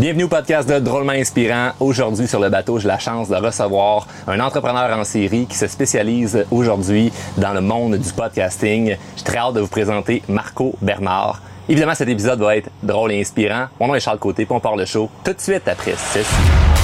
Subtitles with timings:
[0.00, 1.72] Bienvenue au podcast de Drôlement Inspirant.
[1.78, 5.66] Aujourd'hui sur le bateau, j'ai la chance de recevoir un entrepreneur en série qui se
[5.66, 8.96] spécialise aujourd'hui dans le monde du podcasting.
[9.18, 11.42] J'ai très hâte de vous présenter Marco Bernard.
[11.68, 13.66] Évidemment, cet épisode va être drôle et inspirant.
[13.78, 16.79] Mon nom est Charles Côté, puis on part le show tout de suite après 6.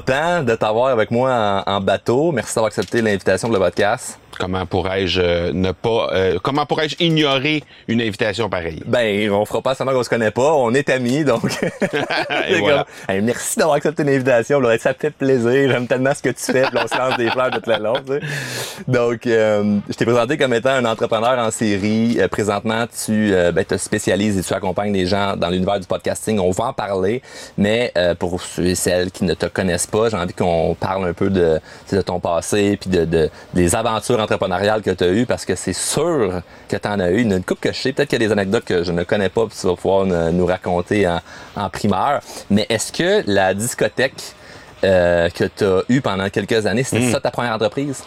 [0.00, 2.32] Content de t'avoir avec moi en, en bateau.
[2.32, 4.18] Merci d'avoir accepté l'invitation pour le podcast.
[4.40, 8.82] Comment pourrais-je euh, ne pas euh, comment pourrais-je ignorer une invitation pareille?
[8.86, 11.42] Ben, on fera pas seulement qu'on se connaît pas, on est amis, donc.
[12.48, 12.86] Et voilà.
[13.06, 14.60] Comme, hey, merci d'avoir accepté l'invitation.
[14.78, 15.70] Ça fait plaisir.
[15.70, 16.62] J'aime tellement ce que tu fais.
[16.62, 17.94] puis on se lance des fleurs toute la long.
[18.06, 18.20] tu sais.
[18.88, 22.16] Donc, euh, je t'ai présenté comme étant un entrepreneur en série.
[22.18, 25.86] Euh, présentement, tu euh, ben, te spécialises et tu accompagnes des gens dans l'univers du
[25.86, 26.38] podcasting.
[26.38, 27.20] On va en parler,
[27.58, 31.08] mais euh, pour ceux et celles qui ne te connaissent pas, j'ai envie qu'on parle
[31.08, 31.60] un peu de,
[31.92, 35.54] de ton passé puis de, de- des aventures entrepreneuriales que tu as eues parce que
[35.54, 37.20] c'est sûr que tu en as eu.
[37.22, 39.02] Une, une couple que je sais, peut-être qu'il y a des anecdotes que je ne
[39.04, 41.20] connais pas puis tu vas pouvoir nous raconter en,
[41.56, 42.20] en primeur.
[42.50, 44.14] Mais est-ce que la discothèque
[44.82, 48.02] euh, que tu as eue pendant quelques années, c'était ça ta première entreprise?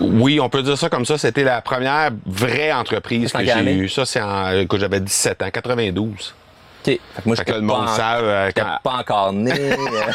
[0.00, 1.18] Oui, on peut dire ça comme ça.
[1.18, 3.88] C'était la première vraie entreprise que j'ai eue.
[3.88, 6.10] Ça, c'est en quand j'avais 17 ans, 92.
[6.10, 6.84] OK.
[6.84, 9.52] Fait que moi, Fait que le pas monde en- savent euh, quand- pas encore né.
[9.72, 10.12] euh,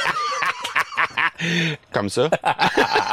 [1.92, 2.30] comme ça.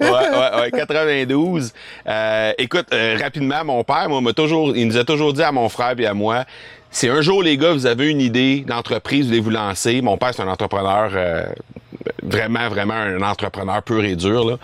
[0.00, 1.72] ouais, ouais, ouais, 92.
[2.06, 5.52] Euh, écoute, euh, rapidement, mon père, moi, m'a toujours, il nous a toujours dit à
[5.52, 6.44] mon frère et à moi,
[6.90, 10.16] si un jour, les gars, vous avez une idée d'entreprise, vous voulez vous lancer, mon
[10.16, 11.46] père, c'est un entrepreneur, euh,
[12.22, 14.56] vraiment, vraiment un entrepreneur pur et dur, là.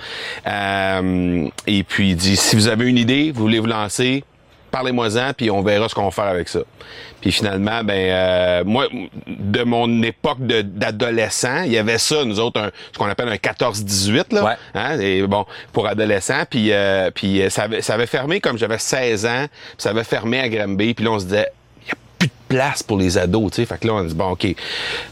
[0.47, 4.25] Euh, et puis, il dit, si vous avez une idée, vous voulez vous lancer,
[4.77, 6.61] parlez-moi-en, puis on verra ce qu'on va faire avec ça.
[7.23, 8.87] Puis finalement, ben euh, moi,
[9.27, 13.37] de mon époque d'adolescent, il y avait ça, nous autres, un- ce qu'on appelle un
[13.37, 14.45] 14-18, là.
[14.45, 14.53] Ouais.
[14.75, 16.45] Hein, et bon, pour adolescents.
[16.49, 19.91] Puis, euh, puis euh, ça, avait, ça avait fermé comme j'avais 16 ans, puis ça
[19.91, 21.47] avait fermé à Granby, puis là, on se disait,
[21.85, 23.67] il y a plus de place pour les ados, tu sais.
[23.67, 24.47] Fait que là, on se dit, bon, OK,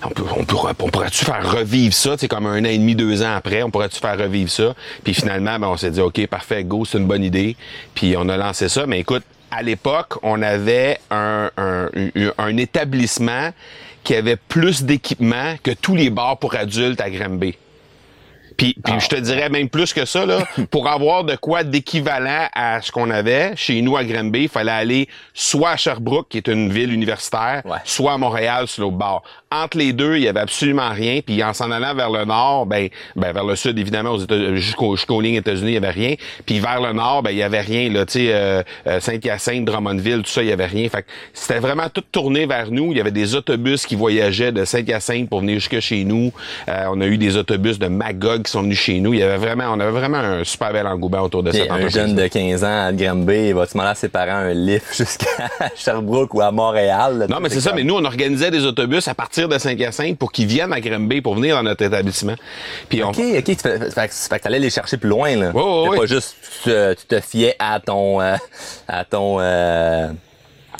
[0.05, 2.79] on, peut, on, pourra- on pourrait-tu faire revivre ça, tu sais, comme un an et
[2.79, 4.75] demi, deux ans après, on pourrait-tu faire revivre ça?
[5.05, 7.57] Puis finalement, ben, on s'est dit, OK, parfait, go, c'est une bonne idée.
[7.95, 8.87] Puis on a lancé ça.
[8.87, 11.49] Mais écoute, à l'époque, on avait un,
[12.57, 13.51] établissement
[14.03, 17.57] qui avait plus d'équipement que tous les bars pour adultes à Granby.
[18.57, 20.39] Puis, puis je te dirais même plus que ça, là,
[20.71, 24.71] pour avoir de quoi d'équivalent à ce qu'on avait chez nous à Granby, il fallait
[24.73, 27.79] aller soit à Sherbrooke, qui est une ville universitaire, Ouais.
[27.85, 29.23] soit à Montréal, sur l'autre bord.
[29.51, 31.21] Entre les deux, il y avait absolument rien.
[31.25, 34.17] Puis en s'en allant vers le nord, ben, ben vers le sud, évidemment,
[34.57, 36.15] jusqu'aux jusqu'aux lignes États-Unis, il y avait rien.
[36.45, 37.89] Puis vers le nord, ben, il y avait rien.
[37.91, 40.89] Là, tu sais, euh, euh, Saint-Hyacinthe, Drummondville, tout ça, il y avait rien.
[40.89, 42.91] Fait que c'était vraiment tout tourné vers nous.
[42.91, 46.33] Il y avait des autobus qui voyageaient de Saint-Hyacinthe pour venir jusque chez nous.
[46.69, 49.13] Euh, on a eu des autobus de Magog qui sont venus chez nous.
[49.13, 51.89] Il y avait vraiment, on avait vraiment un super bel engouement autour de cette un
[51.89, 55.49] jeune de 15 ans à Granby, il va demander à ses parents un lift jusqu'à
[55.75, 57.19] Sherbrooke ou à Montréal.
[57.19, 59.59] là, Non, mais c'est ça, comme- mais nous, on organisait des autobus à partir de
[59.59, 62.35] Saint-Hyacinthe pour qu'ils viennent à Granby pour venir dans notre établissement.
[62.89, 63.45] Puis on, OK, OK.
[63.45, 65.51] Tu fais, fait, que- fait que t'allais les chercher plus loin, là.
[65.51, 65.99] Ouais, C'était ouais.
[65.99, 68.37] pas juste, tu te, tu te fiais à ton, euh,
[68.89, 70.09] à ton, euh,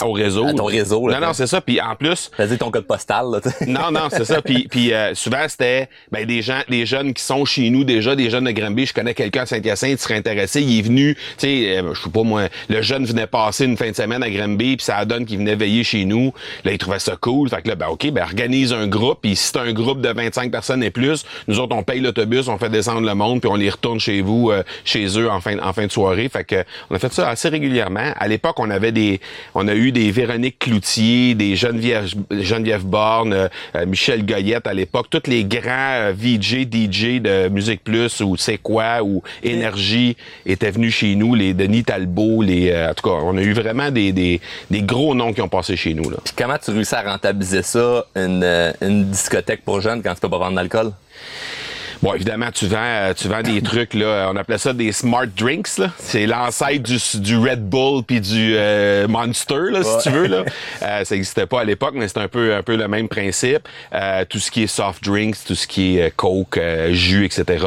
[0.03, 0.47] au réseau.
[0.47, 1.61] à ton réseau, là, Non, non, c'est ça.
[1.61, 4.43] Puis en plus, vas-y ton code postal, là, non, non, c'est ça.
[4.43, 8.17] Puis, puis euh, souvent, c'était ben, des gens, des jeunes qui sont chez nous déjà,
[8.17, 8.87] des jeunes de Granby.
[8.87, 10.63] Je connais quelqu'un à Saint-Hyacinthe qui serait intéressé.
[10.63, 13.77] Il est venu, tu sais, euh, je sais pas moi, le jeune venait passer une
[13.77, 16.33] fin de semaine à Granby, puis ça donne qu'il venait veiller chez nous.
[16.65, 17.49] Là, il trouvait ça cool.
[17.49, 19.19] Fait que là, ben OK, ben organise un groupe.
[19.23, 22.49] Puis si c'est un groupe de 25 personnes et plus, nous autres, on paye l'autobus,
[22.49, 25.41] on fait descendre le monde, puis on les retourne chez vous, euh, chez eux en
[25.41, 26.29] fin, en fin de soirée.
[26.29, 28.13] Fait que on a fait ça assez régulièrement.
[28.17, 29.21] À l'époque, on avait des,
[29.55, 34.75] on a eu des Véronique Cloutier, des Geneviève, Geneviève Borne, euh, euh, Michel Goyette à
[34.75, 40.17] l'époque, tous les grands euh, VJ, DJ de Musique Plus ou C'est quoi ou Énergie
[40.47, 43.91] étaient venus chez nous, les Denis Talbot, les, en tout cas, on a eu vraiment
[43.91, 44.41] des, des,
[44.83, 46.11] gros noms qui ont passé chez nous.
[46.11, 48.45] Puis comment tu réussis à rentabiliser ça, une,
[48.81, 50.93] une discothèque pour jeunes quand tu peux pas vendre d'alcool?
[52.05, 54.29] Bon, évidemment, tu vends, euh, tu vends des trucs là.
[54.31, 55.79] On appelait ça des smart drinks.
[55.79, 55.89] là.
[55.97, 60.27] C'est l'ancêtre du, du Red Bull puis du euh, Monster, là, si tu veux.
[60.27, 60.45] Là.
[60.83, 63.67] Euh, ça n'existait pas à l'époque, mais c'est un peu, un peu le même principe.
[63.95, 67.65] Euh, tout ce qui est soft drinks, tout ce qui est euh, coke, jus, etc.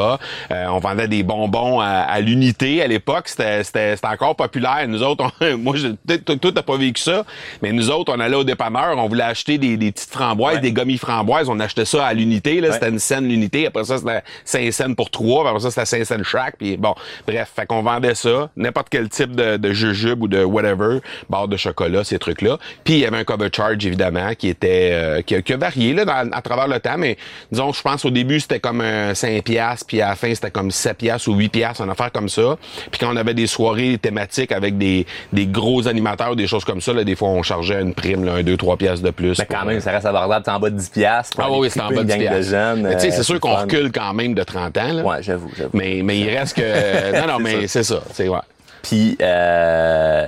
[0.52, 3.28] Euh, on vendait des bonbons à, à l'unité à l'époque.
[3.30, 4.86] C'était, c'était, c'était encore populaire.
[4.88, 7.26] Nous autres, on- moi, je, toi, toi, t'as pas vécu ça,
[7.64, 10.62] mais nous autres, on allait au dépanneur, on voulait acheter des, des petites framboises, Ouais.
[10.62, 11.50] des gommis framboises.
[11.50, 12.62] On achetait ça à l'unité.
[12.62, 12.74] Là, Ouais.
[12.76, 13.66] C'était une scène l'unité.
[13.66, 16.78] Après ça, c'était 5 cents pour 3, puis après ça, c'était 5 cents chaque, puis
[16.78, 16.94] bon,
[17.28, 21.48] bref, fait qu'on vendait ça, n'importe quel type de, de jujube ou de whatever, barre
[21.48, 22.58] de chocolat, ces trucs-là.
[22.84, 25.58] Puis il y avait un cover charge, évidemment, qui était, euh, qui, a- qui a
[25.58, 27.18] varié, là, dans- à travers le temps, mais
[27.52, 30.52] disons, je pense au début, c'était comme un 5 piastres, puis à la fin, c'était
[30.52, 32.58] comme 7 piastres ou 8 piastres, une affaire comme ça.
[32.92, 36.82] Puis quand on avait des soirées thématiques avec des, des gros animateurs, des choses comme
[36.82, 39.38] ça, là, des fois, on chargeait une prime, là, un, 2, 3 piastres de plus.
[39.40, 40.44] Mais quand pour, même, euh, ça reste abordable.
[40.44, 41.38] T'es en bas de 10 piastres.
[41.42, 42.82] ah oui, c'est en bas de gang de 10 jeunes.
[42.84, 45.04] Mais tu sais, euh, c'est sûr qu'on recule quand même de 30 ans, là.
[45.04, 45.72] Ouais, j'avoue, j'avoue.
[45.74, 47.20] Mais, mais il reste que.
[47.22, 48.02] non, non, mais c'est ça.
[48.14, 48.40] C'est ouais.
[48.82, 50.26] Puis, euh,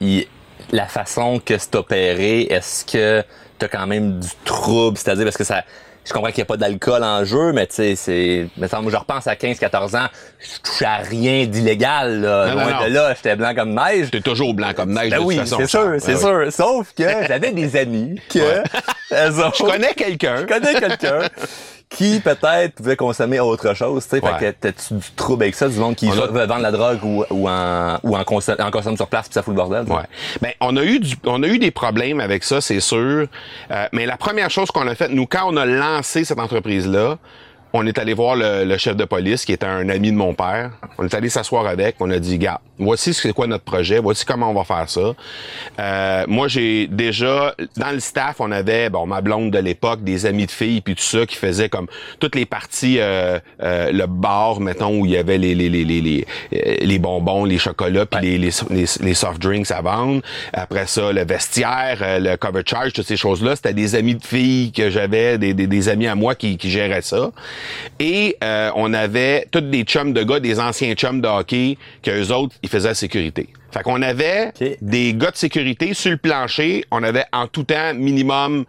[0.00, 0.26] il-
[0.72, 3.24] la façon que c'est opéré, est-ce que
[3.58, 4.98] t'as quand même du trouble?
[4.98, 5.62] C'est-à-dire, parce que ça,
[6.04, 8.90] je comprends qu'il n'y a pas d'alcool en jeu, mais tu sais, c'est, mettons, moi,
[8.92, 10.06] je repense à 15-14 ans,
[10.38, 12.48] je touchais à rien d'illégal, là.
[12.48, 12.88] Non, non, Loin non.
[12.88, 14.10] de là, j'étais blanc comme neige.
[14.10, 15.56] T'es toujours blanc comme neige, Ben de oui, toute façon.
[15.60, 16.50] c'est sûr, c'est Ben oui.
[16.50, 16.52] sûr.
[16.52, 18.62] Sauf que j'avais des amis que, Ouais.
[19.10, 20.36] Je connais quelqu'un.
[20.42, 21.20] je connais quelqu'un
[21.88, 24.24] qui peut-être pouvait consommer autre chose, tu sais.
[24.24, 24.38] Ouais.
[24.38, 27.24] Fait que t'as-tu du trouble avec ça, du monde qui veut vendre la drogue ou,
[27.30, 29.84] ou en, ou en, consomme, en consomme sur place puis ça fout le bordel.
[29.84, 30.02] Ouais.
[30.42, 33.26] Ben, on a eu du, on a eu des problèmes avec ça, c'est sûr.
[33.70, 37.18] Euh, mais la première chose qu'on a faite, nous, quand on a lancé cette entreprise-là,
[37.72, 40.34] on est allé voir le, le chef de police, qui était un ami de mon
[40.34, 40.70] père.
[40.98, 41.96] On est allé s'asseoir avec.
[42.00, 45.14] On a dit, gars, voici c'est quoi notre projet, voici comment on va faire ça.
[45.78, 50.26] Euh, moi, j'ai déjà, dans le staff, on avait, bon, ma blonde de l'époque, des
[50.26, 51.88] amis de filles, puis tout ça, qui faisaient comme
[52.20, 55.84] toutes les parties, euh, euh, le bar, mettons, où il y avait les, les, les,
[55.84, 60.22] les, les, euh, bonbons, les chocolats, puis les, les, les, les soft drinks à vendre.
[60.52, 64.24] Après ça, le vestiaire, euh, le cover charge, toutes ces choses-là, c'était des amis de
[64.24, 67.30] filles que j'avais, des, des, des amis à moi qui, qui géraient ça.
[68.00, 72.28] Et euh, on avait tous des chums de gars, des anciens chums de hockey, qu'eux
[72.28, 73.48] autres, ils faisaient la sécurité.
[73.70, 76.84] Fait qu'on avait des gars de sécurité sur le plancher.
[76.90, 78.64] On avait en tout temps minimum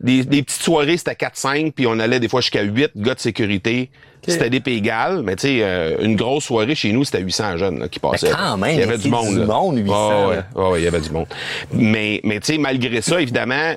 [0.00, 3.20] des, des petites soirées, c'était 4-5, puis on allait des fois jusqu'à 8 gars de
[3.20, 3.90] sécurité.
[4.26, 4.82] C'était des pays
[5.24, 8.30] mais tu sais, euh, une grosse soirée chez nous, c'était 800 jeunes là, qui passaient.
[8.30, 9.32] quand même, il y avait du monde.
[9.32, 9.46] du là.
[9.46, 11.26] monde, 800, Ah ouais, ouais, il y avait du monde.
[11.72, 13.74] Mais, mais tu sais, malgré ça, évidemment,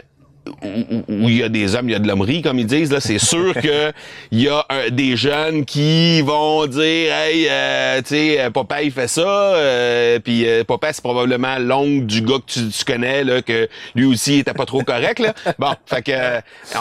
[0.63, 2.91] où il y a des hommes, il y a de l'hommerie, comme ils disent.
[2.91, 3.91] Là, c'est sûr que
[4.31, 8.81] il y a euh, des jeunes qui vont dire, hey, euh, tu sais, euh, papa
[8.83, 12.85] il fait ça, euh, puis euh, papa c'est probablement l'oncle du gars que tu, tu
[12.85, 15.33] connais là, que lui aussi était pas trop correct là.
[15.59, 16.39] Bon, fait que euh,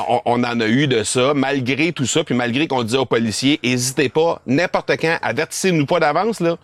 [0.08, 3.06] on, on en a eu de ça, malgré tout ça, puis malgré qu'on disait aux
[3.06, 6.56] policiers, hésitez pas, n'importe quand, avertissez-nous pas d'avance là.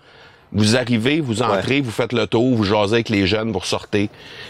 [0.52, 4.08] Vous arrivez, vous entrez, vous faites le tour, vous jasez avec les jeunes, vous ressortez.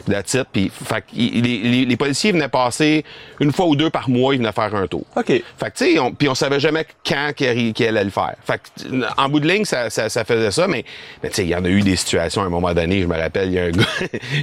[0.09, 0.45] That's it.
[0.53, 3.05] Puis, fait les, les- les policiers venaient passer
[3.41, 5.05] une fois ou deux par mois, ils venaient faire un tour.
[5.17, 5.27] OK.
[5.27, 8.35] Fait que, tu sais, on, puis on savait jamais quand qu'ils qu'ils allaient le faire.
[8.45, 10.85] Fait que, en bout de ligne, ça, ça, ça faisait ça, mais,
[11.23, 13.03] mais tu sais, il y en a eu des situations à un moment donné.
[13.03, 13.85] Je me rappelle, il y a un gars,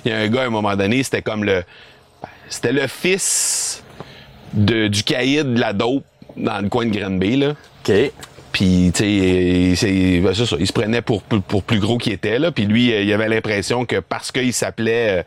[0.04, 1.64] il y a un gars à un moment donné, c'était comme le,
[2.50, 3.82] c'était le fils
[4.54, 6.04] de, du caïd de la dope
[6.36, 7.54] dans le coin de Granby, là.
[7.88, 7.94] OK.
[8.56, 12.40] Puis, tu sais, c'est ben, ça, il se prenait pour, pour, plus gros qu'il était,
[12.40, 12.54] là.
[12.54, 15.20] Puis lui, euh, il avait l'impression que parce qu'il s'appelait...
[15.20, 15.24] euh,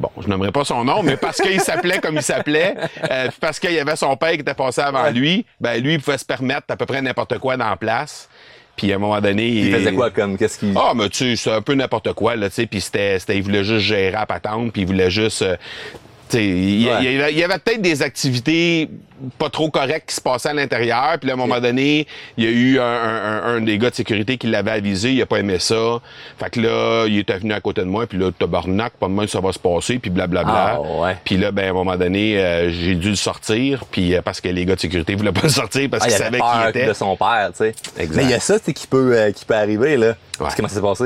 [0.00, 2.74] Bon, je n'aimerais pas son nom, mais parce qu'il s'appelait comme il s'appelait,
[3.10, 6.00] euh, parce qu'il y avait son père qui était passé avant lui, ben lui, il
[6.02, 8.28] pouvait se permettre à peu près n'importe quoi dans la place.
[8.76, 9.46] Puis à un moment donné...
[9.48, 10.74] Il faisait quoi comme, qu'est-ce qu'il...
[10.76, 13.36] Ah, mais tu sais, c'est un peu n'importe quoi, là, tu sais, puis c'était, c'était,
[13.38, 15.40] il voulait juste gérer la patente, puis il voulait juste...
[15.40, 15.56] euh,
[16.34, 16.92] il y, Ouais.
[17.00, 18.88] il y avait, il y avait peut-être des activités
[19.38, 22.06] pas trop correctes qui se passaient à l'intérieur, puis à un moment donné,
[22.36, 25.12] il y a eu un, un- un- un des gars de sécurité qui l'avait avisé,
[25.12, 26.00] il a pas aimé ça.
[26.38, 29.12] Fait que là, il était venu à côté de moi, puis là, tabarnak, pas de
[29.12, 30.52] moi ça va se passer, puis blablabla.
[30.76, 31.16] Ah, ouais.
[31.24, 34.40] Puis là, ben, à un moment donné, euh, j'ai dû le sortir, puis euh, parce
[34.42, 36.68] que les gars de sécurité voulaient pas le sortir, parce Ah, il qu'ils savaient qui
[36.78, 36.86] était.
[36.88, 37.74] de son père, tu sais.
[38.14, 40.14] Mais il y a ça, tu qui peut, euh, qui peut arriver, là.
[40.40, 40.48] Ouais.
[40.54, 41.04] Comment ça s'est passé?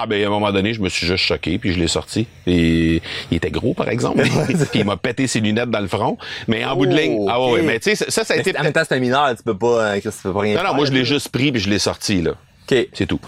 [0.00, 2.28] Ah ben à un moment donné, je me suis juste choqué puis je l'ai sorti.
[2.46, 3.02] Et
[3.32, 4.22] il était gros par exemple.
[4.46, 6.16] puis il m'a pété ses lunettes dans le front.
[6.46, 8.56] Mais en bout de ligne, ah ouais, mais tu sais ça, ça a Mais été
[8.56, 10.68] en même temps, c'est un mineur, tu peux pas, euh, tu peux pas rien Non
[10.68, 12.32] non, moi je l'ai juste pris puis je l'ai sorti là.
[12.70, 12.88] OK.
[12.92, 13.20] C'est tout.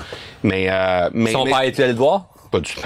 [0.44, 2.26] Mais euh, mais, Son mais- père, tu allé le voir?
[2.50, 2.80] Pas du tout.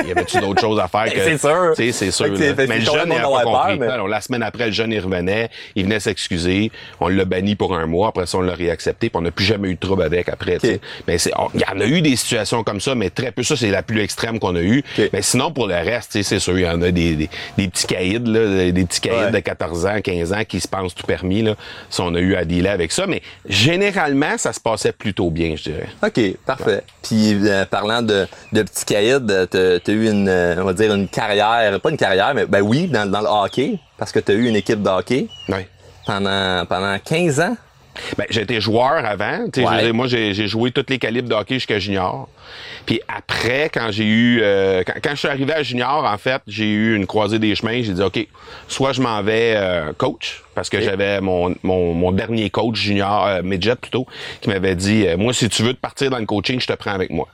[0.00, 1.18] Il y avait-tu d'autres choses à faire que.
[1.22, 1.72] C'est sûr.
[1.76, 2.36] Tu sais, c'est sûr.
[2.36, 3.78] Fait fait Mais le jeune, il complètement a pas compris.
[3.78, 5.50] peur, mais- non, la semaine après, le jeune, il revenait.
[5.76, 6.70] Il venait s'excuser.
[7.00, 8.08] On l'a banni pour un mois.
[8.08, 9.10] Après ça, on l'a réaccepté.
[9.10, 10.58] Puis on n'a plus jamais eu de trouble avec après.
[11.06, 13.42] Mais c'est, il y en a eu des situations comme ça, mais très peu.
[13.42, 14.82] Ça, c'est la plus extrême qu'on a eue.
[15.12, 17.30] Mais sinon, pour le reste, tu sais, c'est sûr, il y en a des, des,
[17.58, 19.30] des petits caïds, là, des petits caïds Ouais.
[19.30, 21.42] de 14 ans, 15 ans qui se pensent tout permis.
[21.42, 21.54] Là.
[21.90, 23.06] Ça, on a eu à dealer avec ça.
[23.06, 23.20] Mais
[23.66, 25.88] généralement, ça se passait plutôt bien, je dirais.
[26.02, 26.82] OK, parfait.
[27.02, 30.72] Puis, euh, parlant de, de petits caïds, euh, t'as t'as eu une, euh, on va
[30.72, 34.18] dire, une carrière, pas une carrière, mais ben oui, dans, dans le hockey, parce que
[34.20, 35.26] t'as eu une équipe de hockey
[36.06, 37.56] pendant, pendant 15 ans?
[38.16, 39.50] Ben, été joueur avant.
[39.52, 39.72] Tu sais, Ouais.
[39.72, 42.26] je veux dire, moi, j'ai joué tous les calibres de hockey jusqu'à junior.
[42.86, 44.40] Puis après, quand j'ai eu...
[44.42, 47.54] euh, quand, quand je suis arrivé à junior, en fait, j'ai eu une croisée des
[47.54, 47.82] chemins.
[47.82, 48.26] J'ai dit, OK,
[48.66, 53.26] soit je m'en vais euh, coach, parce que j'avais mon, mon, mon dernier coach junior,
[53.26, 54.06] euh, midget plutôt,
[54.40, 56.72] qui m'avait dit, euh, moi, si tu veux te partir dans le coaching, je te
[56.72, 57.28] prends avec moi.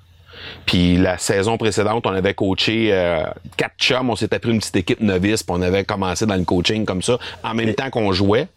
[0.67, 3.23] Puis la saison précédente, on avait coaché euh,
[3.57, 6.45] quatre chums, on s'était pris une petite équipe novice, puis on avait commencé dans le
[6.45, 8.49] coaching comme ça, en même temps qu'on jouait.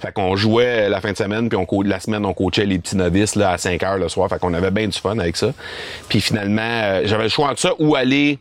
[0.00, 2.96] Fait qu'on jouait la fin de semaine, puis on la semaine, on coachait les petits
[2.96, 4.28] novices là, à 5 heures le soir.
[4.28, 5.52] Fait qu'on avait bien du fun avec ça.
[6.08, 8.38] Puis finalement, euh, j'avais le choix entre ça ou aller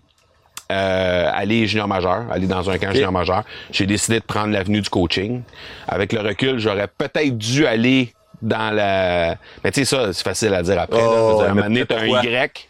[0.72, 3.44] euh, aller junior majeur, aller dans un camp junior majeur.
[3.72, 5.44] J'ai décidé de prendre l'avenue du coaching.
[5.88, 9.36] Avec le recul, j'aurais peut-être dû aller dans la...
[9.64, 11.00] Mais tu sais, ça, c'est facile à dire après.
[11.00, 11.08] là.
[11.08, 12.24] Oh, dire, à un moment donné, t'as un?
[12.24, 12.68] Y,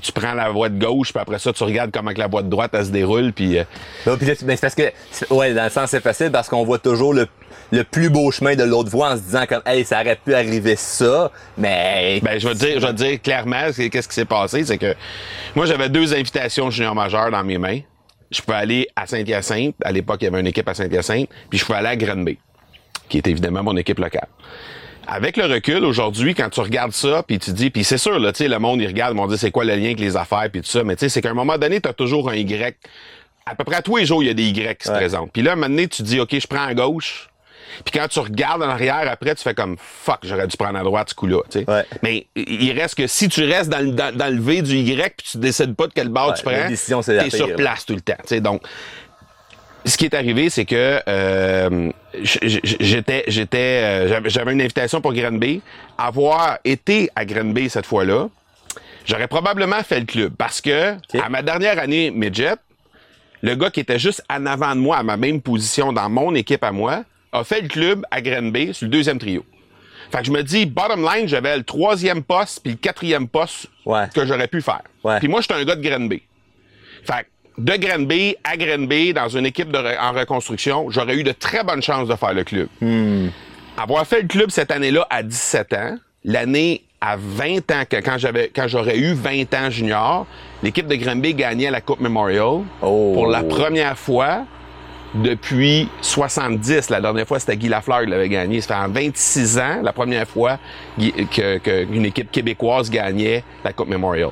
[0.00, 2.26] puis tu prends la voie de gauche, puis après ça, tu regardes comment que la
[2.26, 3.58] voie de droite, elle se déroule, puis...
[3.58, 3.64] euh,
[4.06, 6.64] Non, puis là, ben, c'est parce que, ouais, dans le sens, c'est facile parce qu'on
[6.64, 7.28] voit toujours le,
[7.70, 10.34] le plus beau chemin de l'autre voie en se disant comme, hey, ça aurait pu
[10.34, 12.20] arriver ça, mais.
[12.22, 14.78] Ben, je vais te dire, je vais te dire clairement, qu'est-ce qui s'est passé, c'est
[14.78, 14.94] que
[15.54, 17.80] moi, j'avais deux invitations junior majeur dans mes mains.
[18.30, 19.76] Je pouvais aller à Saint-Hyacinthe.
[19.84, 21.28] À l'époque, il y avait une équipe à Saint-Hyacinthe.
[21.48, 22.36] Puis je pouvais aller à Granby,
[23.08, 24.26] qui est évidemment mon équipe locale.
[25.06, 28.32] Avec le recul, aujourd'hui, quand tu regardes ça, puis tu dis, puis c'est sûr, là,
[28.32, 30.16] tu sais, le monde, il regarde, ils vont dire c'est quoi le lien avec les
[30.16, 32.30] affaires, puis tout ça, mais tu sais, c'est qu'à un moment donné, tu as toujours
[32.30, 32.76] un Y.
[33.46, 35.30] À peu près à tous les jours, il y a des Y qui se présentent.
[35.32, 37.28] Puis là, à un moment donné, tu dis, OK, je prends à gauche.
[37.84, 40.82] Puis quand tu regardes en arrière, après, tu fais comme, fuck, j'aurais dû prendre à
[40.82, 41.40] droite ce coup-là.
[41.66, 41.84] Ouais.
[42.02, 45.14] Mais il reste que si tu restes dans le, dans, dans le V du Y,
[45.16, 46.76] puis tu décides pas de quel bord Ouais, tu prends, t'es
[47.28, 47.54] pire, sur là.
[47.56, 48.40] place tout le temps, tu sais.
[48.40, 48.62] Donc,
[49.84, 51.90] ce qui est arrivé, c'est que euh,
[52.22, 55.60] j'étais, j'étais, euh, j'avais- une invitation pour Granby.
[55.98, 58.28] Avoir été à Granby cette fois-là,
[59.04, 62.54] j'aurais probablement fait le club parce que à ma dernière année midget,
[63.42, 66.34] le gars qui était juste en avant de moi, à ma même position dans mon
[66.34, 69.44] équipe à moi, a fait le club à Granby sur le deuxième trio.
[70.10, 73.66] Fait que je me dis, bottom line, j'avais le troisième poste puis le quatrième poste
[73.84, 74.04] Ouais.
[74.14, 74.82] que j'aurais pu faire.
[75.18, 76.22] Puis moi, j'étais un gars de Granby.
[77.04, 77.26] Fait que
[77.58, 81.62] de Granby à Granby, dans une équipe de re- en reconstruction, j'aurais eu de très
[81.64, 82.68] bonnes chances de faire le club.
[83.76, 88.18] Avoir fait le club cette année-là à 17 ans, l'année à 20 ans, que quand
[88.18, 90.26] j'avais, quand j'aurais eu 20 ans junior,
[90.62, 93.12] l'équipe de Granby gagnait la Coupe Memorial Oh.
[93.14, 94.44] pour la première fois
[95.14, 96.90] depuis 70.
[96.90, 98.60] La dernière fois, c'était Guy Lafleur qui l'avait gagné.
[98.60, 100.58] Ça fait en 26 ans, la première fois
[100.98, 104.30] Guy- que, que une équipe québécoise gagnait la Coupe Memorial.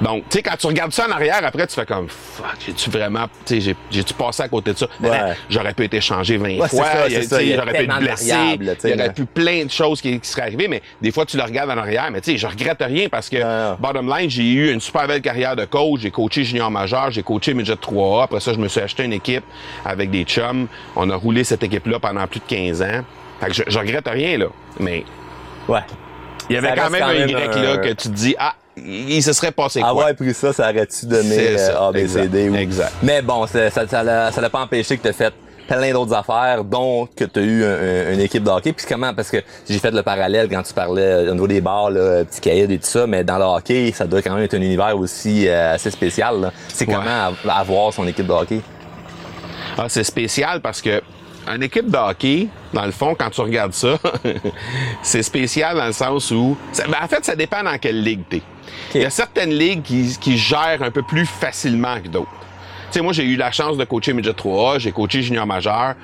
[0.00, 2.88] Donc, tu sais, quand tu regardes ça en arrière, après, tu fais comme, fuck, j'ai-tu
[2.90, 4.86] vraiment, tu sais, j'ai- j'ai-tu passé à côté de ça?
[5.00, 5.34] Ouais.
[5.50, 8.34] J'aurais pu être échangé 20 Ouais, fois, j'aurais pu être blessé,
[8.84, 11.36] il y aurait pu plein de choses qui, qui seraient arrivées, mais des fois, tu
[11.36, 13.76] le regardes en arrière, mais tu sais, je regrette rien parce que, Ouais.
[13.78, 17.22] bottom line, j'ai eu une super belle carrière de coach, j'ai coaché junior majeur, j'ai
[17.22, 19.44] coaché midget 3A, après ça, je me suis acheté une équipe
[19.84, 23.04] avec des chums, on a roulé cette équipe-là pendant plus de 15 ans.
[23.40, 24.46] Fait que je, je regrette rien, là,
[24.80, 25.04] mais
[25.68, 25.80] Ouais.
[26.48, 28.54] il y avait quand même quand un Y, là, que tu te dis, ah,
[28.86, 29.88] il se serait passé quoi?
[29.90, 32.54] Avoir pris ça, ça aurait-tu donné euh, ça, ABCD exact, ou...
[32.56, 32.92] exact.
[33.02, 35.32] Mais bon, ça l'a ça l'a pas empêché que tu fait
[35.66, 38.72] plein d'autres affaires, dont que tu as eu un- un- une équipe de hockey.
[38.72, 39.36] Puis comment, parce que
[39.68, 42.62] j'ai fait le parallèle quand tu parlais euh, au niveau des bars, là, petit cahier
[42.64, 45.46] et tout ça, mais dans le hockey, ça doit quand même être un univers aussi
[45.46, 46.50] euh, assez spécial.
[46.68, 46.94] C'est Ouais.
[46.94, 48.60] comment av- avoir son équipe de hockey?
[49.76, 51.02] Ah, c'est spécial parce que
[51.54, 53.98] une équipe de hockey, dans le fond, quand tu regardes ça,
[55.02, 56.56] c'est spécial dans le sens où...
[56.72, 58.42] ça- ben, en fait, ça dépend dans quelle ligue t'es.
[58.94, 62.28] Il y a certaines ligues qui, qui gèrent un peu plus facilement que d'autres.
[62.90, 65.94] Tu sais, moi, j'ai eu la chance de coacher Midget 3A, j'ai coaché junior majeur.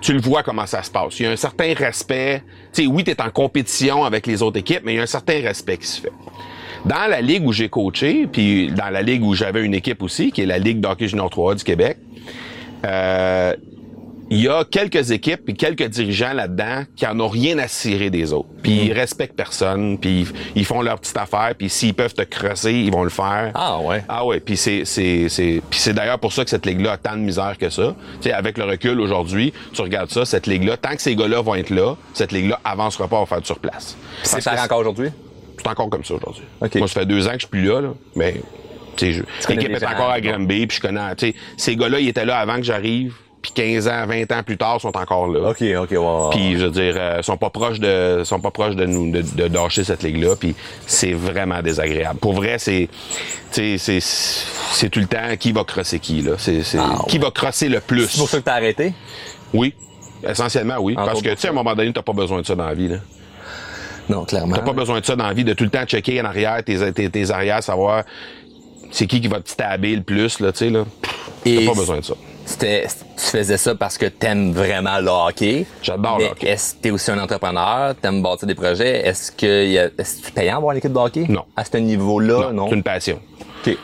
[0.00, 1.18] Tu le vois comment ça se passe.
[1.20, 2.42] Il y a un certain respect.
[2.72, 5.02] Tu sais, oui, tu es en compétition avec les autres équipes, mais il y a
[5.02, 6.12] un certain respect qui se fait.
[6.86, 10.32] Dans la ligue où j'ai coaché, puis dans la ligue où j'avais une équipe aussi,
[10.32, 11.98] qui est la Ligue d'hockey junior 3A du Québec,
[12.86, 13.54] euh,
[14.30, 18.10] il y a quelques équipes et quelques dirigeants là-dedans qui en ont rien à cirer
[18.10, 18.48] des autres.
[18.62, 22.72] Puis ils respectent personne, puis ils, font leur petite affaire, puis s'ils peuvent te crosser,
[22.72, 23.50] ils vont le faire.
[23.54, 24.04] Ah ouais.
[24.08, 26.92] Ah ouais, puis c'est c'est c'est puis c'est d'ailleurs pour ça que cette ligue là
[26.92, 27.94] a tant de misère que ça.
[28.20, 31.16] Tu sais avec le recul aujourd'hui, tu regardes ça, cette ligue là, tant que ces
[31.16, 33.96] gars-là vont être là, cette ligue là avancera pas à faire sur place.
[34.22, 35.10] C'est ça encore aujourd'hui?
[35.60, 36.44] c'est encore comme ça aujourd'hui.
[36.60, 36.74] OK.
[36.76, 38.34] Moi, ça fait deux ans que je suis plus là, là mais
[38.96, 40.20] tu sais, je- l'équipe est encore à.
[40.20, 43.52] Granby, puis je connais, tu sais, ces gars-là, ils étaient là avant que j'arrive, puis
[43.52, 45.50] 15 ans, 20 ans plus tard, sont encore là.
[45.50, 46.30] OK, OK, ouais.
[46.30, 49.22] Puis je veux dire, euh, sont pas proches de, sont pas proches de nous, de,
[49.22, 50.36] de lâcher cette ligue-là.
[50.38, 50.54] Puis
[50.86, 52.18] c'est vraiment désagréable.
[52.18, 52.88] Pour vrai, c'est,
[53.52, 56.32] tu sais, c'est, c'est tout le temps qui va crosser qui là.
[56.36, 58.08] C'est, c'est Ah, qui va crosser le plus.
[58.08, 58.92] C'est pour ça que t'as arrêté?
[59.54, 59.74] Oui,
[60.22, 62.54] essentiellement oui, parce que tu sais, à un moment donné, t'as pas besoin de ça
[62.54, 62.88] dans la vie.
[62.88, 62.96] Là.
[64.10, 64.56] Non, clairement.
[64.56, 66.62] T'as pas besoin de ça dans la vie, de tout le temps checker en arrière
[66.64, 68.04] tes, tes, tes arrières, savoir
[68.90, 70.84] c'est qui qui va te stabber le plus là, tu sais là.
[71.44, 72.14] T'as pas besoin de ça.
[72.44, 75.66] C'était, tu faisais ça parce que t'aimes vraiment le hockey.
[75.82, 76.48] J'adore le hockey.
[76.48, 77.94] Est-ce que t'es aussi un entrepreneur?
[77.94, 79.06] T'aimes bâtir des projets?
[79.06, 81.26] Est-ce que, y a, est-ce que tu payant avoir l'équipe de hockey?
[81.28, 81.44] Non.
[81.56, 82.68] À ce niveau-là, non?
[82.68, 83.20] C'est une passion.
[83.64, 83.76] C'est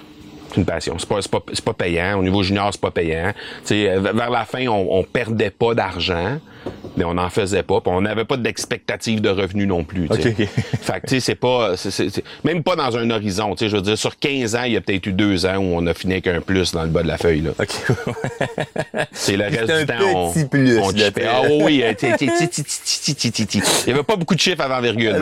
[0.57, 0.97] une passion.
[0.99, 2.19] C'est pas, c'est pas, c'est pas payant.
[2.19, 3.33] Au niveau junior, c'est pas payant.
[3.69, 6.39] Vers la fin, on, on perdait pas d'argent,
[6.97, 7.81] mais on n'en faisait pas.
[7.81, 10.07] Puis on n'avait pas d'expectative de revenus non plus.
[10.11, 10.33] Okay.
[10.47, 11.75] fait que, tu sais, c'est pas...
[12.45, 13.55] Même pas dans un horizon.
[13.59, 15.87] Je veux dire, sur 15 ans, il y a peut-être eu deux ans où on
[15.87, 17.51] a fini avec un plus dans le bas de la feuille, là.
[17.59, 17.79] Okay.
[19.13, 20.33] c'est le reste un du temps, on...
[20.47, 21.85] Plus, on ah oui, il n'y
[23.93, 25.17] avait pas beaucoup de chiffres avant virgule,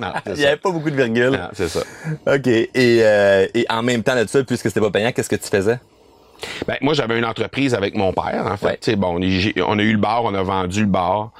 [0.00, 1.38] non, Il n'y avait pas beaucoup de virgules.
[1.54, 1.80] C'est ça.
[2.26, 2.46] OK.
[2.46, 5.48] Et, euh, et en même temps de ça, puisque c'était pas payant, qu'est-ce que tu
[5.48, 5.78] faisais?
[6.66, 8.86] Ben, moi, j'avais une entreprise avec mon père, en fait.
[8.86, 8.96] Ouais.
[8.96, 11.30] Bon, on, a eu le bar, on a vendu le bar.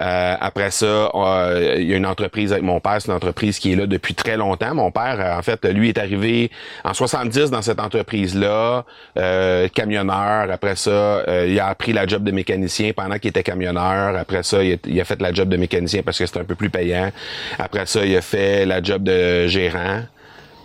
[0.00, 3.58] Euh, après ça, euh, il y a une entreprise avec mon père, c'est une entreprise
[3.58, 4.74] qui est là depuis très longtemps.
[4.74, 6.50] Mon père, euh, en fait, lui est arrivé
[6.84, 8.86] en 70 dans cette entreprise-là,
[9.18, 10.50] euh, camionneur.
[10.50, 14.16] Après ça, euh, il a appris la job de mécanicien pendant qu'il était camionneur.
[14.16, 16.44] Après ça, il a, il a fait la job de mécanicien parce que c'était un
[16.44, 17.10] peu plus payant.
[17.58, 20.00] Après ça, il a fait la job de gérant.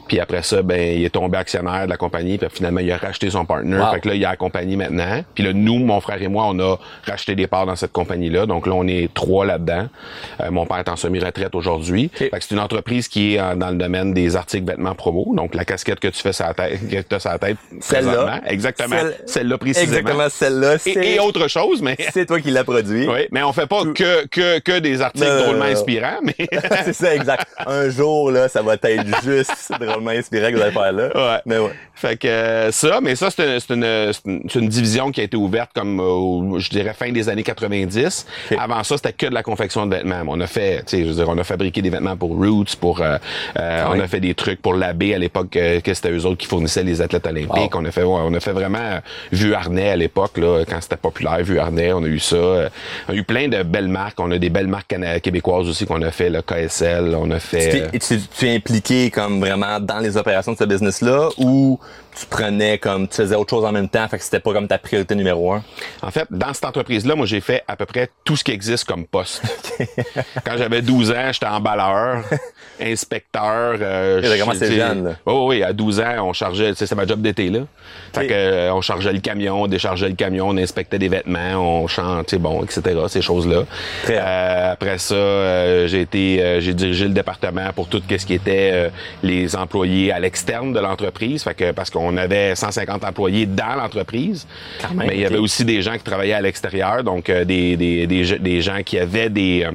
[0.07, 2.37] Puis après ça, ben, il est tombé actionnaire de la compagnie.
[2.37, 3.77] Puis finalement, il a racheté son partner.
[3.77, 3.91] Wow.
[3.93, 5.23] Fait que là, il a la compagnie maintenant.
[5.33, 8.45] Puis là, nous, mon frère et moi, on a racheté des parts dans cette compagnie-là.
[8.45, 9.87] Donc là, on est trois là-dedans.
[10.41, 12.11] Euh, mon père est en semi-retraite aujourd'hui.
[12.13, 15.33] Fait que c'est une entreprise qui est euh, dans le domaine des articles vêtements promo.
[15.35, 18.41] Donc la casquette que tu fais sur la tête, que as sur la tête Celle-là.
[18.47, 18.95] Exactement.
[18.97, 19.97] Celle- Celle-là précisément.
[19.97, 20.75] Exactement celle-là.
[20.85, 21.95] Et, et autre chose, mais...
[22.13, 23.07] c'est toi qui l'as produit.
[23.07, 25.71] Oui, mais on fait pas que, que, que des articles Non, drôlement non, non.
[25.71, 26.35] inspirants, mais...
[26.85, 27.47] c'est ça, exact.
[27.65, 29.71] Un jour, là, ça va être juste
[30.01, 31.09] drôlement que vous allez faire là.
[31.15, 31.41] Ouais.
[31.45, 31.71] Mais ouais.
[31.95, 35.71] Fait que euh, ça, mais ça, c'est une, c'est une, division qui a été ouverte
[35.73, 38.27] comme, euh, au- je dirais, fin des années 90.
[38.51, 38.57] Ok.
[38.59, 40.21] Avant ça, c'était que de la confection de vêtements.
[40.27, 42.75] On a fait, tu sais, je veux dire, on a fabriqué des vêtements pour Roots,
[42.81, 43.17] pour, euh,
[43.57, 46.47] euh, on a fait des trucs pour l'abbé à l'époque, que c'était eux autres qui
[46.47, 47.73] fournissaient les athlètes olympiques.
[47.73, 47.81] Wow.
[47.81, 48.99] On a fait, ouais, on a fait vraiment
[49.31, 52.69] Vue Harnais à l'époque, là, quand c'était populaire, Vue Harnais, on a eu ça.
[53.07, 54.19] on a eu plein de belles marques.
[54.19, 57.89] On a des belles marques québécoises aussi qu'on a fait, le KSL, on a fait...
[57.99, 61.79] tu es impliqué comme vraiment dans les opérations de ce business-là ou
[62.19, 64.67] tu prenais comme, tu faisais autre chose en même temps, fait que c'était pas comme
[64.67, 65.63] ta priorité numéro un?
[66.01, 68.85] En fait, dans cette entreprise-là, moi, j'ai fait à peu près tout ce qui existe
[68.85, 69.41] comme poste.
[70.45, 72.23] Quand j'avais 12 ans, j'étais emballeur,
[72.81, 73.77] inspecteur.
[73.81, 75.11] Euh, t'as commencé jeune, là.
[75.25, 77.61] Oui, oui, à 12 ans, on chargeait, c'est ma job d'été, là.
[78.13, 81.55] Fait que, euh, on chargeait le camion, on déchargeait le camion, on inspectait des vêtements,
[81.55, 81.87] on
[82.27, 83.63] sais, bon, etc., ces choses-là.
[84.09, 88.33] Euh, après ça, euh, j'ai été, euh, j'ai dirigé le département pour tout ce qui
[88.33, 88.89] était euh,
[89.23, 91.43] les employés à l'externe de l'entreprise.
[91.43, 94.47] Fait que, parce qu'on avait 150 employés dans l'entreprise.
[94.95, 98.07] Mais il y avait aussi des gens qui travaillaient à l'extérieur, donc euh, des, des,
[98.07, 99.71] des, des gens qui avaient des euh,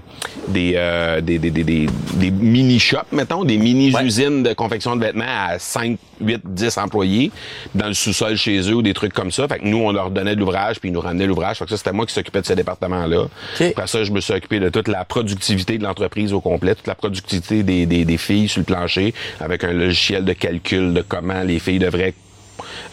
[0.48, 5.58] des, euh, des, des, des, des- mini-shops, mettons, des mini-usines de confection de vêtements à
[5.58, 7.30] 5, 8, 10 employés
[7.74, 9.46] dans le sous-sol chez eux ou des trucs comme ça.
[9.48, 11.58] Fait que nous, on leur donnait de l'ouvrage, puis ils nous ramenaient l'ouvrage.
[11.58, 13.26] Fait que ça, c'était moi qui s'occupais de ce département-là.
[13.70, 16.86] Après ça, je me suis occupé de toute la productivité de l'entreprise au complet, toute
[16.86, 21.02] la productivité des, des, des filles sur le plancher, avec un logiciel de calcul de
[21.02, 22.14] comment les filles devraient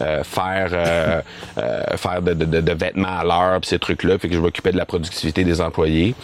[0.00, 1.20] euh, faire euh,
[1.58, 4.72] euh, faire de, de, de- vêtements à l'heure ces trucs là fait que je m'occupais
[4.72, 6.14] de la productivité des employés.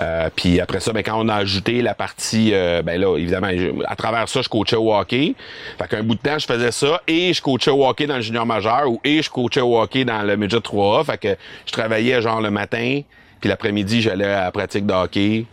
[0.00, 3.50] Euh, puis après ça ben quand on a ajouté la partie euh, ben là évidemment
[3.86, 5.34] à travers ça je coachais au hockey.
[5.78, 8.22] Fait qu'un bout de temps je faisais ça et je coachais au hockey dans le
[8.22, 11.36] junior majeur ou et je coachais au hockey dans le midget 3A fait que
[11.66, 13.00] je travaillais genre le matin
[13.40, 15.44] puis l'après-midi j'allais à la pratique de hockey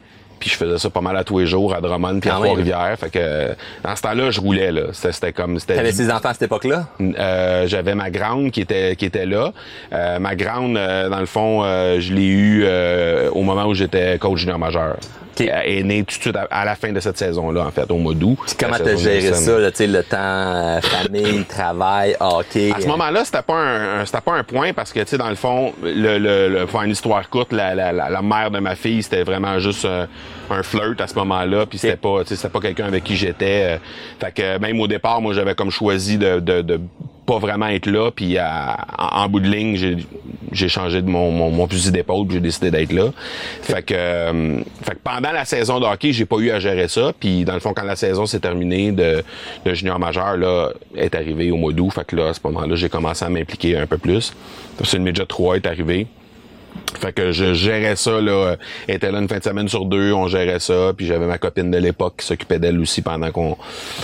[0.41, 2.33] puis je faisais ça pas mal à tous les jours à Drummond puis à.
[2.33, 3.55] Trois-Rivières fait que
[3.87, 6.87] dans ce temps-là je roulais là c'était comme c'était T'avais ses enfants à cette époque-là?
[6.99, 9.53] euh, j'avais ma grande qui était qui était là.
[9.93, 13.73] Euh, ma grande, euh, dans le fond, euh, je l'ai eu euh, au moment où
[13.75, 14.97] j'étais coach junior majeur.
[15.43, 15.51] Ok.
[15.65, 17.89] Elle est née tout de suite à, à la fin de cette saison-là, en fait,
[17.91, 18.37] au mois d'août.
[18.59, 22.71] Comment t'as géré ça, là, le temps, euh, famille, travail, hockey?
[22.75, 25.17] À ce moment-là, c'était pas un, un- c'était pas un point parce que tu sais
[25.17, 28.21] dans le fond, le, le, le- pour faire une histoire courte, la, la, la, la
[28.21, 30.05] mère de ma fille, c'était vraiment juste euh,
[30.53, 33.75] un flirt à ce moment-là, puis c'était pas, c'était pas quelqu'un avec qui j'étais.
[33.75, 33.77] euh,
[34.19, 36.79] fait que même au départ, moi j'avais comme choisi de, de, de
[37.25, 39.97] pas vraiment être là, puis à- en, en bout de ligne, j'ai
[40.53, 43.05] j'ai changé de mon, mon, mon fusil d'épaule, puis j'ai décidé d'être là.
[43.61, 46.89] Fait que, euh, fait que pendant la saison de hockey, j'ai pas eu à gérer
[46.89, 47.13] ça.
[47.17, 49.23] Puis dans le fond, quand la saison s'est terminée de,
[49.65, 51.91] de junior majeur, là, est arrivé au mois d'août.
[51.95, 54.33] Fait que là, à ce moment-là, j'ai commencé à m'impliquer un peu plus.
[54.83, 56.07] C'est le midget 3 est arrivé.
[56.99, 58.55] Fait que je gérais ça, là.
[58.87, 60.91] Elle était là une fin de semaine sur deux, on gérait ça.
[60.95, 63.57] Puis j'avais ma copine de l'époque qui s'occupait d'elle aussi pendant qu'on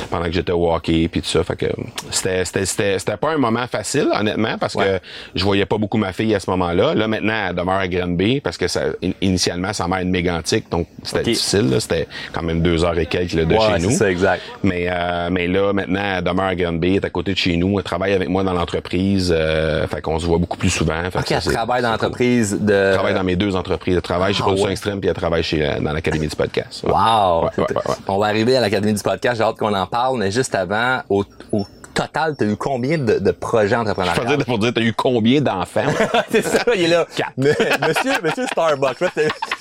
[0.10, 1.44] pendant que j'étais au hockey puis tout ça.
[1.44, 1.66] Fait que
[2.10, 4.86] c'était c'était c'était c'était pas un moment facile, honnêtement, parce Ouais.
[4.86, 5.00] que
[5.36, 6.96] je voyais pas beaucoup ma fille à ce moment-là.
[6.96, 10.66] Là maintenant, elle demeure à Granby parce que ça in- initialement sa mère est mégantique,
[10.72, 11.70] donc c'était difficile.
[11.70, 11.80] là.
[11.80, 13.92] C'était quand même deux heures et quelques là, de Ouais, chez c'est nous.
[13.92, 14.42] ça, exact.
[14.64, 17.58] Mais euh, mais là maintenant, elle demeure à Granby, elle est à côté de chez
[17.58, 19.34] nous, elle travaille avec moi dans l'entreprise.
[19.36, 21.04] Euh, fait qu'on se voit beaucoup plus souvent.
[21.06, 22.74] Fait que Ok, ça, elle travaille dans l'entreprise de.
[22.74, 23.96] Elle travaille dans mes deux entreprises.
[23.96, 24.72] Elle travaille chez Ah, Production ouais.
[24.74, 26.84] Extrême puis elle travaille chez, euh, dans l'Académie du podcast.
[26.84, 26.92] Ouais.
[26.92, 27.46] Wow!
[27.58, 27.66] Ouais.
[28.08, 31.02] On va arriver à l'Académie du podcast, j'ai hâte qu'on en parle, mais juste avant,
[31.10, 34.24] au, au total, tu as eu combien de, de projets Je entrepreneuriaux?
[34.30, 35.82] veux dire, pour dire, t'as eu combien d'enfants?
[36.32, 37.06] c'est ça, il est là.
[37.16, 37.32] Quatre.
[37.38, 39.00] Monsieur, monsieur Starbucks,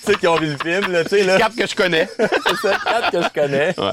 [0.06, 1.38] ceux qui ont vu le film, là, tu sais, là.
[1.38, 2.08] Quatre que je connais.
[2.18, 3.74] C'est ça, quatre que je connais.
[3.78, 3.92] Ouais.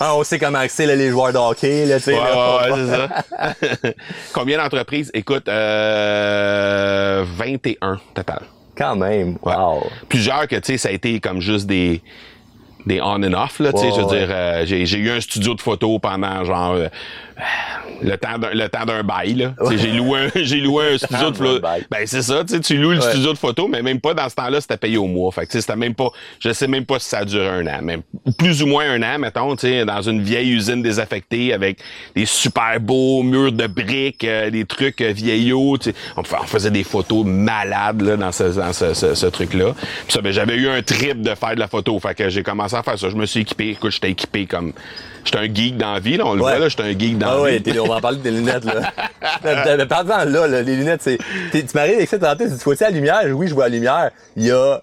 [0.00, 2.14] Ah, on sait comment c'est, là, les joueurs de hockey, là, tu sais.
[2.14, 2.62] Ouais, là.
[2.62, 3.92] ouais, ouais, c'est ça.
[4.32, 5.10] Combien d'entreprises?
[5.14, 8.42] Écoute, euh, 21 total.
[8.76, 9.36] Quand même.
[9.42, 9.84] Wow.
[10.08, 12.00] Plusieurs que, tu sais, ça a été comme juste des
[12.88, 14.18] des on and off là, tu sais, Ouais, je veux ouais.
[14.18, 16.88] dire euh, j'ai j'ai eu un studio de photo pendant genre euh,
[18.02, 19.54] le temps d'un le temps d'un bail là.
[19.76, 21.60] J'ai loué un, j'ai loué un studio de photo.
[21.90, 24.28] Ben c'est ça, tu sais, tu loues le studio de photo mais même pas dans
[24.28, 25.30] ce temps-là, c'était payé au mois.
[25.32, 27.46] Fait que tu sais, c'était même pas je sais même pas si ça a duré
[27.48, 27.98] un an, mais
[28.38, 31.78] plus ou moins un an mettons, tu sais, dans une vieille usine désaffectée avec
[32.14, 35.96] des super beaux murs de briques, euh, des trucs vieillots, tu sais.
[36.16, 39.74] on, on faisait des photos malades là dans ce dans ce, ce, ce truc-là.
[39.74, 42.42] Puis ça ben, j'avais eu un trip de faire de la photo, fait que j'ai
[42.42, 44.72] commencé à faire ça, je me suis équipé, écoute, j'étais équipé comme
[45.24, 46.52] j'étais un geek dans la vie, là, on le Ouais.
[46.52, 47.78] voit là, j'étais un geek dans Ah la ouais, vie.
[47.80, 48.92] on va en parler des lunettes, là.
[49.86, 51.18] Parle-en là, là, les lunettes, c'est.
[51.52, 53.22] Tu m'arrives avec ça tu vois-tu la lumière?
[53.32, 54.10] Oui, je vois la lumière.
[54.36, 54.80] Il y a.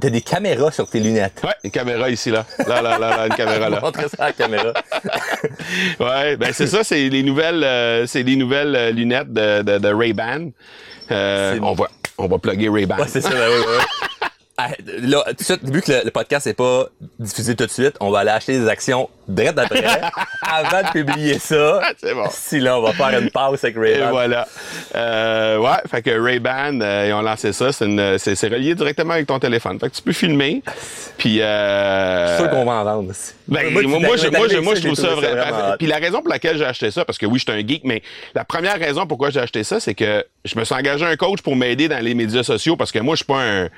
[0.00, 1.42] T'as des caméras sur tes lunettes.
[1.44, 2.46] Ouais, une caméra ici là.
[2.66, 3.80] Là là là, là une caméra là.
[3.82, 4.72] Montre ça à la caméra.
[6.00, 9.76] Ouais, ben c'est ça, c'est les nouvelles, euh, c'est les nouvelles euh, lunettes de, de,
[9.78, 10.50] de Ray-Ban.
[11.10, 11.84] Euh, on va,
[12.16, 12.96] on va plugger Ray-Ban.
[12.96, 13.84] Ouais, c'est ça, ben oui, oui, oui.
[14.02, 14.06] Ah,
[14.56, 16.86] Là, tout de suite, vu que le, le podcast n'est pas
[17.18, 19.84] diffusé tout de suite, on va aller acheter des actions direct après,
[20.42, 21.80] avant de publier ça.
[21.98, 22.26] C'est bon.
[22.30, 24.10] Si là, on va faire une pause avec Et Ray-Ban.
[24.10, 24.46] voilà.
[24.94, 27.72] Euh, ouais, fait que Ray-Ban, euh, ils ont lancé ça.
[27.72, 27.84] C'est,
[28.48, 29.78] relié directement avec ton téléphone.
[29.80, 30.62] Fait que tu peux filmer.
[31.16, 33.32] Puis, euh, C'est sûr qu'on va en vendre aussi.
[33.48, 35.32] Ben, Moi, moi, moi, je, moi, je, moi, je trouve ça vrai.
[35.32, 35.74] vraiment.
[35.78, 37.82] Puis la raison pour laquelle j'ai acheté ça, parce que oui, je suis un geek,
[37.84, 38.02] mais
[38.34, 41.40] la première raison pourquoi j'ai acheté ça, c'est que je me suis engagé un coach
[41.42, 43.68] pour m'aider dans les médias sociaux, parce que moi, je suis pas un,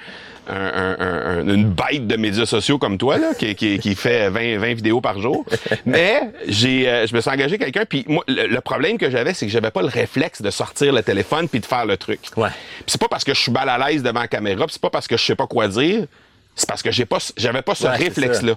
[0.48, 3.94] un- un- un- un- une bête de médias sociaux comme toi, là, qui, qui, qui
[3.94, 5.44] fait 20, 20 vidéos par jour.
[5.87, 9.35] mais j'ai, euh, je me suis engagé quelqu'un, puis moi, le, le problème que j'avais,
[9.35, 12.20] c'est que j'avais pas le réflexe de sortir le téléphone puis de faire le truc.
[12.37, 12.50] Ouais.
[12.87, 15.09] C'est pas parce que je suis mal à l'aise devant la caméra, c'est pas parce
[15.09, 16.06] que je sais pas quoi dire,
[16.54, 18.54] c'est parce que j'ai pas, j'avais pas ce Ouais, réflexe-là.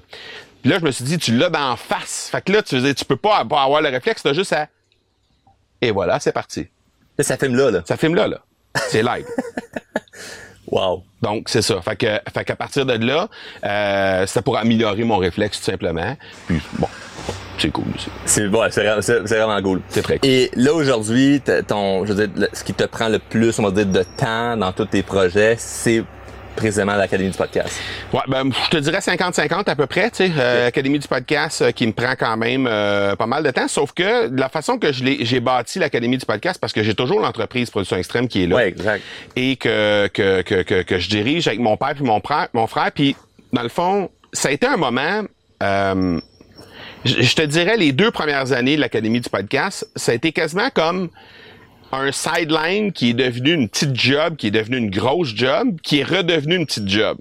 [0.62, 2.30] Puis là, je me suis dit, tu l'as d'en face.
[2.32, 4.68] Fait que là, tu, tu peux pas, avoir le réflexe, t'as juste à.
[5.82, 6.68] Et voilà, c'est parti.
[7.20, 7.82] Ça filme là, là.
[7.86, 8.40] Ça filme là, là.
[8.90, 9.26] C'est live.
[10.72, 11.04] Wow.
[11.22, 11.82] Donc, c'est ça.
[11.82, 13.28] Fait que, fait qu'à partir de là,
[13.66, 16.16] euh, c'était pour améliorer mon réflexe, tout simplement.
[16.48, 16.88] Puis, bon,
[17.58, 18.10] c'est cool aussi.
[18.26, 18.84] C'est ouais, c'est
[19.36, 19.82] vraiment, cool.
[19.90, 20.30] C'est très cool.
[20.30, 23.72] Et là, aujourd'hui, ton, je veux dire, ce qui te prend le plus, on va
[23.72, 26.04] dire, de temps dans tous tes projets, c'est
[26.60, 27.80] précisément l'Académie du podcast?
[28.14, 31.62] Ouais, ben, je te dirais 50-50 à peu près, tu sais, euh, Académie du podcast
[31.62, 34.50] euh, qui me prend quand même euh, pas mal de temps, sauf que de la
[34.50, 38.44] façon que j'ai bâti l'Académie du podcast, parce que j'ai toujours l'entreprise Production Extrême qui
[38.44, 38.56] est là.
[38.58, 39.02] Ouais, exact.
[39.36, 42.68] et que, que, que, que, que je dirige avec mon père puis mon frère, mon
[42.68, 42.92] frère.
[42.92, 43.16] Puis,
[43.54, 45.24] dans le fond, ça a été un moment...
[45.64, 46.20] euh,
[47.06, 50.70] je te dirais, les deux premières années de l'Académie du podcast, ça a été quasiment
[50.74, 51.10] comme
[51.92, 56.00] un sideline qui est devenu une petite job, qui est devenu une grosse job, qui
[56.00, 57.18] est redevenu une petite job.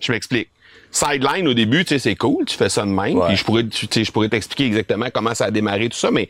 [0.00, 0.48] Je m'explique.
[0.90, 3.26] Sideline, au début, tu sais, c'est cool, tu fais ça de même, Ouais.
[3.28, 6.10] puis je pourrais, tu sais, je pourrais t'expliquer exactement comment ça a démarré, tout ça,
[6.10, 6.28] mais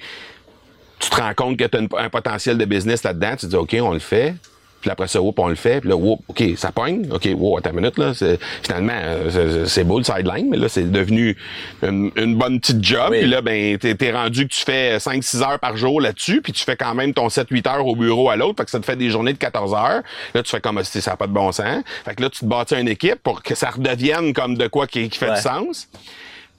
[0.98, 3.56] tu te rends compte que tu as un potentiel de business là-dedans, tu te dis,
[3.56, 4.34] OK, on le fait.
[4.87, 5.81] Puis après ça, whoop, on le fait.
[5.81, 7.09] Puis là, whoop, OK, ça pogne.
[7.12, 8.14] OK, wow, attends une minute, là.
[8.14, 11.37] C'est- Finalement, euh, c'est- c'est beau le sideline, mais là, c'est devenu
[11.83, 13.09] une, une bonne petite job.
[13.11, 13.18] Oui.
[13.20, 16.53] Puis là, ben, t'es es rendu que tu fais 5-6 heures par jour là-dessus, puis
[16.53, 18.85] tu fais quand même ton 7-8 heures au bureau à l'autre, fait que ça te
[18.87, 20.03] fait des journées de 14 heures.
[20.35, 21.83] Là, tu fais comme si ça n'a pas de bon sens.
[22.05, 24.87] Fait que là, tu te bâtis une équipe pour que ça redevienne comme de quoi
[24.87, 25.35] qui, qui fait Ouais.
[25.37, 25.88] du sens.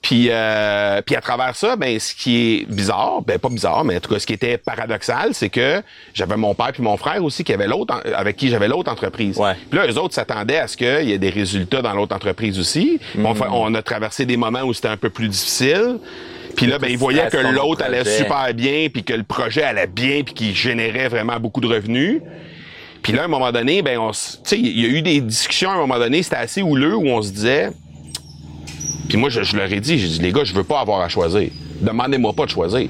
[0.00, 3.96] Puis, euh, puis à travers ça, ben ce qui est bizarre, ben pas bizarre, mais
[3.96, 5.82] en tout cas ce qui était paradoxal, c'est que
[6.14, 9.36] j'avais mon père puis mon frère aussi qui avait l'autre avec qui j'avais l'autre entreprise.
[9.38, 9.54] Ouais.
[9.68, 12.60] Puis là, eux autres s'attendaient à ce qu'il y ait des résultats dans l'autre entreprise
[12.60, 13.00] aussi.
[13.16, 13.26] Mm.
[13.50, 15.98] On, a traversé des moments où c'était un peu plus difficile.
[16.56, 19.86] Puis là, ben ils voyaient que l'autre allait super bien, puis que le projet allait
[19.88, 22.20] bien, puis qu'il générait vraiment beaucoup de revenus.
[23.02, 25.02] Puis là, à un moment donné, ben, on, s- tu sais, il y a eu
[25.02, 27.70] des discussions à un moment donné, c'était assez houleux où on se disait,
[29.08, 31.00] puis moi, je, je leur ai dit, j'ai dit, les gars, je veux pas avoir
[31.00, 31.50] à choisir.
[31.80, 32.88] Demandez-moi pas de choisir.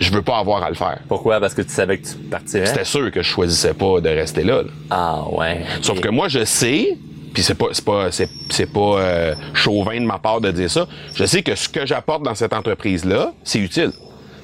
[0.00, 0.98] je veux pas avoir à le faire.
[1.08, 1.38] Pourquoi?
[1.40, 2.66] Parce que tu savais que tu partirais?
[2.66, 4.62] C'était sûr que je choisissais pas de rester là.
[4.62, 4.68] là.
[4.90, 5.64] Ah ouais.
[5.82, 6.96] Sauf que moi, je sais,
[7.34, 10.70] puis c'est pas c'est pas c'est, c'est pas euh, chauvin de ma part de dire
[10.70, 10.86] ça.
[11.14, 13.92] Je sais que ce que j'apporte dans cette entreprise là, c'est utile.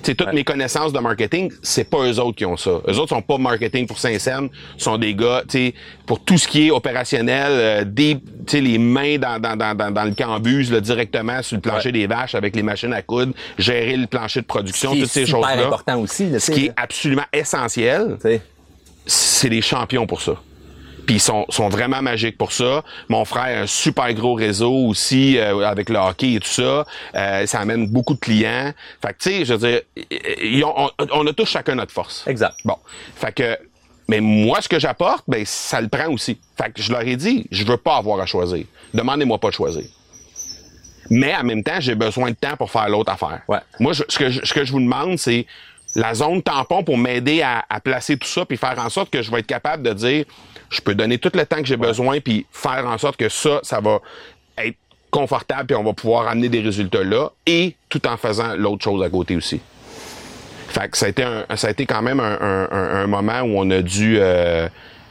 [0.02, 2.70] Sais, toutes mes connaissances de marketing, c'est pas eux autres qui ont ça.
[2.88, 5.74] Eux autres sont pas marketing pour Saint-Saëns, sont des gars, tu sais,
[6.06, 9.74] pour tout ce qui est opérationnel, euh, des, tu sais, les mains dans, dans, dans,
[9.74, 11.92] dans, dans le cambuse, là, directement sur le plancher Ouais.
[11.92, 15.66] des vaches avec les machines à coudre, gérer le plancher de production, toutes ces choses-là.
[15.66, 16.30] important aussi.
[16.30, 18.16] là, Ce qui est absolument essentiel,
[19.06, 20.34] c'est des champions pour ça.
[21.08, 22.84] Puis ils sont, sont vraiment magiques pour ça.
[23.08, 26.84] Mon frère a un super gros réseau aussi euh, avec le hockey et tout ça.
[27.14, 28.74] Euh, ça amène beaucoup de clients.
[29.00, 29.80] Fait que tu sais, je veux dire,
[30.42, 32.24] ils ont- on, on a tous chacun notre force.
[32.26, 32.56] Exact.
[32.66, 32.76] Bon,
[33.16, 33.58] fait que
[34.06, 36.38] mais moi ce que j'apporte, ben ça le prend aussi.
[36.60, 38.66] Fait que je leur ai dit, je veux pas avoir à choisir.
[38.92, 39.84] Demandez-moi pas de choisir.
[41.08, 43.40] Mais en même temps, j'ai besoin de temps pour faire l'autre affaire.
[43.48, 43.60] Ouais.
[43.80, 45.46] Moi, je- ce, que je, ce que je vous demande, c'est
[45.94, 49.22] la zone tampon pour m'aider à, à placer tout ça, puis faire en sorte que
[49.22, 50.24] je vais être capable de dire,
[50.70, 53.60] je peux donner tout le temps que j'ai besoin, puis faire en sorte que ça,
[53.62, 53.98] ça va
[54.58, 54.76] être
[55.10, 59.02] confortable, puis on va pouvoir amener des résultats là, et tout en faisant l'autre chose
[59.02, 59.60] à côté aussi.
[60.68, 63.06] Fait que ça a été, un, ça a été quand même un, un- un- un
[63.06, 64.68] moment où on a dû euh,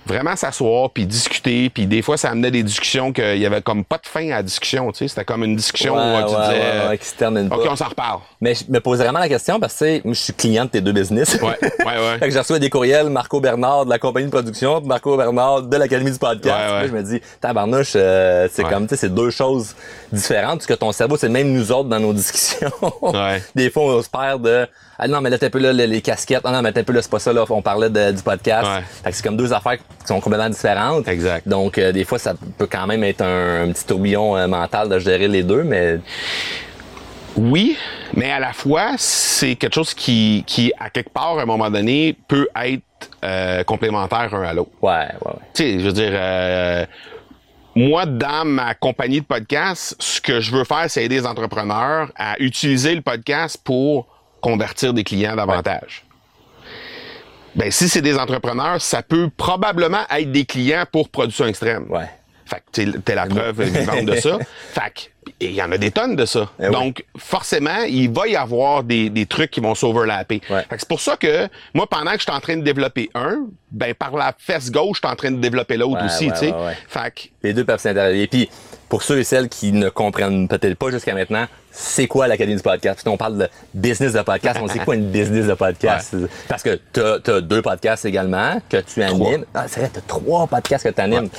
[0.07, 1.69] vraiment s'asseoir puis discuter.
[1.69, 4.37] Puis des fois, ça amenait des discussions qu'il y avait comme pas de fin à
[4.37, 4.91] la discussion.
[4.91, 7.15] Tu sais, c'était comme une discussion Ouais, où tu ouais, disais, ouais, ouais, qui se
[7.15, 7.71] termine ok, pas.
[7.71, 8.19] on s'en reparle.
[8.41, 10.65] Mais je me pose vraiment la question parce que, tu sais, moi, je suis client
[10.65, 11.35] de tes deux business.
[11.41, 12.17] Ouais, ouais, ouais.
[12.19, 15.63] fait que j'ai reçu des courriels, Marco Bernard de la compagnie de production, Marco Bernard
[15.63, 16.71] de l'Académie du podcast.
[16.71, 16.87] Ouais, ouais.
[16.87, 19.75] Je me dis, tabarnouche, euh, c'est comme, tu sais, c'est deux choses
[20.11, 22.71] différentes, parce que ton cerveau, c'est même nous autres dans nos discussions.
[23.01, 23.43] Ouais.
[23.55, 24.67] Des fois, on se perd de,
[24.99, 26.41] ah non, mais là, un peu là, les, casquettes.
[26.43, 28.67] Ah non, mais un peu là, c'est pas ça, là, on parlait de- du podcast.
[28.67, 28.83] Ouais.
[29.03, 31.07] Fait que c'est comme deux affaires qui sont complètement différentes.
[31.07, 31.47] Exact.
[31.47, 34.89] Donc, euh, des fois, ça peut quand même être un, un petit tourbillon euh, mental
[34.89, 35.99] de gérer les deux, mais
[37.35, 37.77] Oui,
[38.15, 41.69] mais à la fois, c'est quelque chose qui, qui, à quelque part, à un moment
[41.69, 42.81] donné, peut être
[43.23, 44.71] euh, complémentaire un à l'autre.
[44.81, 45.33] ouais, ouais, ouais.
[45.53, 46.85] tu sais, je veux dire, euh,
[47.75, 52.09] moi, dans ma compagnie de podcast, ce que je veux faire, c'est aider les entrepreneurs
[52.17, 54.07] à utiliser le podcast pour
[54.41, 56.03] convertir des clients davantage.
[57.55, 61.85] Ben, si c'est des entrepreneurs, ça peut probablement être des clients pour production extrême.
[61.89, 62.05] Ouais.
[62.45, 64.37] Fait que t'es- la preuve vivante de ça.
[64.73, 66.49] Fait il y en a des tonnes de ça.
[66.59, 66.71] Eh oui.
[66.71, 70.41] Donc, forcément, il va y avoir des, des trucs qui vont s'overlapper.
[70.49, 70.61] Ouais.
[70.69, 73.09] Fait que c'est pour ça que, moi, pendant que je suis en train de développer
[73.13, 76.27] un, ben, par la fesse gauche, je suis en train de développer l'autre Ouais, aussi,
[76.27, 76.53] ouais, tu sais.
[76.87, 78.21] Fait que, Les deux peuvent s'interagir.
[78.21, 78.49] Et puis,
[78.89, 82.63] pour ceux et celles qui ne comprennent peut-être pas jusqu'à maintenant, c'est quoi l'Académie du
[82.63, 82.95] podcast?
[82.95, 86.15] Parce qu'on parle de business de podcast, on sait quoi une business de podcast?
[86.47, 89.45] Parce que t'as as deux podcasts également que tu animes.
[89.53, 91.29] Ah, c'est vrai, t'as trois podcasts que tu animes.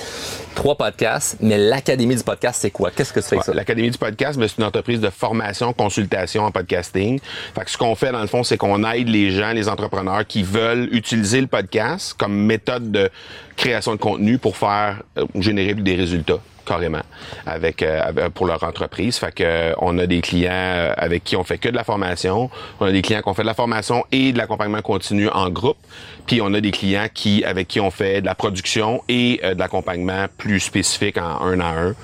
[0.55, 2.91] Trois podcasts, mais l'Académie du podcast, c'est quoi?
[2.91, 3.53] Qu'est-ce que tu fais avec ça?
[3.53, 7.19] Ouais, L'Académie du podcast, c'est une entreprise de formation, consultation en podcasting.
[7.55, 10.27] Fait que ce qu'on fait, dans le fond, c'est qu'on aide les gens, les entrepreneurs
[10.27, 13.11] qui veulent utiliser le podcast comme méthode de
[13.57, 17.01] création de contenu pour faire euh, générer des résultats carrément
[17.47, 19.17] avec, euh, avec- pour leur entreprise.
[19.17, 21.85] Fait que euh, on a des clients euh, avec qui on fait que de la
[21.85, 22.51] formation,
[22.81, 25.51] on a des clients qui ont fait de la formation et de l'accompagnement continu en
[25.51, 25.79] groupe,
[26.27, 29.55] puis on a des clients qui avec qui on fait de la production et euh,
[29.55, 31.95] de l'accompagnement plus spécifique en un à un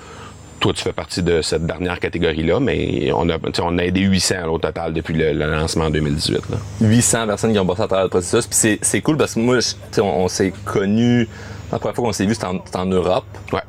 [0.60, 4.46] toi, tu fais partie de cette dernière catégorie-là, mais on a, on a aidé 800
[4.48, 6.36] au total depuis le, le lancement en 2018.
[6.48, 6.56] Là.
[6.80, 8.46] 800 personnes qui ont passé à travers le processus.
[8.46, 11.28] Puis c'est- cool parce que moi, je- tu sais, on, on s'est connus,
[11.70, 13.26] la première fois qu'on s'est vu, c'était en, en Europe.
[13.52, 13.60] Ouais.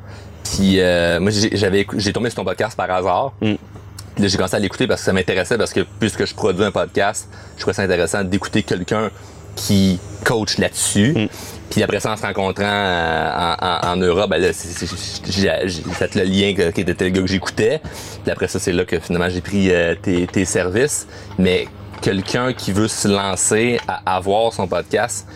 [0.54, 3.32] Puis euh, moi, j'avais j'ai tombé sur ton podcast par hasard.
[3.40, 3.54] Mm.
[4.14, 6.64] Puis là, j'ai commencé à l'écouter parce que ça m'intéressait parce que puisque je produis
[6.64, 9.10] un podcast, je trouvais ça intéressant d'écouter quelqu'un
[9.54, 11.12] qui coach là-dessus.
[11.16, 11.26] Mm.
[11.70, 14.48] Puis après ça, en se rencontrant euh, en, en, en Europe, ben là,
[15.28, 17.80] j'ai j'ai fait le lien que- qui était le gars que j'écoutais.
[18.22, 21.06] Puis après ça, c'est là que finalement j'ai pris euh, tes, tes services.
[21.38, 21.66] Mais
[22.00, 25.26] quelqu'un qui veut se lancer à avoir son podcast,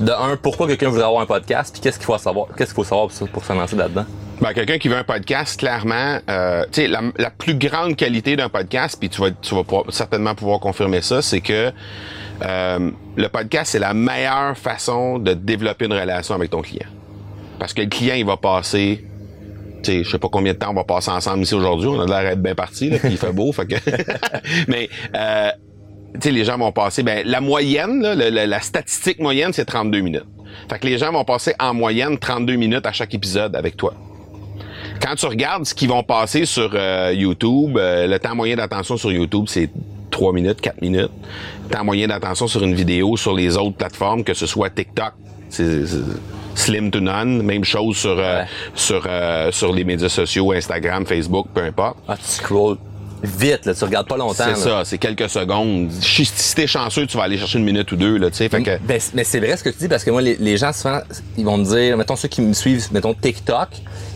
[0.00, 2.76] de un, pourquoi quelqu'un voudrait avoir un podcast, puis qu'est-ce qu'il faut savoir, qu'est-ce qu'il
[2.76, 4.04] faut savoir pour, pour se lancer là-dedans?
[4.40, 8.36] Ben, quelqu'un qui veut un podcast, clairement, euh, tu sais, la, la plus grande qualité
[8.36, 11.72] d'un podcast, puis tu vas, tu vas certainement pouvoir confirmer ça, c'est que
[12.42, 16.86] euh, le podcast, c'est la meilleure façon de développer une relation avec ton client.
[17.58, 19.06] Parce que le client, il va passer,
[19.82, 21.88] tu sais, je sais pas combien de temps on va passer ensemble ici aujourd'hui.
[21.88, 23.76] On a l'air d'être bien parti, puis il fait beau, fait que.
[24.68, 25.50] Mais euh,
[26.14, 30.00] tu sais, les gens vont passer, ben, la moyenne, là, la statistique moyenne, c'est 32
[30.00, 30.26] minutes.
[30.68, 33.94] Fait que les gens vont passer en moyenne 32 minutes à chaque épisode avec toi.
[35.00, 38.96] Quand tu regardes ce qu'ils vont passer sur euh, YouTube, euh, le temps moyen d'attention
[38.96, 39.70] sur YouTube, c'est
[40.10, 41.10] 3 minutes, 4 minutes.
[41.68, 45.12] Le temps moyen d'attention sur une vidéo sur les autres plateformes, que ce soit TikTok,
[45.48, 45.82] c'est
[46.54, 47.42] slim to none.
[47.42, 48.46] Même chose sur, euh, Ouais.
[48.74, 51.98] sur, euh, sur les médias sociaux, Instagram, Facebook, peu importe.
[52.08, 52.78] Ah, tu scrolls
[53.22, 54.44] vite, là, tu regardes pas longtemps.
[54.54, 55.90] C'est ça, c'est quelques secondes.
[56.00, 58.48] Si t'es chanceux, tu vas aller chercher une minute ou deux, là, tu sais.
[58.48, 60.56] Fait que, Ben, mais c'est vrai ce que tu dis parce que moi, les, les
[60.56, 61.00] gens souvent,
[61.36, 63.68] ils vont me dire, mettons ceux qui me suivent, mettons TikTok,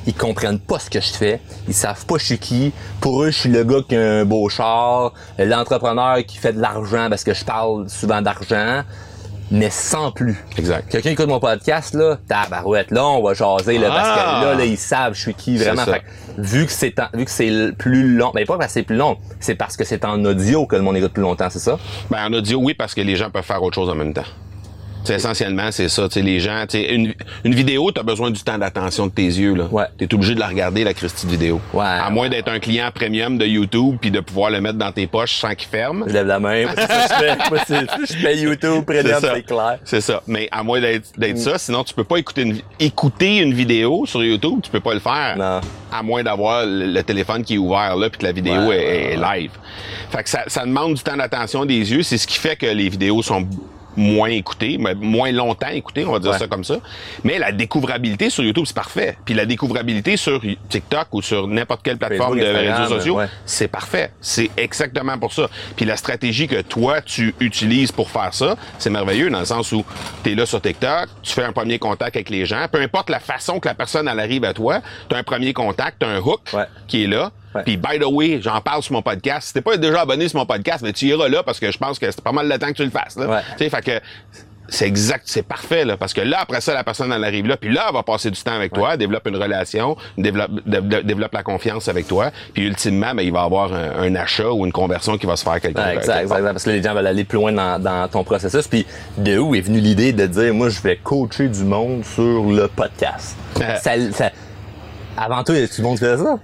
[0.07, 2.73] ils comprennent pas ce que je fais, ils savent pas je suis qui.
[3.01, 6.61] Pour eux, je suis le gars qui a un beau char, l'entrepreneur qui fait de
[6.61, 8.83] l'argent parce que je parle souvent d'argent,
[9.51, 10.37] mais sans plus.
[10.57, 10.89] Exact.
[10.91, 14.41] Quelqu'un écoute mon podcast là, tabarouette, là on va jaser là, parce Ah!
[14.41, 15.85] que là, là ils savent je suis qui vraiment.
[15.85, 16.03] Fait
[16.39, 19.17] vu que c'est vu que c'est plus long, mais pas parce que c'est plus long,
[19.41, 21.79] c'est parce que c'est en audio que le monde écoute plus longtemps, c'est ça?
[22.11, 24.25] Ben, en audio, oui, parce que les gens peuvent faire autre chose en même temps.
[25.05, 26.09] C'est essentiellement, c'est ça.
[26.09, 29.13] Tu sais, les gens, tu sais, une, une vidéo, t'as besoin du temps d'attention de
[29.13, 29.65] tes yeux, là.
[29.71, 29.85] Ouais.
[29.99, 31.61] T'es obligé de la regarder, la Christie de vidéo.
[31.73, 31.85] Ouais.
[31.85, 35.07] À moins d'être un client premium de YouTube puis de pouvoir le mettre dans tes
[35.07, 36.05] poches sans qu'il ferme.
[36.07, 36.67] Je lève la main.
[36.67, 37.87] Moi, je fais.
[38.09, 39.79] Je fais YouTube, Premium, c'est clair.
[39.85, 40.23] C'est ça.
[40.27, 44.23] Mais à moins d'être ça, sinon tu peux pas écouter une, écouter une vidéo sur
[44.23, 45.37] YouTube, tu peux pas le faire.
[45.37, 45.61] Non.
[45.93, 49.15] À moins d'avoir le, le téléphone qui est ouvert là puis que la vidéo est,
[49.15, 49.51] est live.
[50.11, 52.67] Fait que ça, ça demande du temps d'attention des yeux, c'est ce qui fait que
[52.67, 53.47] les vidéos sont
[54.01, 56.39] moins écoutées, mais moins longtemps écoutées, on va dire Ouais.
[56.39, 56.77] ça comme ça.
[57.25, 59.17] Mais la découvrabilité sur YouTube, c'est parfait.
[59.25, 63.17] Puis la découvrabilité sur TikTok ou sur n'importe quelle plateforme Facebook, de Instagram, réseaux sociaux,
[63.17, 63.27] ouais.
[63.45, 64.11] c'est parfait.
[64.21, 65.49] C'est exactement pour ça.
[65.77, 69.71] Puis la stratégie que toi, tu utilises pour faire ça, c'est merveilleux dans le sens
[69.73, 69.85] où
[70.25, 73.11] tu es là sur TikTok, tu fais un premier contact avec les gens, peu importe
[73.11, 76.07] la façon que la personne elle arrive à toi, tu as un premier contact, tu
[76.07, 76.65] as un hook Ouais.
[76.89, 77.31] qui est là.
[77.55, 77.63] Ouais.
[77.65, 79.49] Puis by the way, j'en parle sur mon podcast.
[79.49, 81.79] Si t'es pas déjà abonné sur mon podcast, mais tu iras là parce que je
[81.79, 83.17] pense que c'est pas mal de temps que tu le fasses.
[83.17, 83.27] Là.
[83.27, 83.41] Ouais.
[83.59, 84.01] Tu sais, fait que
[84.73, 87.57] c'est exact, c'est parfait là, parce que là après ça, la personne elle arrive là,
[87.57, 91.03] puis là elle va passer du temps avec toi, développe une relation, développe, dé- dé-
[91.03, 94.65] développe la confiance avec toi, puis ultimement, ben, il va avoir un, un achat ou
[94.65, 96.21] une conversion qui va se faire quelque Ouais, quelque exact, part.
[96.23, 96.53] exact, exact.
[96.53, 98.69] Parce que les gens veulent aller plus loin dans, dans ton processus.
[98.69, 98.87] Puis
[99.19, 102.69] de où est venue l'idée de dire, moi, je vais coacher du monde sur le
[102.69, 103.37] podcast?
[103.57, 104.31] Ça, ça-
[105.17, 106.39] avant tout, y a du monde qui faisait ça?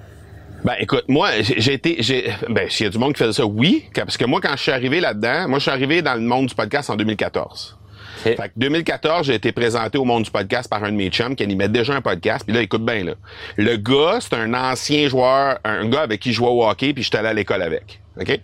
[0.64, 3.46] Ben écoute, moi j'ai été j'ai ben s'il y a du monde qui faisait ça,
[3.46, 6.20] oui, parce que moi quand je suis arrivé là-dedans, moi je suis arrivé dans le
[6.20, 7.76] monde du podcast en 2014.
[8.18, 8.36] Ok.
[8.36, 11.36] Fait que 2014, j'ai été présenté au monde du podcast par un de mes chums
[11.36, 12.44] qui animait déjà un podcast.
[12.46, 13.12] Puis là, écoute bien, là.
[13.56, 17.02] Le gars, c'est un ancien joueur, un gars avec qui je jouais au hockey, puis
[17.02, 18.00] j'étais allé à l'école avec.
[18.18, 18.40] OK?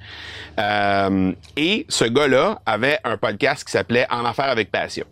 [0.59, 5.07] Euh, et ce gars-là avait un podcast qui s'appelait En affaires avec passion.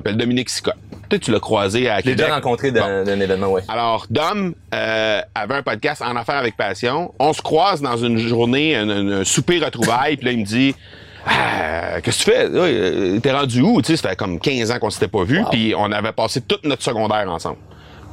[0.00, 0.76] S'appelle Dominique Sicotte.
[1.08, 2.16] Peut-être que tu l'as croisé à Québec.
[2.18, 3.04] déjà rencontré d'un Bon.
[3.04, 3.60] d'un événement, ouais.
[3.68, 7.12] Alors, Dom euh, avait un podcast en affaires avec passion.
[7.18, 10.44] On se croise dans une journée, un, un- un souper retrouvailles, puis là, il me
[10.46, 10.74] dit
[11.26, 12.46] Ah, Qu'est-ce que tu fais?
[12.50, 13.82] Euh, T'es rendu où?
[13.82, 15.50] Tu sais, ça fait comme 15 ans qu'on s'était pas vu, Wow.
[15.50, 17.58] puis on avait passé toute notre secondaire ensemble.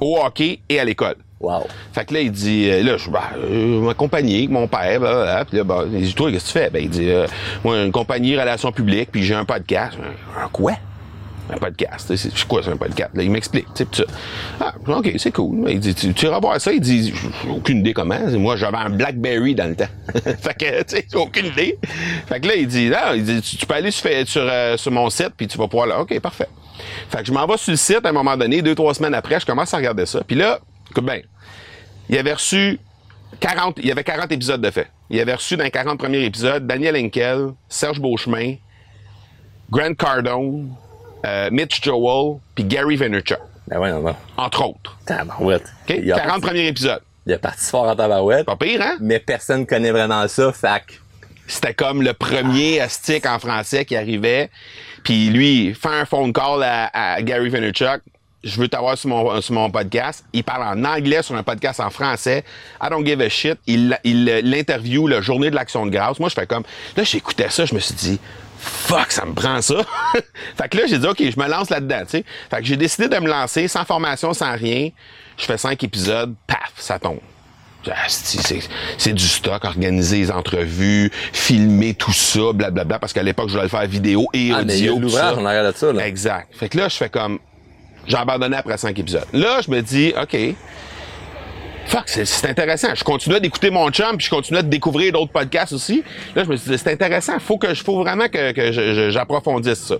[0.01, 1.15] Au hockey et à l'école.
[1.39, 1.67] Wow.
[1.93, 4.99] Fait que là, il dit, euh, là, je bah, euh, ma compagnie, avec mon père,
[4.99, 5.45] blablabla.
[5.45, 6.69] Puis là, bah, il dit, toi, qu'est-ce que tu fais?
[6.71, 7.27] Ben, il dit, euh,
[7.63, 9.95] moi, une compagnie relations publiques, puis j'ai un podcast.
[10.35, 10.73] Un, un quoi?
[11.49, 12.13] Un podcast.
[12.15, 13.11] C'est quoi, c'est un podcast?
[13.13, 13.67] Là, il m'explique.
[14.59, 15.69] Ah, OK, c'est cool.
[15.69, 16.73] Il dit, tu, tu iras voir ça.
[16.73, 17.13] Il dit,
[17.49, 18.19] aucune idée comment.
[18.31, 19.87] Moi, j'avais un Blackberry dans le temps.
[20.13, 21.77] fait que, tu sais, aucune idée.
[22.27, 24.75] Fait que là, il dit, là, il dit, tu, tu peux aller sur, sur, euh,
[24.77, 26.01] sur mon site, puis tu vas pouvoir là.
[26.01, 26.49] OK, parfait.
[27.09, 29.13] Fait que je m'en vais sur le site à un moment donné, deux, trois semaines
[29.13, 30.21] après, je commence à regarder ça.
[30.25, 30.59] Puis là,
[30.91, 31.21] écoute bien,
[32.09, 32.79] il avait reçu
[33.39, 34.87] 40, il y avait 40 épisodes de fait.
[35.09, 38.55] Il avait reçu dans les 40 premiers épisodes Daniel Henkel, Serge Beauchemin,
[39.71, 40.69] Grant Cardone,
[41.25, 44.15] euh, Mitch Joel, puis Gary Vaynerchuk, Ben ouais, non, non.
[44.37, 44.97] entre autres.
[45.05, 45.65] Tabarouette.
[45.89, 45.95] OK?
[46.01, 47.01] Il, a 40 parti, premiers épisodes.
[47.25, 48.97] il a parti fort en tabarouette, Pas pire, hein?
[48.99, 50.99] mais personne connaît vraiment ça, fac.
[51.47, 54.49] C'était comme le premier astique en français qui arrivait.
[55.03, 58.01] Puis lui, fait un phone call à, à Gary Vaynerchuk.
[58.43, 60.25] Je veux t'avoir sur mon, sur mon podcast.
[60.33, 62.43] Il parle en anglais sur un podcast en français.
[62.81, 63.57] I don't give a shit.
[63.65, 66.19] Il il l'interview la journée de l'action de grâce.
[66.19, 66.63] Moi, je fais comme...
[66.95, 68.19] Là, j'écoutais ça, je me suis dit...
[68.59, 69.75] Fuck, ça me prend ça.
[70.57, 72.25] fait que là, j'ai dit, OK, je me lance là-dedans, tu sais.
[72.49, 74.89] Fait que j'ai décidé de me lancer sans formation, sans rien.
[75.37, 77.19] Je fais cinq épisodes, paf, ça tombe.
[78.97, 83.63] C'est- du stock, organiser les entrevues, filmer tout ça, blablabla, parce qu'à l'époque, je voulais
[83.63, 85.09] le faire vidéo et Ah, mais il y a audio.
[85.17, 86.05] en arrière de ça, là.
[86.05, 86.49] Exact.
[86.53, 87.39] Fait que là, je fais comme...
[88.05, 89.25] J'ai abandonné après cinq épisodes.
[89.33, 90.37] Là, je me dis, OK,
[91.87, 92.89] fuck, c'est- intéressant.
[92.95, 96.03] Je continuais d'écouter mon chum, puis je continuais de découvrir d'autres podcasts aussi.
[96.35, 97.39] Là, je me suis dit, c'est intéressant.
[97.39, 99.95] Faut que, faut vraiment que, que je- je- j'approfondisse ça.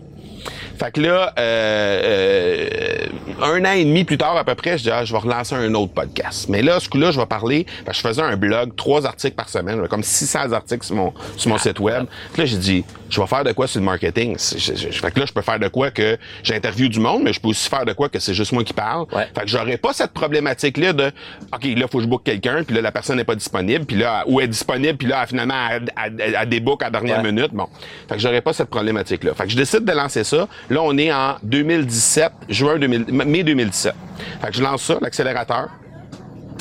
[0.80, 3.06] Fait que là, euh, euh,
[3.42, 5.56] un an et demi plus tard à peu près, je dis, ah, je vais relancer
[5.56, 6.48] un autre podcast.
[6.50, 9.36] Mais là, ce coup-là, je vais parler, parce que je faisais un blog, trois articles
[9.36, 12.06] par semaine, j'avais comme 600 articles sur mon, sur mon site web.
[12.34, 14.36] Puis là, j'ai dit, je vais faire de quoi sur le marketing?
[14.38, 17.24] C'est- je- je- fait que là, je peux faire de quoi que j'interviewe du monde,
[17.24, 19.06] mais je peux aussi faire de quoi que c'est juste moi qui parle.
[19.14, 19.28] Ouais.
[19.36, 21.12] Fait que j'aurais pas cette problématique-là de,
[21.54, 23.98] OK, là, faut que je book quelqu'un, puis là, la personne n'est pas disponible, puis
[23.98, 27.18] là, ou est disponible, puis là, finalement, elle, elle, elle- elle débook à la dernière
[27.24, 27.32] Ouais.
[27.32, 27.52] minute.
[27.54, 27.68] Bon.
[28.10, 29.34] Fait que j'aurais pas cette problématique-là.
[29.34, 30.48] Fait que je décide de lancer ça.
[30.70, 33.94] Là, on est en 2017, juin 2000, mai 2017.
[34.42, 35.70] Fait que je lance ça, l'accélérateur.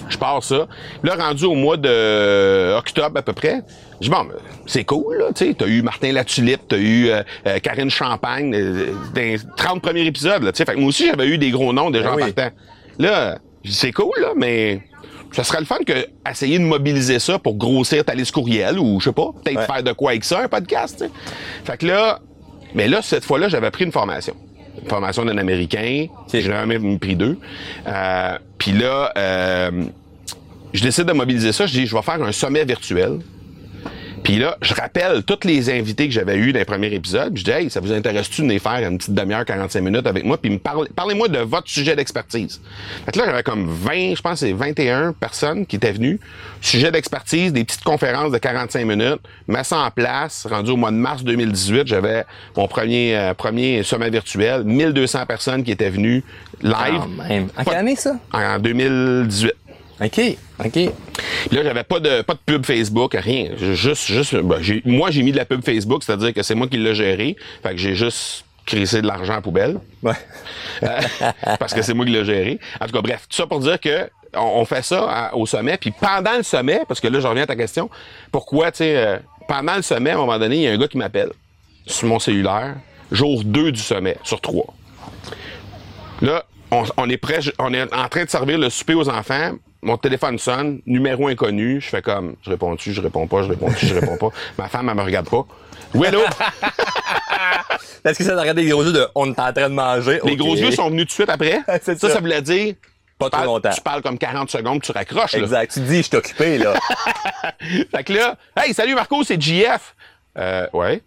[0.08, 0.68] Je pars ça.
[1.02, 3.62] Là, rendu au mois de octobre à peu près,
[4.00, 4.34] je dis bon, ben,
[4.66, 8.54] c'est cool, là, tu sais, t'as eu Martin Latulippe, t'as eu euh, euh, Karine Champagne,
[8.54, 10.64] euh, dans les 30 premiers épisodes, là, tu sais.
[10.64, 12.32] Fait que moi aussi, j'avais eu des gros noms déjà Ben en oui.
[12.32, 12.54] partant.
[13.00, 14.80] Là, je dis, c'est cool, là, mais
[15.32, 19.00] ça serait le fun que essayer de mobiliser ça pour grossir ta liste courriel ou,
[19.00, 19.66] je sais pas, peut-être Ouais.
[19.66, 21.04] faire de quoi avec ça, un podcast.
[21.64, 22.20] Fait que là,
[22.76, 24.36] mais là, cette fois-là, j'avais pris une formation.
[24.80, 26.06] Une formation d'un Américain.
[26.32, 27.38] J'en avais même pris deux.
[27.86, 29.70] Euh, Puis là, euh,
[30.74, 31.66] je décide de mobiliser ça.
[31.66, 33.20] Je dis, je vais faire un sommet virtuel.
[34.24, 37.32] Puis là, je rappelle tous les invités que j'avais eus dans les premiers épisodes.
[37.36, 40.24] Je dis, hey, ça vous intéresse-tu de venir faire une petite demi-heure, 45 minutes avec
[40.24, 40.38] moi?
[40.38, 42.60] Puis me parle- parlez-moi de votre sujet d'expertise.
[43.04, 46.18] Fait que là, j'avais comme 20, je pense que c'est 21 personnes qui étaient venues.
[46.60, 49.20] Sujet d'expertise, des petites conférences de 45 minutes.
[49.48, 50.46] Mets ça en place.
[50.50, 52.24] Rendu au mois de mars 2018, j'avais
[52.56, 54.64] mon premier, euh, premier sommet virtuel.
[54.64, 56.24] 1200 personnes qui étaient venues
[56.62, 57.02] live.
[57.28, 57.48] Même.
[57.56, 58.16] En quelle année, ça?
[58.32, 59.52] En 2018.
[60.00, 60.20] OK,
[60.64, 60.76] OK.
[61.52, 63.50] Là, j'avais pas de pas de pub Facebook, rien.
[63.56, 66.76] Juste, juste, ben, moi, j'ai mis de la pub Facebook, c'est-à-dire que c'est moi qui
[66.76, 67.36] l'ai géré.
[67.62, 69.78] Fait que j'ai juste crissé de l'argent à poubelle.
[70.02, 70.12] Ouais.
[70.82, 71.00] Euh,
[71.58, 72.58] parce que c'est moi qui l'ai géré.
[72.80, 75.46] En tout cas, bref, tout ça pour dire que on, on fait ça à- au
[75.46, 75.78] sommet.
[75.78, 77.88] Puis pendant le sommet, parce que là, je reviens à ta question,
[78.32, 79.16] pourquoi, tu sais, euh,
[79.48, 81.30] pendant le sommet, à un moment donné, il y a un gars qui m'appelle
[81.86, 82.74] sur mon cellulaire,
[83.12, 84.74] jour 2 du sommet, sur 3.
[86.20, 89.52] Là, on, on est prêt, on est en train de servir le souper aux enfants.
[89.86, 91.80] Mon téléphone sonne, numéro inconnu.
[91.80, 94.30] Je fais comme, je réponds-tu, je réponds pas, je réponds-tu, je réponds pas.
[94.58, 95.46] Ma femme, elle me regarde pas.
[95.94, 96.22] Oui, allô?
[98.04, 100.18] Est-ce que ça regarde des gros yeux de on est en train de manger?
[100.24, 101.60] Les gros yeux sont venus tout de suite après.
[101.84, 102.10] Ça, ça.
[102.10, 102.74] ça voulait dire.
[103.16, 103.70] Pas trop longtemps.
[103.70, 105.34] Tu parles comme 40 secondes, tu raccroches.
[105.34, 105.38] Là.
[105.38, 105.72] Exact.
[105.72, 106.74] Tu te dis, je suis occupé, là.
[107.94, 109.94] Fait que là, hey, salut Marco, c'est JF.
[110.36, 111.00] Euh, ouais.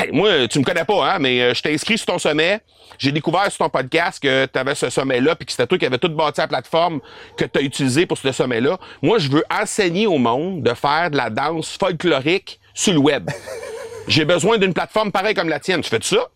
[0.00, 2.60] Hey, moi, tu me connais pas, hein, mais euh, je t'ai inscrit sur ton sommet.
[2.98, 5.86] J'ai découvert sur ton podcast que tu avais ce sommet-là, puis que c'était toi qui
[5.86, 7.00] avais tout bâti la plateforme
[7.36, 8.78] que tu as utilisée pour ce sommet-là.
[9.02, 13.28] Moi, je veux enseigner au monde de faire de la danse folklorique sur le web.
[14.06, 15.80] J'ai besoin d'une plateforme pareille comme la tienne.
[15.80, 16.28] Tu fais ça?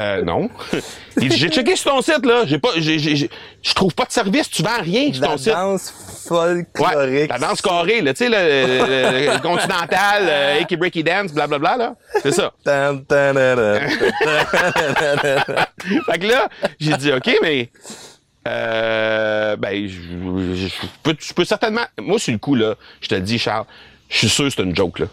[0.00, 0.48] Euh, non.
[1.20, 2.44] Il dit, J'ai checké sur ton site, là.
[2.46, 3.30] J'ai pas, j'ai, j'ai- j'ai-
[3.62, 4.48] je trouve pas de service.
[4.48, 5.52] Tu vends rien sur La ton site.
[5.52, 5.92] danse
[6.30, 7.30] Ouais, folklorique.
[7.30, 11.94] la danse carrée, là, tu sais, le, continental, euh, Icky Breaky Dance, blablabla, là.
[12.22, 12.52] C'est ça.
[16.06, 16.48] Fait que là,
[16.78, 17.70] j'ai dit, OK, mais.
[18.46, 21.84] Euh, ben, je, je- je peux, je peux certainement.
[22.00, 23.64] Moi, sur le coup, là, je te le dis, Charles,
[24.08, 25.06] je suis sûr que c'est une joke, là.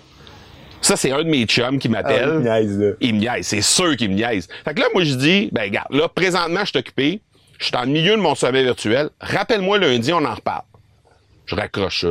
[0.85, 2.29] Ça, c'est un de mes chums qui m'appelle.
[2.47, 2.91] Ah, il niaise, là.
[3.01, 4.47] Il me niaise, c'est sûr qu'il me niaise.
[4.63, 7.21] Fait que là, moi, je dis, ben, regarde, là, présentement, je suis occupé.
[7.57, 9.09] Je suis dans le milieu de mon sommet virtuel.
[9.19, 10.61] Rappelle-moi lundi, on en reparle.
[11.47, 12.09] Je raccroche ça.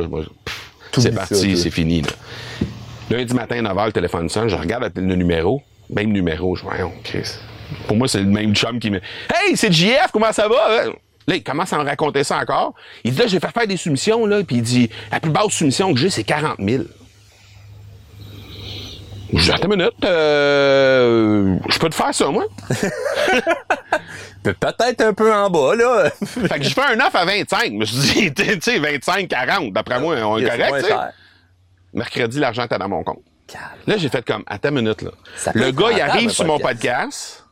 [0.97, 2.09] C'est parti, c'est fini, là.
[3.11, 4.49] Lundi matin, 9h, le téléphone sonne.
[4.49, 5.63] Je regarde le numéro.
[5.89, 6.57] Même numéro.
[6.57, 7.29] Je dis, voyons, Chris.
[7.87, 8.97] Pour moi, c'est le même chum qui me.
[8.97, 10.87] Hey, c'est JF, comment ça va?
[11.27, 12.73] Là, il commence à me raconter ça encore.
[13.05, 14.43] Il dit, là, j'ai fait faire des soumissions, là.
[14.43, 16.83] Puis il dit, la plus basse soumission que j'ai, c'est 40 000.
[19.33, 22.45] Je dis, attends une minute, euh, je peux te faire ça, moi?
[24.43, 26.09] Pe- Peut-être un peu en bas, là.
[26.25, 27.65] Fait que je fais un offre à 25.
[27.65, 29.73] Je me suis dit, tu sais, 25, 40.
[29.73, 30.85] D'après moi, on est correct.
[31.93, 33.23] Mercredi, l'argent était dans mon compte.
[33.47, 33.63] Calme.
[33.87, 35.11] Là, j'ai fait comme, attends une minute, là.
[35.37, 37.43] Ça Le gars, il arrive sur mon podcast.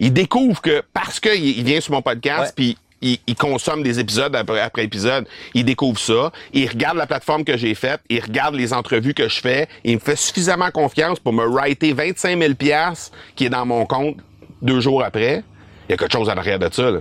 [0.00, 4.00] Il découvre que parce qu'il il vient sur mon podcast, puis il, il consomme des
[4.00, 6.32] épisodes après, après épisode, il découvre ça.
[6.52, 8.00] Il regarde la plateforme que j'ai faite.
[8.08, 9.68] Il regarde les entrevues que je fais.
[9.84, 13.86] Il me fait suffisamment confiance pour me writer 25 000 piastres qui est dans mon
[13.86, 14.16] compte
[14.62, 15.44] deux jours après.
[15.88, 17.00] Il y a quelque chose à l'arrière de ça, là.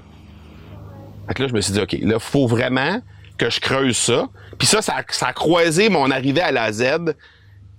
[1.27, 3.01] Fait que là, je me suis dit, OK, là, faut vraiment
[3.37, 4.27] que je creuse ça.
[4.57, 7.15] Puis ça, ça, a- ça a croisé mon arrivée à la Z,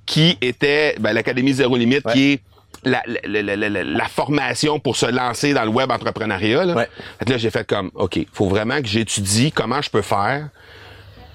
[0.07, 2.13] qui était ben, l'Académie Zéro Limite, Ouais.
[2.13, 2.41] qui est
[2.85, 6.65] la, la, la- la- la- la formation pour se lancer dans le web entrepreneuriat.
[6.65, 6.75] Là.
[6.75, 6.89] Ouais.
[7.19, 10.49] Fait là, j'ai fait comme, OK, faut vraiment que j'étudie comment je peux faire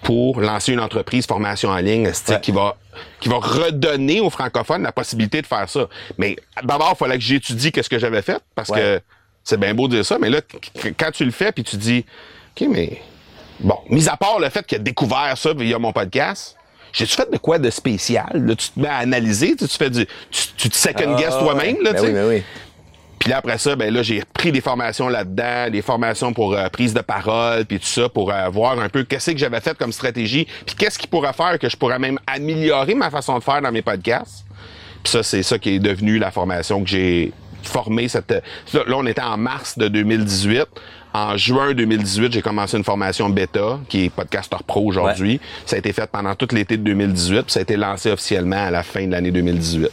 [0.02, 2.42] pour lancer une entreprise formation en ligne Ouais.
[2.42, 2.78] qui va
[3.22, 5.88] qui va redonner aux francophones la possibilité de faire ça.
[6.18, 8.80] Mais d'abord, il fallait que j'étudie qu'est-ce que j'avais fait parce Ouais.
[8.80, 9.02] que
[9.44, 11.78] c'est bien beau de dire ça, mais là, qu- quand tu le fais puis tu
[11.78, 12.06] dis,
[12.60, 13.02] OK, mais
[13.62, 16.56] bon, mis à part le fait qu'il a découvert ça via mon podcast,
[16.94, 18.30] j'ai-tu fait de quoi de spécial?
[18.34, 21.40] Là, tu te mets à analyser, tu, fais du, tu, tu te second guess Ah,
[21.44, 22.08] toi-même, là, ben tu sais?
[22.08, 22.44] oui, ben oui.
[23.20, 26.70] Puis là, après ça, ben là, j'ai pris des formations là-dedans, des formations pour euh,
[26.70, 29.78] prise de parole, puis tout ça, pour euh, voir un peu qu'est-ce que j'avais fait
[29.78, 33.44] comme stratégie, puis qu'est-ce qui pourrait faire que je pourrais même améliorer ma façon de
[33.44, 34.46] faire dans mes podcasts.
[35.04, 37.34] Puis ça, c'est ça qui est devenu la formation que j'ai
[37.64, 38.08] formée.
[38.08, 38.32] Cette...
[38.74, 40.66] Là, on était en mars de 2018.
[41.14, 45.40] En juin 2018, j'ai commencé une formation bêta, qui est Podcaster Pro aujourd'hui.
[45.66, 48.68] Ça a été fait pendant tout l'été de 2018, puis ça a été lancé officiellement
[48.68, 49.90] à la fin de l'année 2018.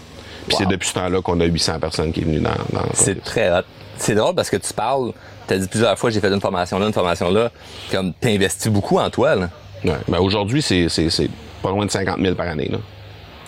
[0.46, 0.58] Puis Wow.
[0.58, 2.50] c'est depuis ce temps-là qu'on a 800 personnes qui est venues dans...
[2.72, 3.62] dans C'est très hot.
[3.96, 5.12] c'est drôle parce que tu parles,
[5.48, 7.50] tu as dit plusieurs fois, j'ai fait une formation là, une formation là,
[7.90, 9.34] comme tu investis beaucoup en toi.
[9.34, 9.48] Là.
[9.84, 9.96] Ouais.
[10.06, 10.86] Ben aujourd'hui, c'est,
[11.62, 12.68] pas loin de 50 000 par année.
[12.70, 12.78] Là.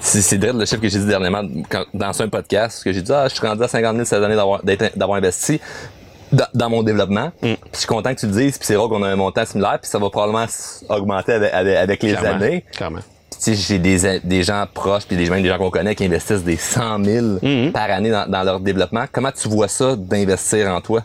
[0.00, 3.26] C'est, le chiffre que j'ai dit dernièrement quand, dans un podcast, que j'ai dit, ah,
[3.28, 4.62] je suis rendu à 50 000 cette année d'avoir,
[4.96, 5.60] d'avoir investi
[6.54, 7.26] dans, mon développement.
[7.42, 7.54] Mm.
[7.54, 9.44] Puis je suis content que tu le dises, puis c'est rare qu'on a un montant
[9.44, 10.46] similaire, puis ça va probablement
[10.88, 12.44] augmenter avec, avec, les Clairement.
[12.44, 12.64] années.
[12.72, 13.00] Clairement.
[13.30, 16.04] Tu sais, j'ai des, des gens proches, puis des, même des gens qu'on connaît qui
[16.04, 17.72] investissent des 100 000 Mm-hmm.
[17.72, 19.04] par année dans, dans leur développement.
[19.12, 21.02] Comment tu vois ça d'investir en toi?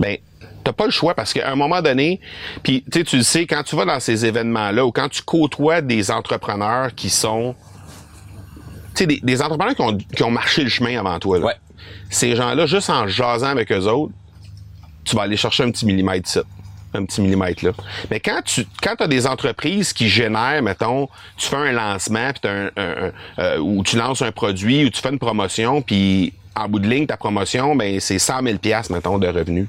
[0.00, 0.16] ben
[0.64, 2.20] t'as pas le choix parce qu'à un moment donné,
[2.62, 5.22] puis tu sais, tu le sais, quand tu vas dans ces événements-là ou quand tu
[5.22, 7.54] côtoies des entrepreneurs qui sont,
[8.94, 11.46] tu sais, des, des entrepreneurs qui ont, qui ont marché le chemin avant toi, là.
[11.46, 11.54] Ouais.
[12.10, 14.12] Ces gens-là, juste en jasant avec eux autres,
[15.04, 16.38] tu vas aller chercher un petit millimètre ici,
[16.94, 17.72] un petit millimètre là.
[18.10, 22.50] Mais quand tu quand as des entreprises qui génèrent, mettons, tu fais un lancement, puis
[22.50, 26.32] un, un- un- euh, ou tu lances un produit, ou tu fais une promotion, puis
[26.56, 29.68] en bout de ligne, ta promotion, ben c'est 100 000 piastres, mettons, de revenus.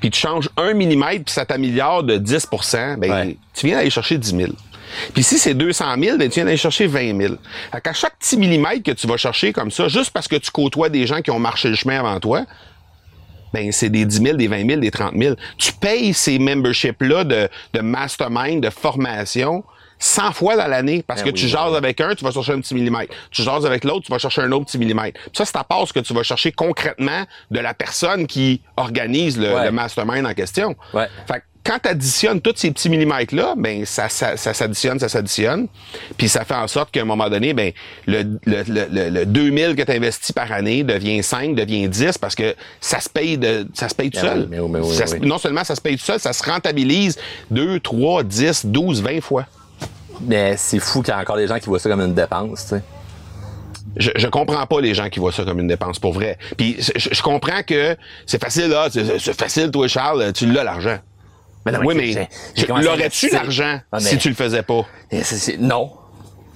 [0.00, 2.46] Puis tu changes un millimètre, puis ça t'améliore de 10
[2.98, 3.36] ben Ouais.
[3.54, 4.52] tu viens d'aller chercher 10 000.
[5.14, 7.34] Puis si c'est 200 000, ben tu viens d'aller chercher 20 000.
[7.72, 10.50] Fait qu'à chaque petit millimètre que tu vas chercher comme ça, juste parce que tu
[10.50, 12.42] côtoies des gens qui ont marché le chemin avant toi,
[13.52, 15.34] ben c'est des 10 000, des 20 000, des 30 000.
[15.56, 19.64] Tu payes ces memberships-là de, de mastermind, de formation,
[19.98, 21.76] 100 fois dans l'année, parce Ben que oui, tu jases oui.
[21.78, 23.14] avec un, tu vas chercher un petit millimètre.
[23.30, 25.18] Tu jases avec l'autre, tu vas chercher un autre petit millimètre.
[25.20, 28.60] Puis ça, c'est à part ce que tu vas chercher concrètement de la personne qui
[28.76, 29.64] organise le, Ouais.
[29.64, 30.76] le mastermind en question.
[30.92, 31.08] Ouais.
[31.26, 35.08] Fait que quand tu additionnes tous ces petits millimètres-là, ben ça, ça, ça s'additionne, ça
[35.08, 35.66] s'additionne.
[36.16, 37.72] Puis ça fait en sorte qu'à un moment donné, ben
[38.06, 42.18] le, le, le, le, le 2000 que tu investis par année devient 5, devient 10
[42.18, 44.40] parce que ça se paye de ça se paye tout Ben seul.
[44.42, 45.26] oui, mais oui, mais oui, Ça mais se- oui.
[45.28, 47.18] Non seulement ça se paye tout seul, ça se rentabilise
[47.50, 49.46] 2, 3, 10, 12, 20 fois.
[50.22, 52.62] Mais c'est fou qu'il y a encore des gens qui voient ça comme une dépense,
[52.62, 52.82] tu sais.
[53.98, 56.36] Je, je comprends pas les gens qui voient ça comme une dépense pour vrai.
[56.58, 57.96] Puis je, je comprends que
[58.26, 60.98] c'est facile là, c'est c'est facile toi Charles, tu l'as l'argent.
[61.66, 62.28] Mais non, oui, mais
[62.82, 64.82] l'aurais-tu l'argent Ah, si tu le faisais pas?
[65.22, 65.90] C'est- non.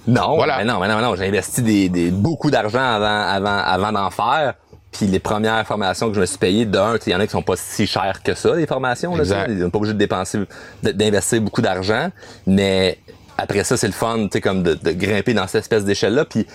[0.07, 0.57] Non, Voilà.
[0.57, 1.15] mais non, mais non, mais non.
[1.15, 4.55] J'ai investi des, des- beaucoup d'argent avant, avant, avant d'en faire.
[4.91, 7.31] Puis les premières formations que je me suis payé, d'un, il y en a qui
[7.31, 9.15] sont pas si chères que ça, les formations.
[9.15, 9.23] Là.
[9.47, 10.39] Ils sont pas obligés de dépenser,
[10.81, 12.09] d'investir beaucoup d'argent.
[12.47, 12.97] Mais
[13.37, 16.25] après ça, c'est le fun, tu sais, comme de, de grimper dans cette espèce d'échelle-là.
[16.25, 16.47] Puis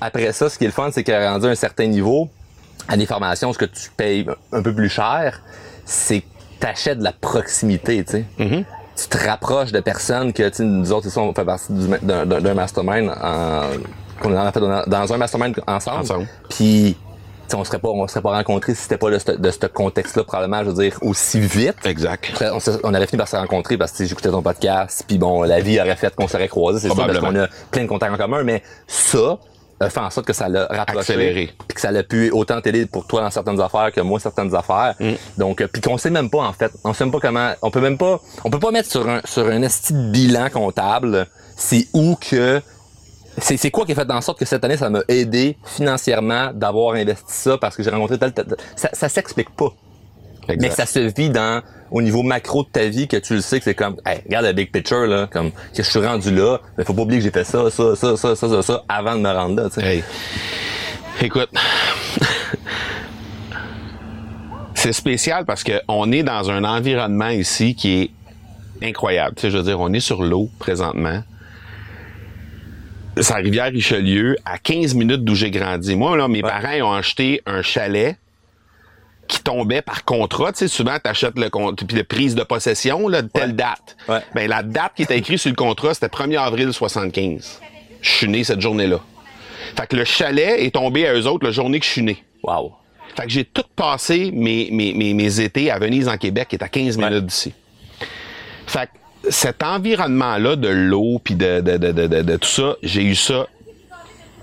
[0.00, 2.28] après ça, ce qui est le fun, c'est qu'à rendu un certain niveau,
[2.88, 5.40] à des formations, ce que tu payes un peu plus cher,
[5.84, 6.26] c'est que
[6.60, 8.64] t'achètes de la proximité, tu sais.
[8.96, 13.10] Tu te rapproches de personnes que, tu sais, nous autres, on fait partie d'un, mastermind
[13.22, 13.62] en,
[14.20, 16.00] qu'on a fait dans, un mastermind ensemble.
[16.00, 16.28] Ensemble.
[16.50, 19.30] Puis, tu sais, on serait pas, on serait pas rencontrés si c'était pas de ce,
[19.30, 21.76] de ce contexte-là, probablement, je veux dire, aussi vite.
[21.84, 22.42] Exact.
[22.52, 25.60] On, on aurait fini par se rencontrer parce que j'écoutais ton podcast, puis bon, la
[25.60, 28.18] vie aurait fait qu'on serait croisés, c'est sûr, parce qu'on a plein de contacts en
[28.18, 29.38] commun, mais ça
[29.80, 31.50] a fait en sorte que ça l'a rapproché, Accéléré.
[31.66, 34.54] puis que ça l'a pu autant t'aider pour toi dans certaines affaires que moi certaines
[34.54, 34.94] affaires.
[34.98, 35.12] Mm.
[35.38, 37.70] Donc, euh, puis qu'on sait même pas en fait, on sait même pas comment, on
[37.70, 41.26] peut même pas, on peut pas mettre sur un sur un esti de bilan comptable,
[41.56, 42.60] c'est où que
[43.40, 46.50] c'est c'est quoi qui a fait en sorte que cette année ça m'a aidé financièrement
[46.52, 49.72] d'avoir investi ça parce que j'ai rencontré tel, tel, tel- ça ça s'explique pas.
[50.48, 50.60] Exact.
[50.60, 53.58] Mais ça se vit dans au niveau macro de ta vie que tu le sais
[53.58, 56.58] que c'est comme hey, regarde le big picture là comme que je suis rendu là
[56.76, 59.16] mais faut pas oublier que j'ai fait ça ça ça ça ça ça, ça avant
[59.16, 59.86] de me rendre là tu sais.
[59.86, 60.04] Hey.
[61.20, 61.50] Écoute.
[64.74, 68.10] C'est spécial parce que on est dans un environnement ici qui est
[68.86, 69.34] incroyable.
[69.34, 71.24] Tu sais, je veux dire, on est sur l'eau présentement.
[73.20, 75.96] C'est la rivière Richelieu, à 15 minutes d'où j'ai grandi.
[75.96, 78.16] Moi, là, mes parents ils ont acheté un chalet
[79.28, 80.52] qui tombait par contrat.
[80.52, 83.50] Tu sais, souvent, tu achètes le compte, puis le prise de possession, là, de telle
[83.50, 83.52] Ouais.
[83.56, 83.96] date.
[84.08, 84.20] Ouais.
[84.34, 87.60] Ben, la date qui était écrite sur le contrat, c'était 1er avril 75.
[88.00, 89.00] Je suis né cette journée-là.
[89.76, 92.22] Fait que le chalet est tombé à eux autres la journée que je suis né.
[92.42, 92.72] Wow.
[93.16, 96.56] Fait que j'ai tout passé mes, mes, mes, mes étés à Venise, en Québec, qui
[96.56, 97.52] est à 15 minutes d'ici.
[98.66, 98.86] Fait
[99.22, 103.46] que cet environnement-là de l'eau puis de, de, de- de tout ça, j'ai eu ça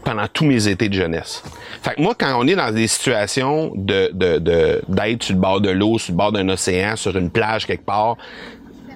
[0.06, 1.44] pendant tous mes étés de jeunesse.
[1.82, 5.42] Fait que moi, quand on est dans des situations de, de, de, d'être sur le
[5.42, 8.16] bord de l'eau, sur le bord d'un océan, sur une plage quelque part,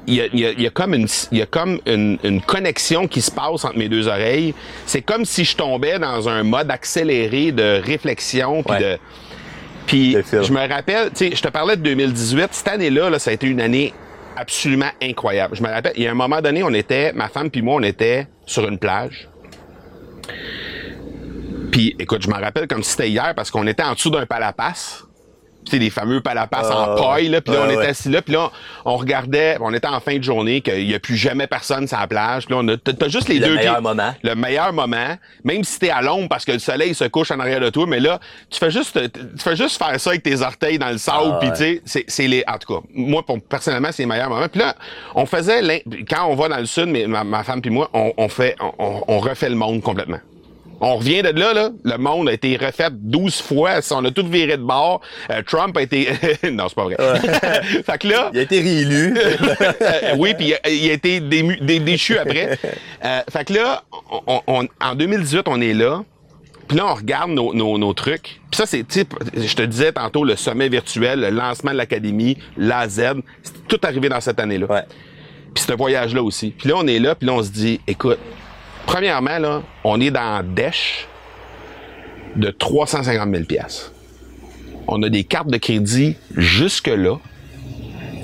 [0.08, 2.42] il y a, y a- y a comme, une, il y a comme une, une
[2.42, 4.54] connexion qui se passe entre mes deux oreilles.
[4.86, 8.80] C'est comme si je tombais dans un mode accéléré de réflexion puis Ouais.
[8.80, 8.98] de...
[9.88, 10.44] Puis Je file.
[10.44, 12.48] je me rappelle, tu sais, je te parlais de 2018.
[12.52, 13.92] Cette année-là, là, ça a été une année
[14.38, 15.56] absolument incroyable.
[15.56, 17.76] Je me rappelle, il y a un moment donné, on était, ma femme puis moi,
[17.76, 19.28] on était sur une plage.
[21.72, 24.26] Puis, écoute, je m'en rappelle comme si c'était hier parce qu'on était en dessous d'un
[24.26, 25.04] palapace.
[25.66, 27.42] tu sais, les fameux palapas Ah, en paille, là.
[27.42, 27.86] Puis là, on était ouais.
[27.88, 28.22] assis là.
[28.24, 28.50] Puis là,
[28.86, 32.00] on regardait, on était en fin de journée, qu'il y a plus jamais personne sur
[32.00, 32.46] la plage.
[32.48, 34.16] Puis là, on a, t'as juste les Le deux meilleur pieds- moment.
[34.24, 35.16] Le meilleur moment.
[35.44, 37.86] Même si t'es à l'ombre parce que le soleil se couche en arrière de toi.
[37.88, 40.98] Mais là, tu fais juste, tu fais juste faire ça avec tes orteils dans le
[40.98, 41.34] sable.
[41.34, 44.30] Ah, Puis tu sais, c'est, les, en tout cas, moi, pour, personnellement, c'est les meilleurs
[44.30, 44.48] moments.
[44.50, 44.76] Puis là,
[45.14, 48.12] on faisait, quand on va dans le sud, mais ma, ma femme puis moi, on,
[48.18, 50.20] on fait, on refait le monde complètement.
[50.82, 51.70] On revient de là, là.
[51.84, 53.80] Le monde a été refait 12 fois.
[53.92, 55.02] On a tout viré de bord.
[55.30, 56.08] Euh, Trump a été...
[56.52, 56.96] non, c'est pas vrai.
[57.86, 58.30] fait que là...
[58.34, 59.16] Il a été réélu.
[59.82, 62.58] Euh, oui, puis il a, été dému- dé- déchu après.
[63.04, 63.84] Euh, fait que là,
[64.28, 66.04] on, on- en 2018, on est là.
[66.68, 68.40] Puis là, on regarde nos, nos, nos trucs.
[68.52, 69.06] Puis ça, c'est, sais,
[69.36, 73.02] je te disais tantôt, le sommet virtuel, le lancement de l'académie, l'AZ,
[73.44, 74.68] c'est tout arrivé dans cette année-là.
[74.68, 74.84] ouais.
[75.54, 76.54] Puis ce voyage-là aussi.
[76.58, 78.20] Puis là, on est là, puis là, on se dit, écoute,
[78.86, 81.08] premièrement, là, on est dans Dèche
[82.36, 83.92] de 350 000 piastres.
[84.88, 87.18] On a des cartes de crédit jusque-là.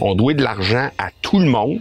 [0.02, 1.80] On doit de l'argent à tout le monde.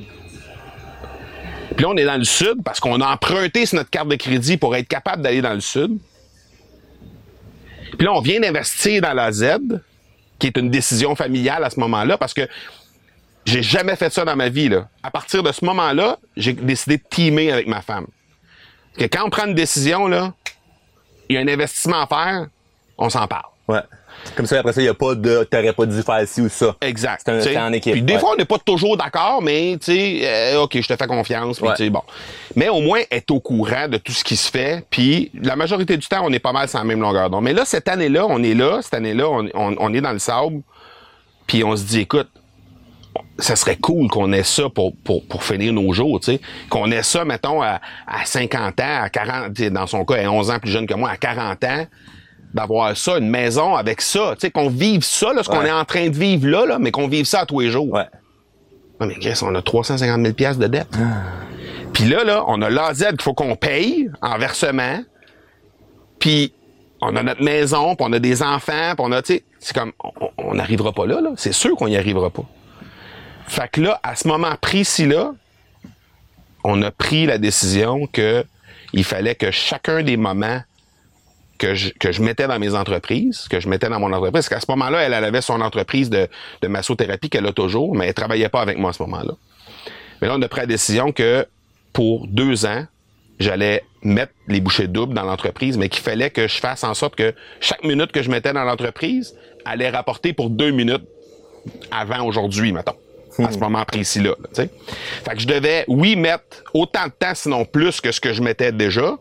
[1.77, 4.17] Puis là, on est dans le sud parce qu'on a emprunté sur notre carte de
[4.17, 5.99] crédit pour être capable d'aller dans le sud.
[7.97, 9.59] Puis là, on vient d'investir dans la Z,
[10.39, 12.49] qui est une décision familiale à ce moment-là, parce que
[13.45, 14.69] j'ai jamais fait ça dans ma vie.
[14.69, 14.89] Là.
[15.03, 18.07] À partir de ce moment-là, j'ai décidé de teamer avec ma femme.
[18.99, 20.33] Que quand on prend une décision, là,
[21.29, 22.47] il y a un investissement à faire,
[22.99, 23.45] on s'en parle.
[23.69, 23.81] Ouais.
[24.37, 26.49] Comme ça, après ça, il n'y a pas de t'aurais pas dû faire ci ou
[26.49, 26.75] ça.
[26.81, 27.23] Exact.
[27.43, 28.19] C'est en équipe, Puis des ouais.
[28.19, 30.21] fois, on n'est pas toujours d'accord, mais tu sais,
[30.55, 31.59] euh, OK, je te fais confiance.
[31.59, 31.91] Puis Ouais.
[31.91, 32.03] bon.
[32.57, 34.85] Mais au moins, être au courant de tout ce qui se fait.
[34.89, 37.45] Puis la majorité du temps, on est pas mal sur la même longueur d'onde.
[37.45, 38.81] Mais là, cette année-là, on est là.
[38.81, 40.63] Cette année-là, on, on- on est dans le sable.
[41.47, 42.29] Puis on se dit, écoute,
[43.39, 46.41] ça serait cool qu'on ait ça pour, pour, pour finir nos jours, tu sais.
[46.71, 50.15] Qu'on ait ça, mettons, à, à 50 ans, à 40, tu sais, dans son cas,
[50.17, 51.87] elle est 11 ans plus jeune que moi, à 40 ans,
[52.53, 55.73] d'avoir ça, une maison avec ça, tu sais, qu'on vive ça, là, ce qu'on est
[55.73, 57.91] en train de vivre là, là, mais qu'on vive ça à tous les jours.
[57.93, 58.07] Ouais.
[59.01, 60.89] Ouais, mais Chris, on a 350 000 piastres de dette.
[61.93, 64.99] Puis là, là, on a l'AZ qu'il faut qu'on paye en versement.
[66.19, 66.53] Puis
[67.01, 69.75] on a notre maison, puis on a des enfants, puis on a, tu sais, c'est
[69.77, 71.31] comme, on- on n'arrivera pas là, là.
[71.37, 72.45] C'est sûr qu'on n'y arrivera pas.
[73.47, 75.35] Fait que là, à ce moment précis-là,
[76.65, 78.45] on a pris la décision que
[78.93, 80.63] il fallait que chacun des moments
[81.59, 84.49] que je, que je mettais dans mes entreprises, que je mettais dans mon entreprise, parce
[84.49, 86.29] qu'à ce moment-là, elle, elle avait son entreprise de,
[86.63, 89.35] de massothérapie qu'elle a toujours, mais elle travaillait pas avec moi à ce moment-là.
[90.21, 91.47] Mais là, on a pris la décision que
[91.93, 92.87] pour deux ans,
[93.39, 97.17] j'allais mettre les bouchées doubles dans l'entreprise, mais qu'il fallait que je fasse en sorte
[97.17, 99.35] que chaque minute que je mettais dans l'entreprise
[99.65, 101.05] allait rapporter pour deux minutes
[101.91, 102.97] avant aujourd'hui, mettons.
[103.39, 104.31] À ce moment précis-là.
[104.31, 104.71] là, tu sais.
[105.25, 108.43] Fait que je devais, oui, mettre autant de temps, sinon plus que ce que je
[108.43, 109.17] mettais déjà,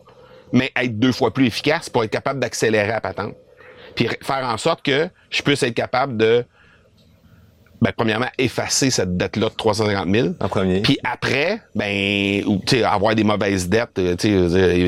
[0.52, 3.34] mais être deux fois plus efficace pour être capable d'accélérer à patente.
[3.94, 6.44] Puis faire en sorte que je puisse être capable de,
[7.80, 10.28] ben, premièrement, effacer cette dette-là de 350 000.
[10.40, 10.80] En premier.
[10.80, 14.16] Puis après, ben, ou, tu sais, avoir des mauvaises dettes, euh,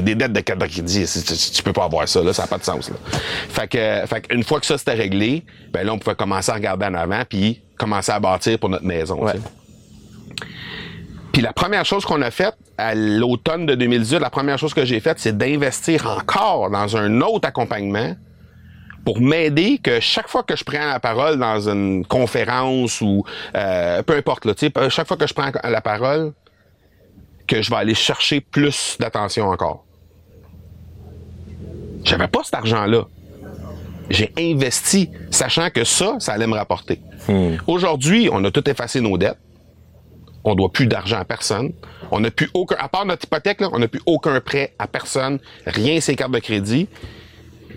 [0.00, 1.04] des dettes de crédit,
[1.52, 2.96] tu, peux pas avoir ça, là, ça n'a pas de sens, là.
[3.48, 6.54] Fait que, fait une fois que ça c'était réglé, ben là, on pouvait commencer à
[6.54, 9.34] regarder en avant, puis commencer à bâtir pour notre maison, Ouais.
[11.32, 14.86] Puis la première chose qu'on a faite à l'automne de 2018, la première chose que
[14.86, 18.16] j'ai faite, c'est d'investir encore dans un autre accompagnement
[19.04, 23.22] pour m'aider que chaque fois que je prends la parole dans une conférence ou
[23.54, 24.54] euh, peu importe là,
[24.88, 26.32] chaque fois que je prends la parole,
[27.46, 29.84] que je vais aller chercher plus d'attention encore.
[32.02, 33.04] J'avais pas cet argent-là.
[34.10, 37.00] J'ai investi, sachant que ça, ça allait me rapporter.
[37.66, 39.38] Aujourd'hui, on a tout effacé nos dettes.
[40.44, 41.72] On doit plus d'argent à personne.
[42.12, 44.86] On n'a plus aucun, à part notre hypothèque, là, on n'a plus aucun prêt à
[44.86, 45.40] personne.
[45.66, 46.88] Rien, ces cartes de crédit.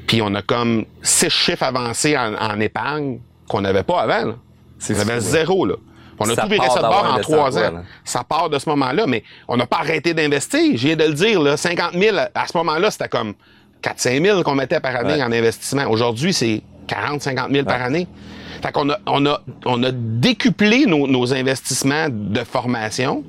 [0.06, 4.28] Puis on a comme six chiffres avancés en, en épargne qu'on n'avait pas avant.
[4.30, 4.36] Là.
[4.78, 5.76] C'est On avait fou, zéro, là.
[6.20, 7.72] On a Ça tout viré ça de bord en trois ans.
[7.72, 7.84] là.
[8.04, 10.74] Ça part de ce moment-là, mais on n'a pas arrêté d'investir.
[10.76, 13.34] Viens de le dire, là, 50 000, à ce moment-là, c'était comme
[13.84, 15.24] 4-5 000 qu'on mettait par année Ouais.
[15.24, 15.86] en investissement.
[15.90, 18.08] Aujourd'hui, c'est 40-50 000 par année.
[18.62, 23.24] Fait qu'on a, on a, on a décuplé nos, nos investissements de formation.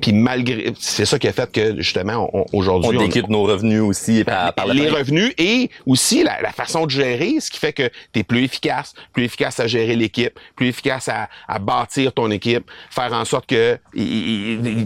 [0.00, 3.80] Puis malgré, c'est ça qui a fait que, justement, on- aujourd'hui, On décuple nos revenus
[3.80, 7.58] aussi par, par le les revenus et aussi la, la façon de gérer, ce qui
[7.58, 11.58] fait que tu es plus efficace, plus efficace à gérer l'équipe, plus efficace à, à
[11.58, 13.78] bâtir ton équipe, faire en sorte que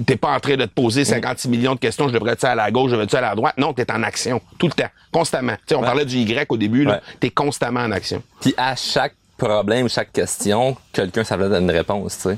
[0.06, 2.64] t'es pas en train de te poser 56 millions de questions, je devrais-tu aller à
[2.66, 3.54] la gauche, je devrais-tu aller à la droite.
[3.58, 5.54] Non, tu es en action tout le temps, constamment.
[5.54, 7.00] Tu sais, on parlait du Y au début, là, Ouais.
[7.20, 8.22] tu es constamment en action.
[8.40, 12.28] Puis à chaque problème, chaque question, quelqu'un savait donner une réponse.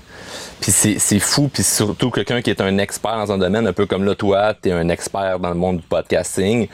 [0.60, 3.86] Puis c'est, fou, puis surtout quelqu'un qui est un expert dans un domaine, un peu
[3.86, 6.68] comme là, toi, t'es un expert dans le monde du podcasting.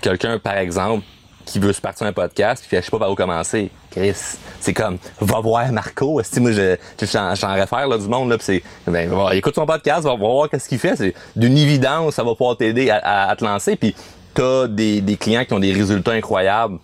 [0.00, 1.04] Quelqu'un, par exemple,
[1.44, 3.70] qui veut se partir un podcast, puis je sais pas par où commencer.
[3.90, 4.14] Chris,
[4.60, 6.20] c'est comme, va voir Marco.
[6.22, 9.66] Si moi, je, je, j'en réfère là, du monde, là, c'est, ben, va, écoute son
[9.66, 10.96] podcast, va voir qu'est-ce qu'il fait.
[10.96, 13.76] C'est d'une évidence, ça va pouvoir t'aider à te lancer.
[13.76, 13.94] Puis
[14.34, 16.78] t'as des, des clients qui ont des résultats incroyables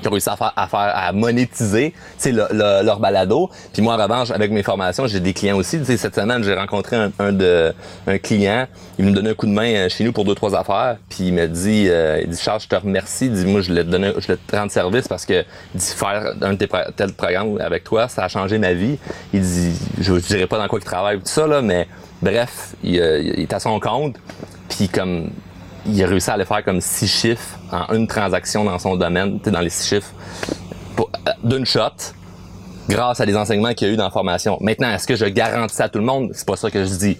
[0.00, 1.94] qui ont réussi à faire, à, faire, à monétiser
[2.24, 3.50] le, le, leur balado.
[3.72, 5.84] Puis moi, en revanche, avec mes formations, j'ai des clients aussi.
[5.84, 7.72] sais, cette semaine, j'ai rencontré un, un, de,
[8.06, 8.66] un client.
[8.98, 10.96] Il me donnait un coup de main euh, chez nous pour deux, trois affaires.
[11.08, 13.26] Puis il me dit, euh, il dit, Charles, je te remercie.
[13.26, 15.44] Il dit, moi, je voulais te donner, je voulais te rendre service parce que,
[15.74, 18.98] dit, faire un de tes tel programme avec toi, ça a changé ma vie.
[19.32, 21.86] Il dit, je ne dirais pas dans quoi il travaille tout ça, là, mais
[22.22, 24.16] bref, il, il est à son compte.
[24.68, 25.30] Puis comme
[25.90, 29.38] il a réussi à aller faire comme six chiffres en une transaction dans son domaine,
[29.38, 30.12] dans les six chiffres,
[30.98, 31.04] euh,
[31.42, 32.14] d'une shot,
[32.88, 34.58] grâce à des enseignements qu'il y a eu dans la formation.
[34.60, 36.30] Maintenant, est-ce que je garantis ça à tout le monde?
[36.32, 37.18] C'est pas ça que je dis.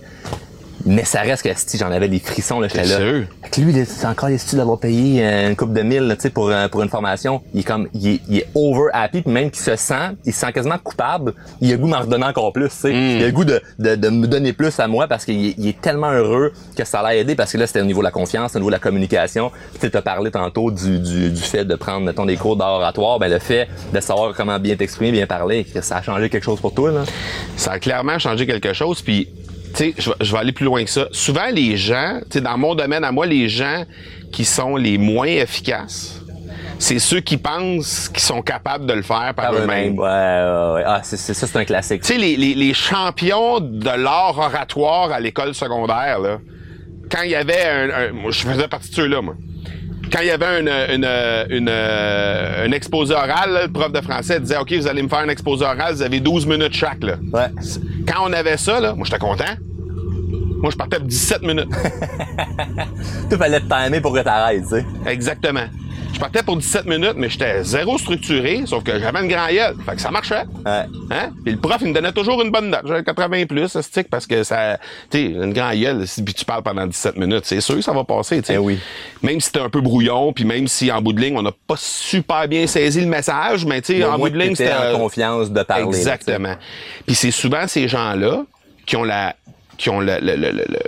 [0.86, 2.96] Mais ça reste que si j'en avais des frissons, là, j'étais là.
[2.96, 3.24] Sûr?
[3.42, 6.30] Fait que lui, c'est encore déçu d'avoir payé euh, une coupe de mille, tu sais,
[6.30, 7.42] pour, euh, pour une formation?
[7.52, 10.32] Il est comme, il est, il est over happy, puis même qu'il se sent, il
[10.32, 11.34] se sent quasiment coupable.
[11.60, 12.92] Il a le goût de m'en redonner encore plus, tu sais.
[12.92, 13.16] Mm.
[13.18, 15.54] Il a le goût de, de, de me donner plus à moi parce qu'il est,
[15.58, 18.04] il est tellement heureux que ça l'a aidé parce que là, c'était au niveau de
[18.06, 19.52] la confiance, au niveau de la communication.
[19.80, 23.18] Tu sais, parlé tantôt du, du, du fait de prendre, mettons, des cours d'oratoire.
[23.18, 26.60] Ben, le fait de savoir comment bien t'exprimer, bien parler, ça a changé quelque chose
[26.60, 27.04] pour toi, là?
[27.56, 29.28] Ça a clairement changé quelque chose, puis
[29.74, 31.08] tu sais, je, vais aller plus loin que ça.
[31.12, 33.84] Souvent, les gens, tu sais, dans mon domaine à moi, les gens
[34.32, 36.20] qui sont les moins efficaces,
[36.78, 39.98] c'est ceux qui pensent qu'ils sont capables de le faire par, eux-mêmes.
[39.98, 40.82] Ouais, ouais, ouais.
[40.86, 42.02] Ah, c'est, c'est, ça, c'est un classique.
[42.02, 46.38] Tu sais, les, les, les, champions de l'art oratoire à l'école secondaire, là,
[47.10, 49.34] quand il y avait un, un moi, je faisais partie de ceux-là, moi.
[50.12, 51.06] Quand il y avait une, une,
[51.50, 55.20] une, un exposé oral, là, le prof de français disait OK, vous allez me faire
[55.20, 57.02] un exposé oral, vous avez 12 minutes chaque.
[57.02, 57.14] Là.
[57.32, 57.46] Ouais.
[58.08, 59.44] Quand on avait ça, là, moi j'étais content.
[60.60, 61.70] Moi, je partais pour 17 minutes.
[63.30, 64.86] Tout fallait te timer pour que t'arrêtes, tu sais.
[65.06, 65.64] Exactement.
[66.12, 69.76] Je partais pour 17 minutes, mais j'étais zéro structuré, sauf que j'avais une grande gueule.
[69.86, 70.44] Fait que ça marchait.
[70.66, 70.84] Ouais.
[71.10, 71.30] Hein?
[71.44, 72.82] Puis le prof, il me donnait toujours une bonne note.
[72.84, 74.78] J'avais 80 plus, stick, parce que ça,
[75.10, 77.92] tu sais, une grande gueule, si tu parles pendant 17 minutes, c'est sûr que ça
[77.92, 78.54] va passer, tu sais.
[78.54, 78.78] Eh oui.
[79.22, 81.52] Même si t'es un peu brouillon, puis même si en bout de ligne, on n'a
[81.66, 84.94] pas super bien saisi le message, mais tu sais, en bout de ligne, c'était c'était...
[84.94, 85.84] en confiance de parler.
[85.84, 86.56] Exactement.
[87.06, 88.44] Puis c'est souvent ces gens-là
[88.84, 89.36] qui ont la,
[89.80, 90.78] qui ont le, le, le, le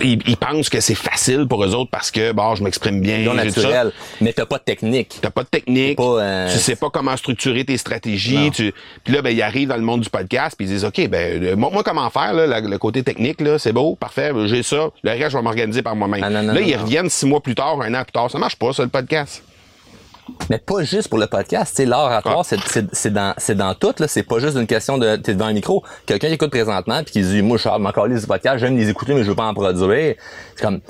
[0.00, 3.18] ils, ils, pensent que c'est facile pour eux autres parce que bon, je m'exprime bien,
[3.18, 5.18] Non naturel, mais t'as pas de technique.
[5.20, 5.96] T'as pas de technique.
[5.96, 6.52] Pas, euh...
[6.52, 8.50] Tu sais pas comment structurer tes stratégies.
[8.52, 8.72] Tu...
[9.04, 11.56] Puis là, ben, ils arrivent dans le monde du podcast puis ils disent OK, ben
[11.56, 14.88] moi, moi comment faire là, le côté technique là, c'est beau, parfait, j'ai ça.
[15.02, 16.24] Le reste, je vais m'organiser par moi-même.
[16.24, 16.82] Ah, là, non, ils non.
[16.82, 19.42] reviennent six mois plus tard, un an plus tard, ça marche pas, ça le podcast.
[20.48, 22.44] Mais pas juste pour le podcast, tu sais, l'oratoire, Ah.
[22.44, 24.08] c'est, c'est, c'est dans, c'est dans tout, là.
[24.08, 25.82] C'est pas juste une question de, t'es devant un micro.
[26.06, 29.14] Quelqu'un qui écoute présentement puis qui dit, moi, Charles, m'encore les podcasts, j'aime les écouter,
[29.14, 30.14] mais je veux pas en produire.
[30.56, 30.80] C'est comme,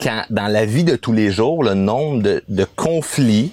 [0.00, 3.52] quand, dans la vie de tous les jours, le nombre de, de conflits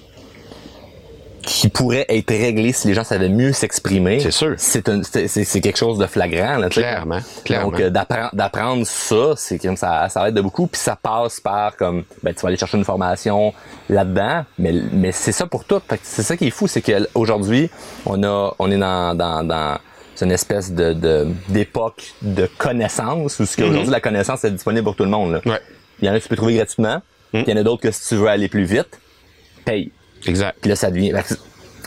[1.42, 4.20] qui pourraient être réglés si les gens savaient mieux s'exprimer.
[4.20, 4.54] C'est sûr.
[4.56, 6.68] C'est, un, c'est, c'est, c'est quelque chose de flagrant, là.
[6.68, 7.70] Clairement, clairement.
[7.70, 10.66] Donc, euh, d'apprendre, d'apprendre ça, c'est comme ça, ça aide de beaucoup.
[10.66, 13.52] Puis ça passe par comme, ben, tu vas aller chercher une formation
[13.88, 14.44] là-dedans.
[14.58, 15.80] Mais, mais c'est ça pour tout.
[15.88, 17.70] Fait que c'est ça qui est fou, c'est qu'aujourd'hui,
[18.06, 19.78] on a, on est dans, dans, dans
[20.20, 24.94] une espèce de, de, d'époque de connaissance où ce qu'aujourd'hui, la connaissance est disponible pour
[24.94, 25.38] tout le monde, là.
[25.40, 25.50] Mm-hmm.
[25.50, 25.60] Ouais.
[26.00, 27.02] Il y en a que tu peux trouver gratuitement.
[27.32, 27.42] Mm.
[27.46, 29.00] Il y en a d'autres que si tu veux aller plus vite,
[29.64, 29.90] paye.
[30.26, 30.56] Exact.
[30.60, 31.12] Puis là, ça devient.
[31.12, 31.40] Fait que,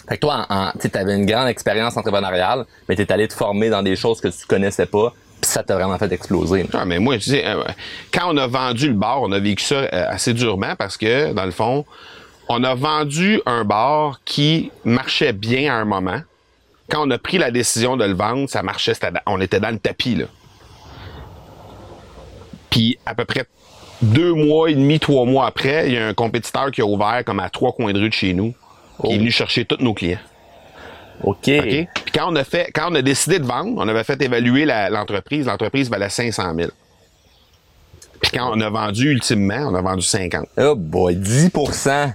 [0.07, 0.47] fait que toi,
[0.79, 4.21] tu avais une grande expérience entrepreneuriale, mais tu es allé te former dans des choses
[4.21, 6.67] que tu connaissais pas, puis ça t'a vraiment fait exploser.
[6.73, 7.63] Ah, mais moi, tu sais, euh,
[8.13, 11.33] quand on a vendu le bar, on a vécu ça euh, assez durement parce que,
[11.33, 11.85] dans le fond,
[12.49, 16.21] on a vendu un bar qui marchait bien à un moment.
[16.89, 18.93] Quand on a pris la décision de le vendre, ça marchait,
[19.25, 20.25] on était dans le tapis, là.
[22.69, 23.45] Puis à peu près
[24.01, 27.23] deux mois et demi, trois mois après, il y a un compétiteur qui a ouvert
[27.25, 28.53] comme à trois coins de rue de chez nous,
[29.01, 30.19] qui est venu chercher tous nos clients.
[31.23, 31.47] OK.
[31.47, 31.47] OK?
[31.47, 34.65] Puis quand on a fait, quand on a décidé de vendre, on avait fait évaluer
[34.65, 35.45] l'entreprise.
[35.45, 36.69] L'entreprise valait 500 000.
[38.21, 40.45] Puis quand on a vendu ultimement, on a vendu 50.
[40.57, 42.13] Oh boy, 10%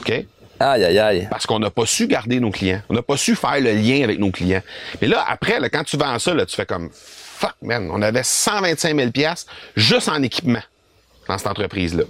[0.00, 0.26] OK?
[0.60, 1.28] Aïe, aïe, aïe.
[1.30, 2.82] Parce qu'on n'a pas su garder nos clients.
[2.88, 4.62] On n'a pas su faire le lien avec nos clients.
[5.00, 8.00] Mais là, après, là, quand tu vends ça, là, tu fais comme fuck, man, on
[8.00, 10.62] avait 125 000 piastres juste en équipement
[11.32, 12.04] dans cette entreprise-là.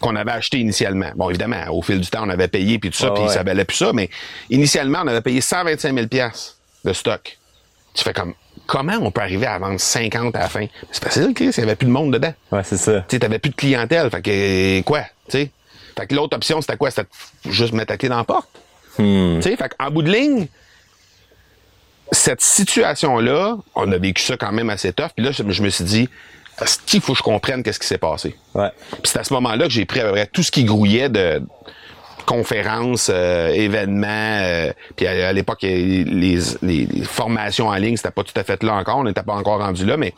[0.00, 1.10] Qu'on avait acheté initialement.
[1.14, 3.28] Bon, évidemment, au fil du temps, on avait payé puis tout ça, Ah puis ouais.
[3.28, 4.08] ça valait plus ça, mais
[4.48, 7.36] initialement, on avait payé 125 000 piastres de stock.
[7.92, 8.32] Tu fais comme,
[8.66, 10.66] comment on peut arriver à vendre 50 à la fin?
[10.90, 12.32] C'est facile, Chris, il n'y avait plus de monde dedans.
[12.50, 13.00] Ouais, c'est ça.
[13.02, 14.08] Tu sais, t'avais plus de clientèle.
[14.10, 15.50] Fait que, quoi, tu sais?
[15.98, 16.90] Fait que l'autre option, c'était quoi?
[16.90, 17.08] C'était
[17.50, 18.48] juste mettre la clé dans la porte.
[18.98, 19.36] Hmm.
[19.36, 20.46] Tu sais, fait qu'en bout de ligne,
[22.12, 25.10] cette situation-là, on a vécu ça quand même assez tough.
[25.14, 26.08] Puis là, je, je me suis dit,
[26.92, 28.36] il faut que je comprenne qu'est-ce qui s'est passé.
[28.54, 28.70] Ouais.
[28.90, 31.08] Puis c'est à ce moment-là que j'ai pris à peu près tout ce qui grouillait
[31.08, 31.42] de
[32.26, 34.06] conférences, euh, événements.
[34.42, 38.44] euh, puis à, à l'époque, les, les, les formations en ligne, c'était pas tout à
[38.44, 38.98] fait là encore.
[38.98, 40.14] On n'était pas encore rendu là, mais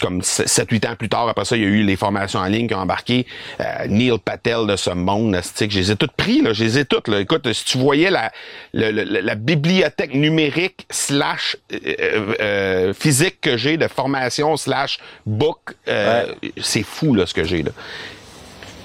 [0.00, 2.68] comme 7-8 ans plus tard, après ça, il y a eu les formations en ligne
[2.68, 3.26] qui ont embarqué.
[3.60, 6.78] Euh, Neil Patel de ce monde, que je les ai toutes pris, là, je les
[6.78, 7.08] ai toutes.
[7.08, 7.20] Là.
[7.20, 8.30] Écoute, si tu voyais la,
[8.74, 14.98] le- le- la bibliothèque numérique slash euh, euh, euh, physique que j'ai de formation slash
[15.24, 16.26] book, euh,
[16.60, 17.70] c'est fou là, ce que j'ai là.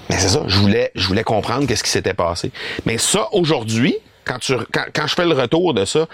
[0.09, 2.51] Mais c'est ça, je voulais, je voulais comprendre qu'est-ce qui s'était passé.
[2.85, 3.95] Mais ça, aujourd'hui,
[4.25, 6.07] quand, tu, quand, quand je fais le retour de ça,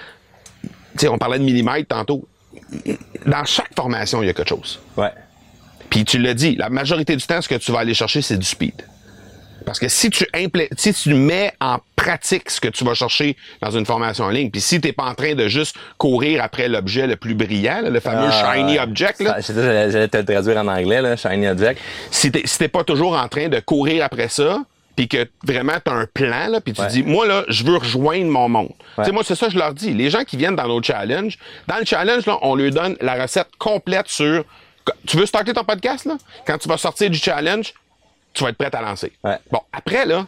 [1.09, 2.27] on parlait de millimètres tantôt.
[3.25, 4.79] Dans chaque formation, il y a quelque chose.
[4.95, 5.11] Ouais.
[5.89, 8.37] Puis tu l'as dit, la majorité du temps, ce que tu vas aller chercher, c'est
[8.37, 8.83] du speed.
[9.65, 10.25] Parce que si tu
[10.77, 14.49] si tu mets en pratique ce que tu vas chercher dans une formation en ligne,
[14.49, 17.89] puis si t'es pas en train de juste courir après l'objet le plus brillant, là,
[17.89, 21.81] le fameux Ah, shiny object, là, J'allais te le traduire en anglais, là, shiny object.
[22.11, 24.63] si si t'es pas toujours en train de courir après ça,
[24.97, 26.87] puis que vraiment t'as un plan là, puis tu Ouais.
[26.87, 28.71] dis moi là, je veux rejoindre mon monde.
[28.97, 29.03] Ouais.
[29.03, 29.93] Tu sais moi c'est ça que je leur dis.
[29.93, 31.37] Les gens qui viennent dans nos challenges,
[31.67, 34.43] dans le challenge là, on leur donne la recette complète sur
[35.05, 36.17] tu veux starter ton podcast là?
[36.45, 37.73] Quand tu vas sortir du challenge,
[38.33, 39.11] tu vas être prêt à lancer.
[39.23, 39.37] Ouais.
[39.51, 40.25] Bon, après là,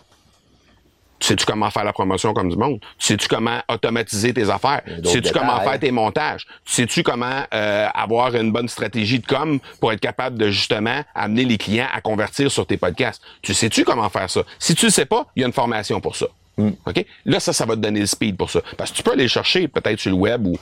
[1.20, 2.80] tu sais-tu comment faire la promotion comme du monde?
[2.98, 4.82] Tu sais-tu comment automatiser tes affaires?
[5.04, 6.46] Tu sais-tu comment faire tes montages?
[6.66, 11.04] Tu sais-tu comment euh, avoir une bonne stratégie de com pour être capable de justement
[11.14, 13.22] amener les clients à convertir sur tes podcasts?
[13.42, 14.42] Tu sais-tu comment faire ça?
[14.58, 16.28] Si tu ne sais pas, il y a une formation pour ça.
[16.60, 16.72] Hmm.
[16.86, 17.06] OK?
[17.26, 18.60] Là, ça, ça va te donner le speed pour ça.
[18.78, 20.56] Parce que tu peux aller chercher peut-être sur le web ou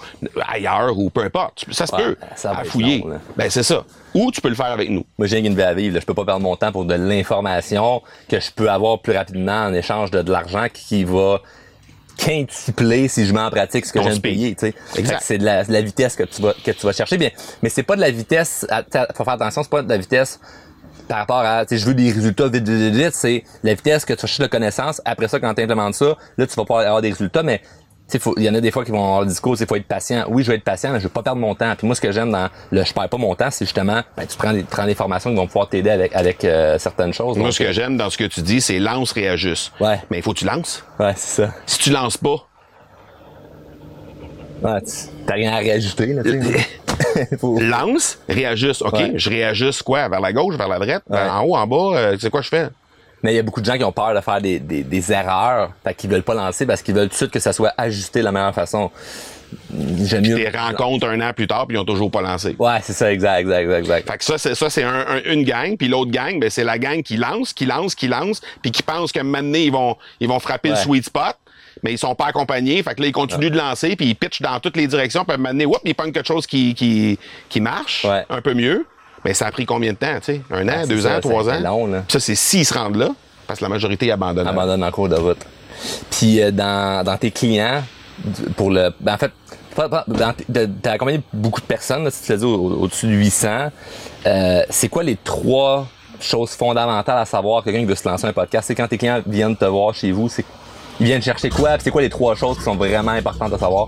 [0.48, 1.66] ailleurs ou peu importe.
[1.72, 2.18] Ça se Ouais, peut.
[2.36, 3.00] ça à fouiller.
[3.00, 3.84] long, ben, c'est ça.
[4.14, 5.04] Ou tu peux le faire avec nous.
[5.18, 5.95] Moi, j'ai une vie à vivre.
[5.95, 6.00] Là.
[6.00, 9.66] Je peux pas perdre mon temps pour de l'information que je peux avoir plus rapidement
[9.66, 11.41] en échange de de l'argent qui va
[12.18, 14.56] quintupler si je mets en pratique ce que j'aime payer.
[14.56, 14.74] tu sais.
[14.95, 15.14] Exact.
[15.16, 17.18] Fait que C'est de la, de la vitesse que tu vas que tu vas chercher.
[17.18, 17.30] Bien,
[17.62, 18.66] mais c'est pas de la vitesse.
[18.70, 18.84] à-
[19.16, 20.39] Faut faire attention, c'est pas de la vitesse
[21.08, 24.05] par rapport à, tu sais, je veux des résultats vite, vite, vite, c'est la vitesse
[24.05, 25.01] que tu cherches de connaissances.
[25.05, 28.14] Après ça, quand tu implémentes ça, là, tu vas pouvoir avoir des résultats, mais tu
[28.14, 29.76] sais, faut- il y en a des fois qui vont avoir le discours, il faut
[29.76, 30.26] être patient.
[30.30, 31.74] Oui, je vais être patient, mais je veux pas perdre mon temps.
[31.78, 34.26] Puis moi, ce que j'aime dans le je perds pas mon temps, c'est justement, ben,
[34.26, 37.36] tu prends des, prends des formations qui vont pouvoir t'aider avec, avec euh, certaines choses.
[37.38, 39.74] Moi, Donc, ce que j'aime dans ce que tu dis, c'est lance, réajuste.
[39.82, 39.99] Ouais.
[40.10, 40.86] Mais il faut que tu lances.
[40.99, 41.53] Ouais, c'est ça.
[41.66, 42.47] Si tu lances pas,
[44.62, 47.38] T'as rien à réajuster, là, tu sais.
[47.39, 48.82] Faut- lance, réajuste.
[48.82, 49.12] OK, Ouais.
[49.16, 50.08] je réajuste quoi?
[50.10, 51.03] Vers la gauche, vers la droite?
[51.10, 51.20] Ouais.
[51.20, 51.97] En haut, en bas?
[51.97, 52.68] euh, c'est quoi je fais?
[53.24, 55.12] Mais il y a beaucoup de gens qui ont peur de faire des, des, des
[55.12, 57.74] erreurs, fait qu'ils veulent pas lancer parce qu'ils veulent tout de suite que ça soit
[57.78, 58.91] ajusté de la meilleure façon.
[60.03, 60.36] J'aime Tu mieux.
[60.38, 62.55] les rencontres un an plus tard, puis ils ont toujours pas lancé.
[62.60, 64.12] Ouais, c'est ça, exact, exact, exact, exact.
[64.12, 66.64] Fait que ça, c'est ça, c'est un- un- une gang, puis l'autre gang, ben c'est
[66.66, 69.95] la gang qui lance, qui lance, qui lance, puis qui pense que maintenant ils vont,
[70.20, 71.38] ils vont frapper le sweet spot,
[71.84, 72.82] mais ils sont pas accompagnés.
[72.84, 75.38] Fait que là ils continuent de lancer, puis ils pitchent dans toutes les directions, puis
[75.38, 77.17] maintenant, whoop, ils prennent quelque chose qui qui,
[77.49, 78.25] qui marche, Ouais.
[78.30, 78.86] un peu mieux.
[79.25, 81.19] Mais ça a pris combien de temps, tu sais, un an, Ah, deux ça, ans,
[81.21, 81.59] trois ans?
[81.59, 82.03] long, là.
[82.07, 83.09] Ça c'est s'ils se rendent là,
[83.47, 84.47] parce que la majorité abandonne.
[84.47, 85.43] abandonne en cours de route.
[86.11, 87.84] Puis euh, dans, dans tes clients,
[88.55, 89.32] pour le, ben, en fait,
[89.75, 93.69] t'as accompagné beaucoup de personnes, là, si tu l'as dit, au- au-dessus de 800.
[94.25, 95.88] Euh, c'est quoi les trois
[96.19, 98.65] choses fondamentales à savoir quelqu'un qui veut se lancer un podcast?
[98.67, 100.45] C'est quand tes clients viennent te voir chez vous, c'est
[101.00, 101.72] ils viennent chercher quoi?
[101.80, 103.88] C'est quoi les trois choses qui sont vraiment importantes à savoir?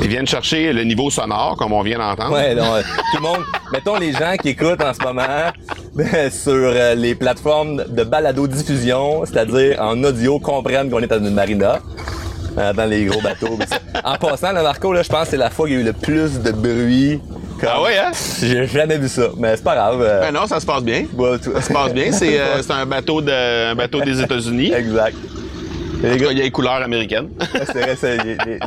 [0.00, 2.32] Ils viennent chercher le niveau sonore, comme on vient d'entendre.
[2.32, 3.40] Ouais, donc, euh, tout le monde,
[3.72, 5.50] mettons les gens qui écoutent en ce moment
[5.94, 11.34] ben, sur euh, les plateformes de balado-diffusion, c'est-à-dire en audio, comprennent qu'on est dans une
[11.34, 11.80] marina,
[12.58, 13.58] euh, dans les gros bateaux.
[13.68, 13.78] ça.
[14.04, 15.84] En passant, le Marco, là, je pense que c'est la fois qu'il y a eu
[15.84, 17.20] le plus de bruit.
[17.60, 18.12] comme- Ah ouais, hein?
[18.40, 19.98] J'ai jamais vu ça, mais c'est pas grave.
[19.98, 21.06] Ben non, ça se passe bien.
[21.16, 22.12] ouais, Ça se passe bien.
[22.12, 24.72] C'est c'est un bateau de un bateau des États-Unis.
[24.72, 25.16] exact.
[26.02, 27.28] Les gars, Il y a les couleurs américaines.
[27.72, 28.18] c'est vrai,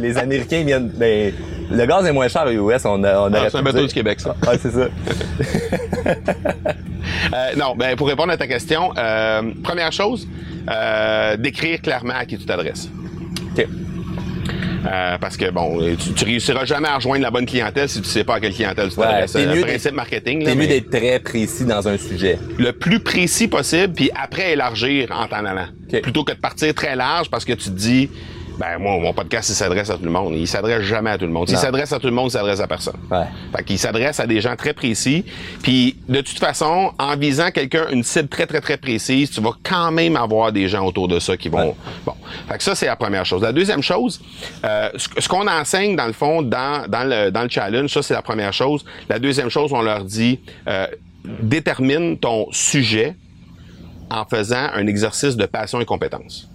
[0.02, 0.90] les, Américains viennent.
[0.90, 1.34] Ben,
[1.72, 2.84] le gaz est moins cher aux US.
[2.86, 4.36] On, a, on Ah, c'est un bateau dire- du Québec, ça.
[4.48, 4.88] Ouais, c'est ça.
[7.34, 10.28] Euh, non, ben pour répondre à ta question, euh, première chose,
[10.70, 12.90] euh, décrire clairement à qui tu t'adresses.
[13.58, 13.66] OK.
[14.86, 18.08] Euh, parce que bon, tu, tu réussiras jamais à rejoindre la bonne clientèle si tu
[18.08, 19.32] sais pas à quelle clientèle tu t'adresses.
[19.32, 20.44] c'est le principe marketing.
[20.46, 22.38] C'est mieux d'être très précis dans un sujet.
[22.58, 25.68] le plus précis possible, puis après élargir en t'en allant.
[26.00, 28.10] Plutôt que de partir très large parce que tu te dis,
[28.58, 30.36] ben moi, mon podcast, il s'adresse à tout le monde.
[30.36, 31.48] Il s'adresse jamais à tout le monde.
[31.48, 32.98] S'il s'adresse à tout le monde, il s'adresse à personne.
[33.10, 33.26] Ouais.
[33.56, 35.26] Fait qu'il s'adresse à des gens très précis.
[35.64, 39.54] Puis, de toute façon, en visant quelqu'un, une cible très, très, très précise, tu vas
[39.64, 41.70] quand même avoir des gens autour de ça qui vont...
[41.70, 41.76] Ouais.
[42.06, 42.14] Bon.
[42.50, 43.42] Fait que ça, c'est la première chose.
[43.42, 44.22] La deuxième chose,
[44.64, 48.04] euh, ce, ce qu'on enseigne, dans le fond, dans, dans, le, dans le challenge, ça,
[48.04, 48.86] c'est la première chose.
[49.10, 50.86] La deuxième chose, on leur dit, euh,
[51.24, 53.16] détermine ton sujet
[54.12, 56.48] en faisant un exercice de passion et compétence.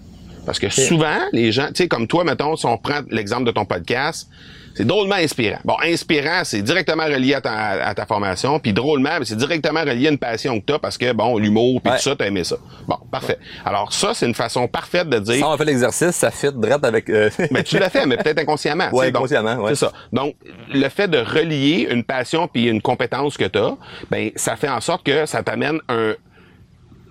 [0.45, 3.51] Parce que souvent, les gens, tu sais, comme toi, mettons, si on prend l'exemple de
[3.51, 4.29] ton podcast,
[4.77, 5.59] c'est drôlement inspirant.
[5.65, 9.81] Bon, inspirant, c'est directement relié à ta, à ta formation, puis drôlement, ben, c'est directement
[9.81, 11.97] relié à une passion que t'as parce que, bon, l'humour, puis Ouais.
[11.97, 12.57] tout ça, t'as aimé ça.
[12.87, 13.39] Bon, parfait.
[13.65, 15.35] Alors ça, c'est une façon parfaite de dire...
[15.35, 17.09] Si on fait l'exercice, ça fit direct avec...
[17.11, 18.91] euh, Mais tu l'as fait, mais peut-être inconsciemment.
[18.91, 19.71] donc, inconsciemment, ouais.
[19.75, 19.93] C'est ça.
[20.13, 20.37] Donc,
[20.73, 23.77] le fait de relier une passion puis une compétence que tu as,
[24.13, 26.15] ben, ça fait en sorte que ça t'amène un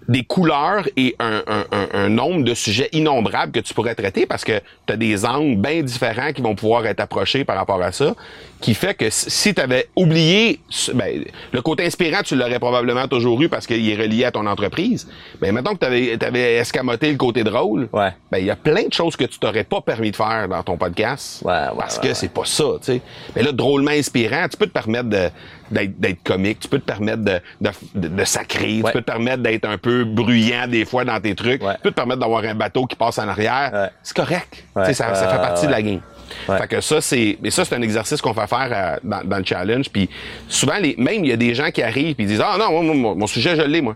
[0.07, 4.25] des couleurs et un, un- un- un nombre de sujets innombrables que tu pourrais traiter
[4.25, 7.81] parce que tu as des angles bien différents qui vont pouvoir être approchés par rapport
[7.81, 8.13] à ça,
[8.61, 10.59] qui fait que si- tu avais oublié,
[10.93, 14.45] ben, le côté inspirant, tu l'aurais probablement toujours eu parce qu'il est relié à ton
[14.45, 15.07] entreprise.
[15.41, 15.79] Mais maintenant que
[16.19, 18.09] tu avais, escamoté le côté drôle, Ouais.
[18.31, 20.61] ben il y a plein de choses que tu t'aurais pas permis de faire dans
[20.63, 23.01] ton podcast Ouais, ouais, parce que c'est pas ça, tu sais.
[23.35, 25.29] Mais là, drôlement inspirant, tu peux te permettre de-
[25.71, 28.91] d'être comique, tu peux te permettre de, de, de, de sacrer, Ouais.
[28.91, 31.75] tu peux te permettre d'être un peu bruyant des fois dans tes trucs, Ouais.
[31.75, 33.71] tu peux te permettre d'avoir un bateau qui passe en arrière.
[33.73, 33.89] Ouais.
[34.03, 34.63] C'est correct.
[34.75, 35.83] Ça, ça fait partie de la ouais.
[35.83, 36.01] game.
[36.47, 37.37] Fait que ça, c'est.
[37.41, 39.89] Mais ça, c'est un exercice qu'on fait faire euh, dans, dans le challenge.
[39.89, 40.09] Puis
[40.47, 43.13] souvent, les, même il y a des gens qui arrivent et disent Ah non, moi,
[43.15, 43.95] mon sujet, je l'ai, moi.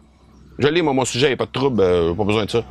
[0.60, 2.52] Je l'ai, moi, mon sujet, il n'y a pas de trouble, euh, pas besoin de
[2.52, 2.64] ça.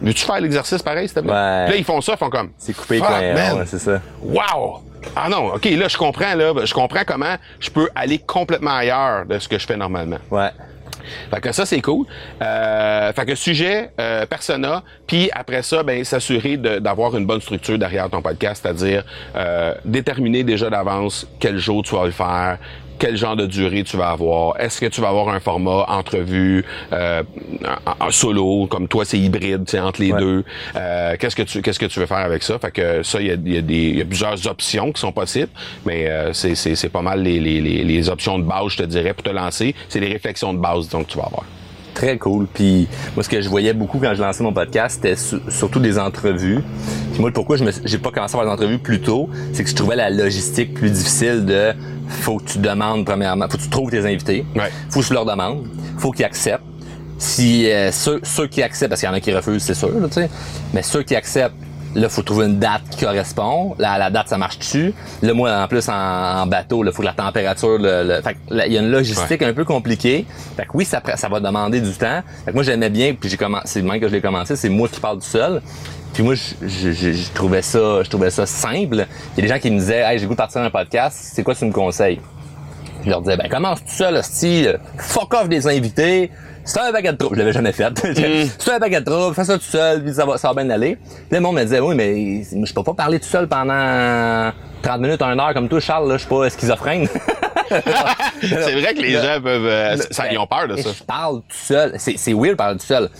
[0.00, 1.32] Veux-tu faire l'exercice pareil, s'il te plaît?
[1.32, 1.64] Ouais.
[1.64, 2.50] Puis Là, ils font ça, ils font comme.
[2.58, 4.00] C'est coupé quand ouais, c'est ça.
[4.22, 4.82] Wow!
[5.14, 6.52] Ah non, OK, là, je comprends, là.
[6.64, 10.18] Je comprends comment je peux aller complètement ailleurs de ce que je fais normalement.
[10.30, 10.50] Ouais.
[11.30, 12.06] Fait que ça, c'est cool.
[12.42, 17.78] Euh, fait que sujet, euh, persona, puis après ça, ben s'assurer d'avoir une bonne structure
[17.78, 19.04] derrière ton podcast, c'est-à-dire
[19.36, 22.58] euh, déterminer déjà d'avance quel jour tu vas le faire,
[22.98, 26.64] quel genre de durée tu vas avoir, est-ce que tu vas avoir un format entrevue,
[26.92, 27.22] euh,
[28.00, 30.20] en, en solo, comme toi c'est hybride, c'est entre les Ouais.
[30.20, 30.44] deux?
[30.76, 32.58] Euh, qu'est-ce que tu qu'est-ce que tu veux faire avec ça?
[32.58, 35.50] Fait que ça, il y a, y a y a plusieurs options qui sont possibles,
[35.84, 38.76] mais euh, c'est c'est c'est pas mal les, les, les, les options de base, je
[38.78, 39.74] te dirais, pour te lancer.
[39.88, 41.44] C'est les réflexions de base donc que tu vas avoir.
[41.94, 42.46] Très cool.
[42.52, 45.80] Puis moi, ce que je voyais beaucoup quand je lançais mon podcast, c'était su- surtout
[45.80, 46.60] des entrevues.
[47.12, 49.64] Puis moi, pourquoi je me, j'ai pas commencé à avoir des entrevues plus tôt, c'est
[49.64, 51.72] que je trouvais la logistique plus difficile de
[52.08, 54.70] faut que tu demandes premièrement, faut que tu trouves tes invités, Ouais.
[54.90, 55.66] faut que tu leur demandes,
[55.98, 56.62] faut qu'ils acceptent.
[57.18, 59.88] Si euh, ceux, ceux qui acceptent, parce qu'il y en a qui refusent, c'est sûr,
[59.88, 60.30] là, tu sais,
[60.74, 61.54] mais ceux qui acceptent,
[61.94, 63.74] là, faut trouver une date qui correspond.
[63.78, 64.92] Là, la date, ça marche dessus.
[65.22, 68.34] Là, moi, en plus, en, en bateau, il faut que la température, le, le- fait
[68.34, 70.26] que là, il y a une logistique un peu compliquée.
[70.58, 71.00] Fait que oui, ça,
[71.30, 72.20] va demander du temps.
[72.44, 74.54] Fait que moi, j'aimais bien, puis j'ai commencé, c'est le même que je l'ai commencé,
[74.56, 75.62] c'est moi qui parle tout seul.
[76.16, 79.04] Puis moi, je, je, je- je trouvais ça, je trouvais ça simple.
[79.36, 81.14] Il y a des gens qui me disaient, hey, j'ai goût de partir un podcast,
[81.34, 82.20] c'est quoi tu me conseilles?
[83.04, 86.30] Je leur disais, ben commence tout seul, euh, fuck off des invités,
[86.64, 87.26] c'est un baguette de.
[87.30, 87.92] Je l'avais jamais fait.
[88.58, 90.96] c'est un baguette de fais ça tout seul, puis ça va, ça va bien aller.
[90.96, 94.50] Puis le monde me disait, oui, mais je peux pas parler tout seul pendant
[94.82, 97.06] 30 minutes, 1 heure comme toi, Charles, là, je suis pas schizophrène.
[97.70, 99.66] c'est vrai que les gens peuvent.
[99.66, 100.90] euh, ça, Ben, ils ont peur de ça.
[100.98, 101.92] Je parle tout seul.
[101.98, 103.10] C'est, c'est weird parler tout seul.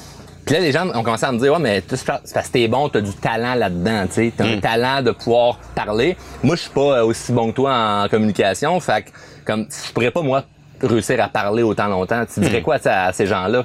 [0.47, 2.47] Puis là, les gens ont commencé à me dire, ouais, mais tu sais, c'est parce
[2.47, 4.33] que t'es bon, t'as du talent là-dedans, tu sais.
[4.37, 6.17] T'as un talent de pouvoir parler.
[6.45, 8.79] Moi, je suis pas euh, aussi bon que toi en communication.
[8.79, 9.11] Fait que,
[9.45, 10.45] comme, je pourrais pas, moi,
[10.81, 12.25] réussir à parler autant longtemps.
[12.33, 13.65] Tu dirais quoi tu sais, à ces gens-là?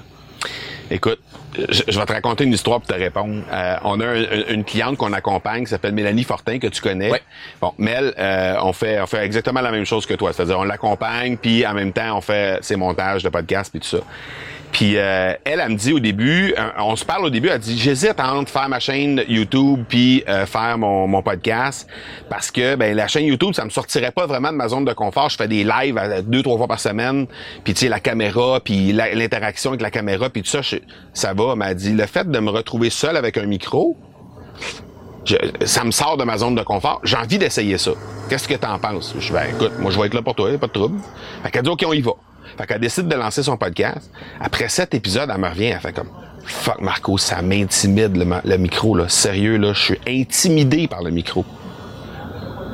[0.89, 1.19] Écoute,
[1.55, 3.43] je, je vais te raconter une histoire pour te répondre.
[3.53, 6.81] Euh, on a un- un- une cliente qu'on accompagne qui s'appelle Mélanie Fortin, que tu
[6.81, 7.11] connais.
[7.11, 7.21] Ouais.
[7.61, 10.33] Bon, Mel, euh, on fait on fait exactement la même chose que toi.
[10.33, 13.97] C'est-à-dire, on l'accompagne, puis en même temps, on fait ses montages de podcasts, puis tout
[13.97, 14.03] ça.
[14.71, 17.59] Puis euh, elle, elle me dit au début, euh, on se parle au début, elle
[17.59, 21.87] dit j'hésite entre faire ma chaîne YouTube puis euh, faire mon, mon podcast
[22.29, 24.93] parce que ben la chaîne YouTube ça me sortirait pas vraiment de ma zone de
[24.93, 25.29] confort.
[25.29, 27.27] Je fais des lives deux trois fois par semaine,
[27.63, 30.77] puis tu sais la caméra, puis l'interaction avec la caméra, puis tout ça, je-
[31.13, 31.55] ça va.
[31.55, 33.97] M'a dit le fait de me retrouver seul avec un micro,
[35.65, 36.99] ça me sort de ma zone de confort.
[37.03, 37.91] J'ai envie d'essayer ça.
[38.29, 39.13] Qu'est-ce que t'en penses?
[39.19, 40.99] Je ben, écoute, moi, je vais être là pour toi, pas de trouble.
[41.43, 42.11] Fait dit, OK, on y va.
[42.61, 44.11] Fait qu'elle décide de lancer son podcast.
[44.39, 46.11] Après sept épisodes, elle me revient, elle fait comme,
[46.45, 49.09] fuck, Marco, ça m'intimide, le, micro, là.
[49.09, 51.43] Sérieux, là, je suis intimidé par le micro.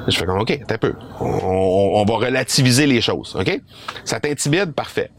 [0.09, 0.93] Je fais comme, OK, t'as peu.
[1.21, 3.61] On, va relativiser les choses, OK?
[4.03, 4.73] Ça t'intimide?
[4.73, 5.09] Parfait.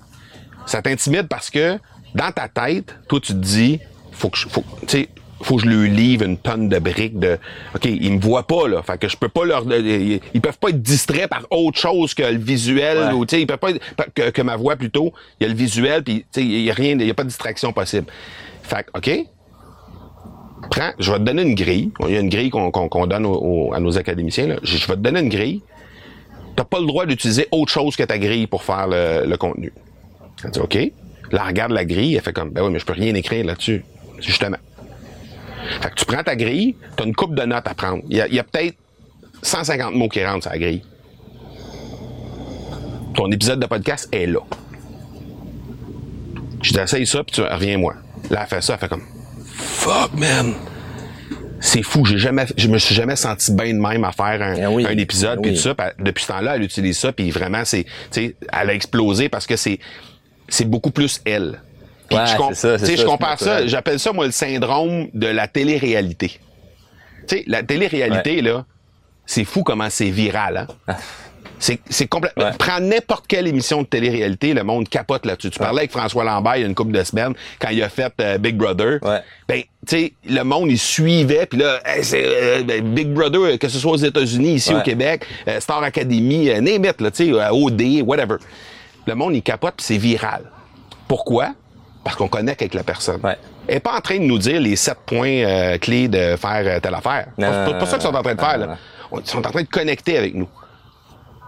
[0.67, 1.79] Ça t'intimide parce que,
[2.15, 3.81] dans ta tête, toi, tu te dis,
[4.13, 4.49] faut que je,
[5.43, 7.39] faut que je lui livre une tonne de briques de,
[7.75, 8.83] OK, ils me voient pas, là.
[8.83, 12.13] Fait que je peux pas leur, ils, ils peuvent pas être distraits par autre chose
[12.15, 13.13] que le visuel, Ouais.
[13.13, 13.81] ou, tu sais, ils peuvent pas être,
[14.15, 15.13] que, que ma voix plutôt.
[15.41, 17.15] Il y a le visuel, puis, tu sais, il y a rien, il y a
[17.15, 18.07] pas de distraction possible.
[18.63, 19.27] Fait que, OK,
[20.71, 21.93] prends, je vais te donner une grille.
[22.09, 24.47] Il y a une grille qu'on donne au- au- à nos académiciens.
[24.49, 24.57] Là.
[24.63, 25.63] Je, je vais te donner une grille.
[26.57, 29.73] Tu pas le droit d'utiliser autre chose que ta grille pour faire le, le contenu.
[30.45, 30.77] Elle dit OK.
[31.31, 33.85] Là, regarde la grille, elle fait comme Ben oui, mais je peux rien écrire là-dessus.
[34.19, 34.57] Justement.
[35.81, 38.03] Fait que tu prends ta grille, tu as une coupe de notes à prendre.
[38.09, 38.77] Il y a, peut-être
[39.43, 40.83] 150 mots qui rentrent sur la grille.
[43.15, 44.41] Ton épisode de podcast est là.
[46.63, 47.95] Je t'essaye ça, puis tu reviens-moi.
[48.31, 49.05] Là, elle fait ça, elle fait comme
[49.57, 50.55] Fuck, man!
[51.61, 52.05] c'est fou.
[52.05, 54.87] J'ai jamais, je me suis jamais senti bien de même à faire un, Eh oui.
[54.87, 55.57] un épisode Eh puis oui.
[55.57, 55.75] tout ça.
[55.99, 57.85] Depuis ce temps-là, elle utilise ça puis vraiment, c'est,
[58.17, 58.37] elle
[58.71, 59.79] a explosé parce que c'est,
[60.49, 61.61] c'est beaucoup plus elle.
[62.09, 66.41] Puis Ouais, je, ça, je compare ça, j'appelle ça moi le syndrome de la télé-réalité.
[67.27, 68.65] Tu sais, la télé-réalité là,
[69.27, 70.67] c'est fou comment c'est viral.
[70.89, 70.95] Hein?
[71.61, 72.45] C'est, c'est complètement.
[72.45, 72.53] Ouais.
[72.59, 75.51] Prends n'importe quelle émission de télé-réalité, le monde capote là-dessus.
[75.51, 77.89] Tu parlais avec François Lambert il y a une couple de semaines quand il a
[77.89, 79.01] fait euh, Big Brother.
[79.03, 79.21] Ouais.
[79.49, 83.57] Ben, tu sais, le monde il suivait, puis là, hey, euh, ben, Big Brother, euh,
[83.57, 87.33] que ce soit aux États-Unis, ici au Québec, euh, Star Academy, name it, là, tu
[87.33, 88.37] sais, OD, whatever.
[89.07, 90.43] Le monde il capote, puis c'est viral.
[91.09, 91.55] Pourquoi?
[92.05, 93.21] Parce qu'on connecte avec la personne.
[93.23, 93.37] Ouais.
[93.67, 96.63] Elle est pas en train de nous dire les sept points euh, clés de faire
[96.65, 97.29] euh, telle affaire.
[97.39, 98.59] C'est pas, pas ça qu'ils sont en train de faire.
[98.59, 98.79] non, Là.
[99.11, 100.49] On- Ils sont en train de connecter avec nous.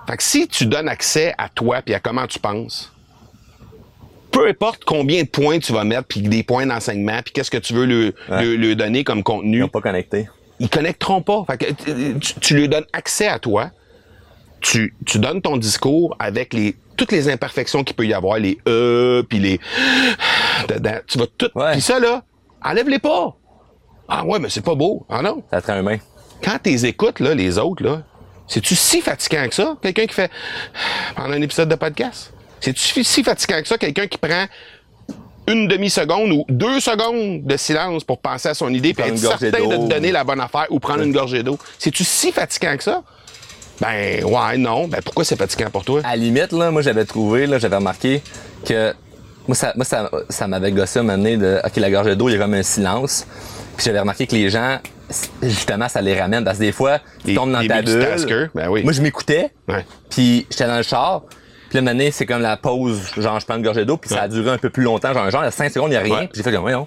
[0.09, 2.93] Fait que si tu donnes accès à toi puis à comment tu penses,
[4.33, 7.59] peu importe combien de points tu vas mettre puis des points d'enseignement puis qu'est-ce que
[7.59, 8.43] tu veux lui, Ouais.
[8.45, 10.29] lui- lui donner comme Ils contenu, n'ont pas connecté.
[10.59, 11.45] ils connecteront pas.
[11.47, 13.71] Fait que tu, tu- tu lui donnes accès à toi.
[14.61, 18.59] Tu, tu donnes ton discours avec les toutes les imperfections qu'il peut y avoir, les
[18.69, 19.59] e puis les
[20.69, 20.99] dedans.
[21.07, 21.49] Tu vas tout.
[21.55, 21.73] Ouais.
[21.73, 22.23] Puis ça là,
[22.63, 23.35] enlève-les pas.
[24.07, 25.07] Ah ouais, mais c'est pas beau.
[25.09, 25.43] Ah non.
[25.51, 25.97] Ça te rend humain.
[26.45, 28.03] Quand t'es écoutes là, les autres là,
[28.47, 30.31] c'est-tu si fatigant que ça Quelqu'un qui fait
[31.17, 32.35] pendant un épisode de podcast?
[32.61, 34.45] C'est-tu si fatigant que ça quelqu'un qui prend
[35.49, 39.47] une demi-seconde ou deux secondes de silence pour penser à son idée puis être certain
[39.47, 41.59] de te donner la bonne affaire ou prendre une gorgée d'eau?
[41.79, 43.03] C'est-tu si fatigant que ça?
[43.81, 44.89] Ben, ouais, non.
[44.89, 46.01] Ben, pourquoi c'est fatigant pour toi?
[46.05, 48.23] À la limite, là, moi, j'avais trouvé, là, j'avais remarqué
[48.67, 48.93] que
[49.49, 52.15] moi, ça, moi, ça, ça m'avait gossé à un moment donné de, OK, la gorge
[52.17, 53.27] d'eau, il y a comme un silence.
[53.77, 54.79] Puis j'avais remarqué que les gens,
[55.43, 56.45] justement, ça les ramène.
[56.45, 58.51] Parce que des fois, tu Les- tombes dans ta bulle.
[58.55, 58.83] ben oui.
[58.85, 59.51] Moi, je m'écoutais.
[59.69, 59.85] Ouais.
[60.11, 61.23] Puis j'étais dans le char.
[61.71, 63.97] Puis là, donné, c'est comme la pause, genre, je prends une gorgée d'eau.
[63.97, 65.15] Puis ça a duré un peu plus longtemps.
[65.15, 66.15] Genre, genre, il y a 5 secondes, il n'y a rien.
[66.15, 66.27] Ouais.
[66.27, 66.87] Puis j'ai fait comme, voyons.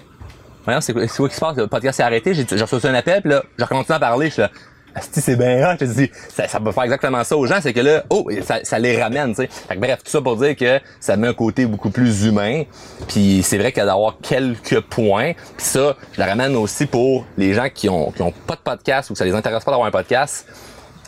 [0.64, 1.56] Voyons, c'est quoi, c'est quoi qui se passe?
[1.56, 2.34] Le podcast s'est arrêté.
[2.34, 3.20] J'ai j'ai reçu un appel.
[3.22, 4.28] Puis là, j'ai continué à parler.
[4.28, 4.50] Je suis là,
[4.94, 5.76] Asti, c'est bien hot.
[5.80, 7.58] Je dis, ça, ça va faire exactement ça aux gens.
[7.60, 9.76] C'est que là, oh, ça, ça les ramène, tu sais.
[9.76, 12.62] Bref, tout ça pour dire que ça met un côté beaucoup plus humain.
[13.08, 15.32] Puis c'est vrai qu'il y a d'avoir quelques points.
[15.56, 18.60] Puis ça, je le ramène aussi pour les gens qui ont, qui ont pas de
[18.60, 20.46] podcast ou que ça les intéresse pas d'avoir un podcast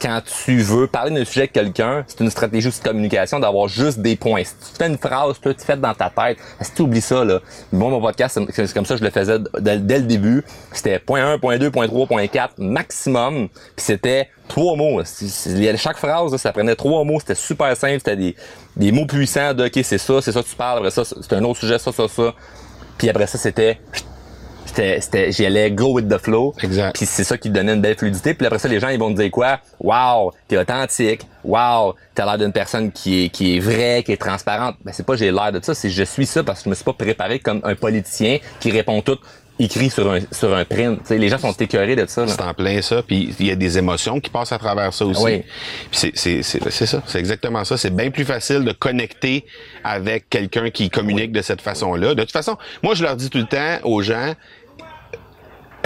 [0.01, 3.69] quand tu veux parler d'un sujet avec quelqu'un, c'est une stratégie aussi de communication d'avoir
[3.69, 4.45] juste des points.
[4.45, 7.25] Si tu fais une phrase, toi, tu fais dans ta tête, si tu oublies ça,
[7.25, 7.41] là,
[7.73, 10.45] moi, mon podcast, c'est comme ça je le faisais dès, le début.
[10.73, 13.49] C'était point 1, point 2, point 3, point 4, maximum.
[13.49, 15.03] Puis c'était trois mots.
[15.77, 17.21] Chaque phrase, ça prenait trois mots.
[17.21, 17.99] C'était super simple.
[17.99, 18.37] C'était des,
[18.77, 20.79] des mots puissants de, OK, c'est ça, c'est ça tu parles.
[20.79, 22.35] Après ça, c'est un autre sujet, ça, ça, ça.
[22.99, 23.79] Puis après ça, c'était
[24.77, 26.55] c'était, c'était, j'y allais go with the flow.
[26.63, 26.97] Exact.
[26.97, 28.35] Puis c'est ça qui donnait une belle fluidité.
[28.35, 29.59] Puis après ça, les gens, ils vont te dire quoi?
[29.81, 31.23] Wow, t'es authentique.
[31.43, 34.77] Wow, t'as l'air d'une personne qui est, qui est vraie, qui est transparente.
[34.85, 36.75] Ben, c'est pas j'ai l'air de ça, c'est je suis ça parce que je me
[36.75, 39.19] suis pas préparé comme un politicien qui répond tout
[39.59, 41.09] écrit sur un, sur un print.
[41.09, 42.27] Les gens sont écœurés de ça.
[42.27, 45.07] C'est en plein ça, puis il y a des émotions qui passent à travers ça
[45.07, 45.23] aussi.
[45.23, 45.43] Oui.
[45.93, 47.77] C'est c'est c'est ça, c'est exactement ça.
[47.77, 49.47] C'est bien plus facile de connecter
[49.85, 52.15] avec quelqu'un qui communique de cette façon-là.
[52.15, 54.35] De toute façon, moi je leur dis tout le temps aux gens,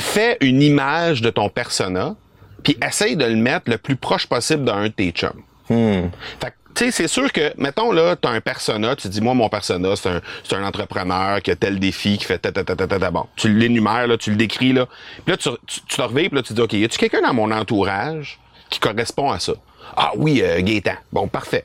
[0.01, 2.17] fais une image de ton persona,
[2.63, 5.43] puis essaye de le mettre le plus proche possible d'un de tes chums.
[5.69, 9.35] Fait que, tu sais, c'est sûr que, mettons, là, t'as un persona, tu dis, moi,
[9.35, 12.65] mon persona, c'est un, c'est un entrepreneur qui a tel défi, qui fait ta, ta,
[12.65, 13.11] ta, ta, ta, ta.
[13.11, 13.27] bon.
[13.37, 14.87] Tu l'énumères, là, tu le décris, là.
[15.25, 17.23] Puis là, tu, tu, tu te reviens, puis là, tu dis, OK, y a-tu quelqu'un
[17.23, 18.39] dans mon entourage
[18.69, 19.53] qui correspond à ça?
[19.97, 20.95] Ah oui, euh, Gaétan.
[21.13, 21.65] Bon, parfait.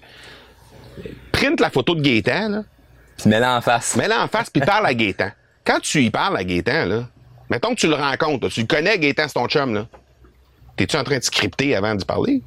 [1.31, 2.63] Print la photo de Gaétan, là.
[3.17, 3.95] Puis mets-la en face.
[3.95, 5.31] Mets-la en face, puis parle à Gaétan.
[5.65, 7.03] Quand tu y parles à Gaétan, là,
[7.49, 9.87] mettons que tu le rencontres, tu le connais, Gaétan, c'est ton chum, là.
[10.77, 12.41] T'es-tu en train de scripter avant d'y parler?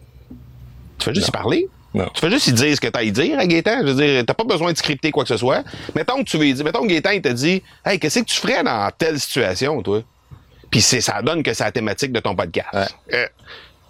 [0.98, 1.68] Tu fais juste y parler?
[1.94, 2.10] Non.
[2.12, 3.80] Tu fais juste y dire ce que t'as à y dire à Gaétan?
[3.80, 5.64] Je veux dire, t'as pas besoin de scripter quoi que ce soit.
[5.94, 8.24] Mettons que tu veux y dire, mettons que Gaétan, il te dit, hey, qu'est-ce que
[8.24, 10.02] tu ferais dans telle situation, toi?
[10.70, 12.68] Puis c'est, ça donne que c'est la thématique de ton podcast.
[12.74, 12.86] Ouais.
[13.14, 13.26] Euh,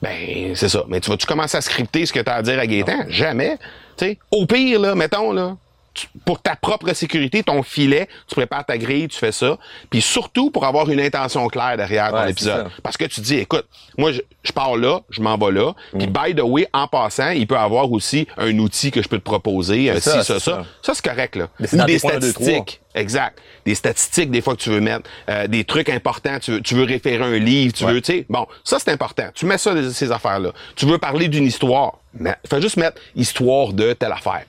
[0.01, 0.85] ben, c'est ça.
[0.89, 3.07] Mais tu vas-tu commencer à scripter ce que t'as à dire à Gaétan?
[3.09, 3.59] Jamais.
[3.97, 5.57] Sais, au pire, là, mettons, là,
[6.01, 9.59] tu- pour ta propre sécurité, ton filet, tu prépares ta grille, tu fais ça.
[9.91, 12.69] Puis surtout pour avoir une intention claire derrière ton Ouais, épisode.
[12.83, 15.73] Parce que tu dis, écoute, moi, je, je pars là, je m'en vais là.
[15.99, 16.13] Puis Mm.
[16.13, 19.25] by the way, en passant, il peut avoir aussi un outil que je peux te
[19.25, 20.41] proposer, un ça, ci, ça, c'est ça.
[20.41, 20.65] ça.
[20.83, 21.49] Ça, c'est correct, là.
[21.61, 22.81] Ou des statistiques.
[22.95, 23.39] Exact.
[23.65, 26.75] Des statistiques, des fois, que tu veux mettre, euh, des trucs importants, tu veux, tu
[26.75, 27.93] veux référer un livre, tu Ouais.
[27.93, 28.27] veux, tu sais.
[28.29, 29.29] Bon, ça, c'est important.
[29.35, 30.53] Tu mets ça, ces affaires-là.
[30.75, 31.99] Tu veux parler d'une histoire.
[32.15, 34.45] Mais, fais juste mettre histoire de telle affaire.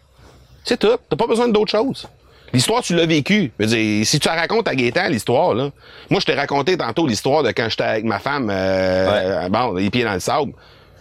[0.69, 0.97] C'est tout.
[1.09, 2.07] T'as pas besoin d'autre chose.
[2.53, 3.51] L'histoire, tu l'as vécu.
[3.59, 5.69] Je veux dire, si tu la racontes à Gaétan, l'histoire, là.
[6.09, 9.89] Moi, je t'ai raconté tantôt l'histoire de quand j'étais avec ma femme, euh, bon, les
[9.89, 10.51] pieds dans le sable.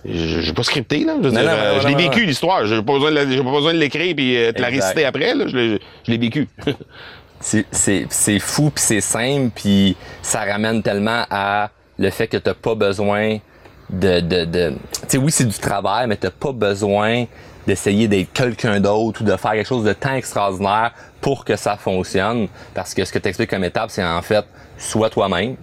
[0.04, 1.16] Je- J'ai pas scripté, là.
[1.22, 2.64] Je, euh, l'ai vécu, l'histoire.
[2.66, 5.04] J'ai pas besoin de la- j'ai pas besoin de l'écrire puis euh, de la réciter
[5.04, 5.44] après, là.
[5.48, 6.48] Je l'ai vécu.
[7.40, 12.74] C'est- fou puis c'est simple puis ça ramène tellement à le fait que t'as pas
[12.74, 13.38] besoin
[13.90, 17.24] de, de, de tu sais, oui, c'est du travail, mais t'as pas besoin
[17.68, 21.76] d'essayer d'être quelqu'un d'autre ou de faire quelque chose de tant extraordinaire pour que ça
[21.76, 22.48] fonctionne.
[22.74, 24.44] Parce que ce que tu expliques comme étape, c'est en fait,
[24.78, 25.56] sois toi-même,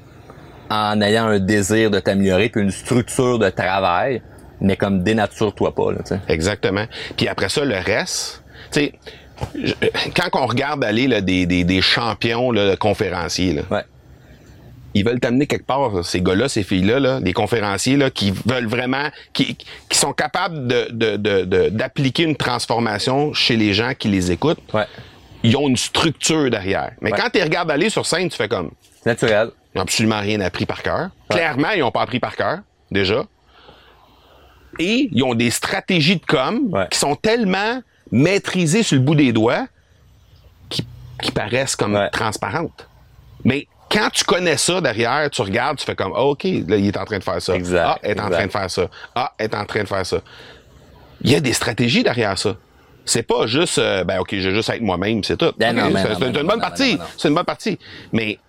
[0.70, 4.22] en ayant un désir de t'améliorer, puis une structure de travail,
[4.62, 5.92] mais comme dénature-toi pas.
[5.92, 6.20] Là, tu sais.
[6.30, 6.86] Exactement.
[7.18, 8.94] Puis après ça, le reste, tu sais,
[10.16, 13.84] quand on regarde aller là, des, des, des champions là, conférenciers, là, Ouais.
[14.96, 18.66] Ils veulent t'amener quelque part, ces gars-là, ces filles-là, là, des conférenciers là, qui veulent
[18.68, 23.94] vraiment, qui, qui sont capables de, de, de, de- d'appliquer une transformation chez les gens
[23.94, 24.60] qui les écoutent.
[24.74, 24.86] Ouais.
[25.44, 26.94] Ils ont une structure derrière.
[27.02, 27.18] Mais Ouais.
[27.20, 28.72] quand tu les regardes aller sur scène, tu fais comme,
[29.06, 29.52] naturel.
[29.74, 31.10] ils n'ont absolument rien appris par cœur.
[31.30, 32.60] Clairement, ils n'ont pas appris par cœur,
[32.90, 33.26] déjà.
[34.80, 37.82] Et ils ont des stratégies de com qui sont tellement
[38.12, 39.68] maîtrisées sur le bout des doigts
[40.70, 40.86] qui,
[41.22, 42.88] qui paraissent comme transparentes.
[43.44, 46.88] Mais quand tu connais ça derrière, tu regardes, tu fais comme, Ah, OK, là, il
[46.88, 47.56] est en train de faire ça.
[47.56, 48.88] Exact, Ah, elle est en train de faire ça.
[49.14, 50.18] Ah, elle est en train de faire ça.
[51.22, 52.56] Il y a des stratégies derrière ça.
[53.06, 55.54] C'est pas juste, euh, ben OK, je vais juste être moi-même, c'est tout.
[55.60, 56.98] C'est une bonne non, partie.
[57.18, 57.78] C'est une bonne partie.
[58.12, 58.40] Mais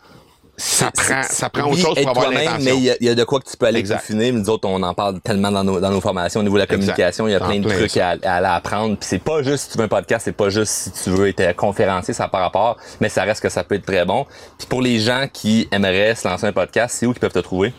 [0.57, 2.59] ça prend, ça prend autre chose pour avoir l'intention.
[2.65, 4.49] Mais il y a- il y, a de quoi que tu peux aller mais Nous
[4.51, 7.29] autres, on en parle tellement dans nos, dans nos formations au niveau de la communication.
[7.29, 8.97] Il y a plein de plein trucs à, à apprendre.
[8.97, 11.29] Puis c'est pas juste si tu veux un podcast, c'est pas juste si tu veux
[11.29, 14.27] être conférencier, ça par rapport, mais ça reste que ça peut être très bon.
[14.59, 17.39] Puis pour les gens qui aimeraient se lancer un podcast, c'est où qu'ils peuvent te
[17.39, 17.73] trouver?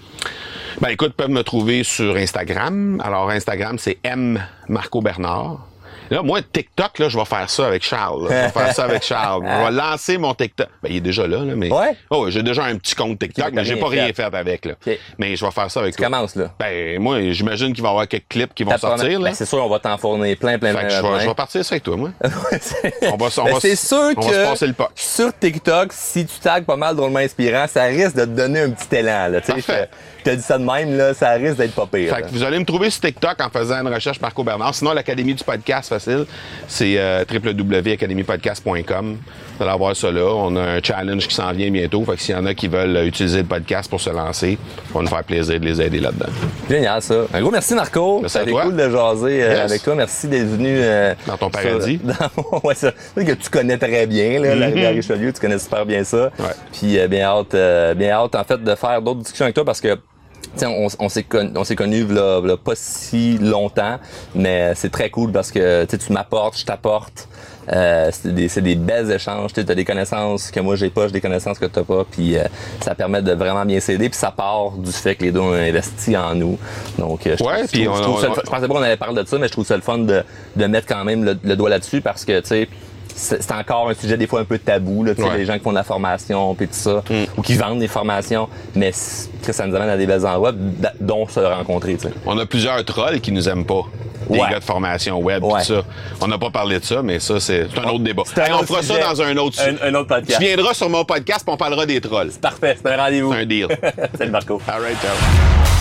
[0.82, 3.02] Ben écoute, ils peuvent me trouver sur Instagram.
[3.04, 5.67] Alors Instagram, c'est M Marco Bernard.
[6.10, 8.28] Là, moi, TikTok, là, je vais faire ça avec Charles.
[8.30, 9.44] Je vais faire ça avec Charles.
[9.46, 10.68] Je vais lancer mon TikTok.
[10.82, 11.72] Ben, il est déjà là, là, mais.
[11.72, 11.96] Ouais?
[12.10, 14.74] Oh, j'ai déjà un petit compte TikTok, Ok, mais j'ai pas rien fait avec, là.
[15.18, 16.10] Mais je vais faire ça avec Tu toi.
[16.10, 16.54] commences, là.
[16.60, 19.30] Ben, moi, j'imagine qu'il va y avoir quelques clips qui vont Ta sortir, première- là.
[19.30, 21.20] Ben, c'est sûr, on va t'en fournir plein, plein, Fait que je vais, plein.
[21.20, 22.10] je vais partir ça avec toi, moi.
[23.12, 24.92] On va se- on Ben, va c'est sûr on que va se passer le puck.
[24.96, 28.70] sur TikTok, si tu tags pas mal drôlement inspirant, ça risque de te donner un
[28.72, 29.28] petit élan.
[29.30, 29.40] Là,
[30.30, 32.16] te- dis ça de même, là, ça risque d'être pas pire.
[32.16, 34.74] Fait que vous allez me trouver sur TikTok en faisant une recherche Marco Bernard.
[34.76, 36.26] Sinon, l'Académie du podcast, facile,
[36.68, 39.18] c'est euh, www.academypodcast.com.
[39.58, 40.24] Vous allez avoir ça là.
[40.36, 42.04] On a un challenge qui s'en vient bientôt.
[42.06, 44.58] Fait que s'il y en a qui veulent euh, utiliser le podcast pour se lancer,
[44.88, 46.28] ça va nous faire plaisir de les aider là-dedans.
[46.70, 47.16] Génial, ça.
[47.34, 48.20] Un gros merci, Marco.
[48.22, 49.60] Merci ça à a été cool de jaser euh, Yes.
[49.72, 49.96] avec toi.
[49.96, 50.78] Merci d'être venu.
[50.80, 52.00] euh, Dans ton paradis.
[52.64, 52.92] ouais, ça.
[53.16, 55.34] C'est que tu connais très bien, là, la rivière Richelieu.
[55.34, 56.26] Tu connais super bien ça.
[56.40, 56.46] Ouais.
[56.72, 59.98] Puis bien hâte, bien hâte, en fait, de faire d'autres discussions avec toi parce que
[60.54, 64.00] tu sais, on, on s'est connu, on s'est v'là- v'là pas si longtemps,
[64.36, 67.28] mais c'est très cool parce que tu m'apportes, je t'apporte.
[67.74, 69.52] Euh, c'est des, c'est des belles échanges.
[69.52, 72.06] Tu as des connaissances que moi j'ai pas, j'ai des connaissances que tu pas.
[72.10, 72.44] Puis euh,
[72.80, 74.08] ça permet de vraiment bien s'aider.
[74.08, 76.58] Puis ça part du fait que les deux ont investi en nous.
[76.98, 79.38] Donc euh, je, Ouais, puis on- je on- pensais pas qu'on allait parler de ça,
[79.38, 80.24] mais je trouve ça le fun de,
[80.56, 82.70] de mettre quand même le, le doigt là-dessus parce que tu sais.
[83.20, 85.38] C'est c'est encore un sujet des fois un peu tabou, là, Ouais.
[85.40, 87.04] les gens qui font de la formation puis tout ça,
[87.36, 90.52] ou qui vendent des formations, mais ça nous amène à des belles endroits,
[91.02, 91.96] dont se rencontrer.
[91.96, 92.14] tu sais.
[92.28, 93.82] On a plusieurs trolls qui nous aiment pas.
[94.30, 94.50] Des Ouais.
[94.52, 95.62] gars de formation web, Ouais.
[95.62, 95.84] tout ça.
[96.22, 98.24] On n'a pas parlé de ça, mais ça, c'est c'est un autre débat.
[98.36, 99.02] Hey, on fera sujet.
[99.02, 100.38] ça dans un autre Un- un autre podcast.
[100.40, 102.32] Tu viendras sur mon podcast et on parlera des trolls.
[102.42, 103.34] Parfait, c'est un rendez-vous.
[103.34, 103.68] C'est un deal.
[104.18, 104.62] Salut Marco.
[104.68, 105.77] All right, ciao.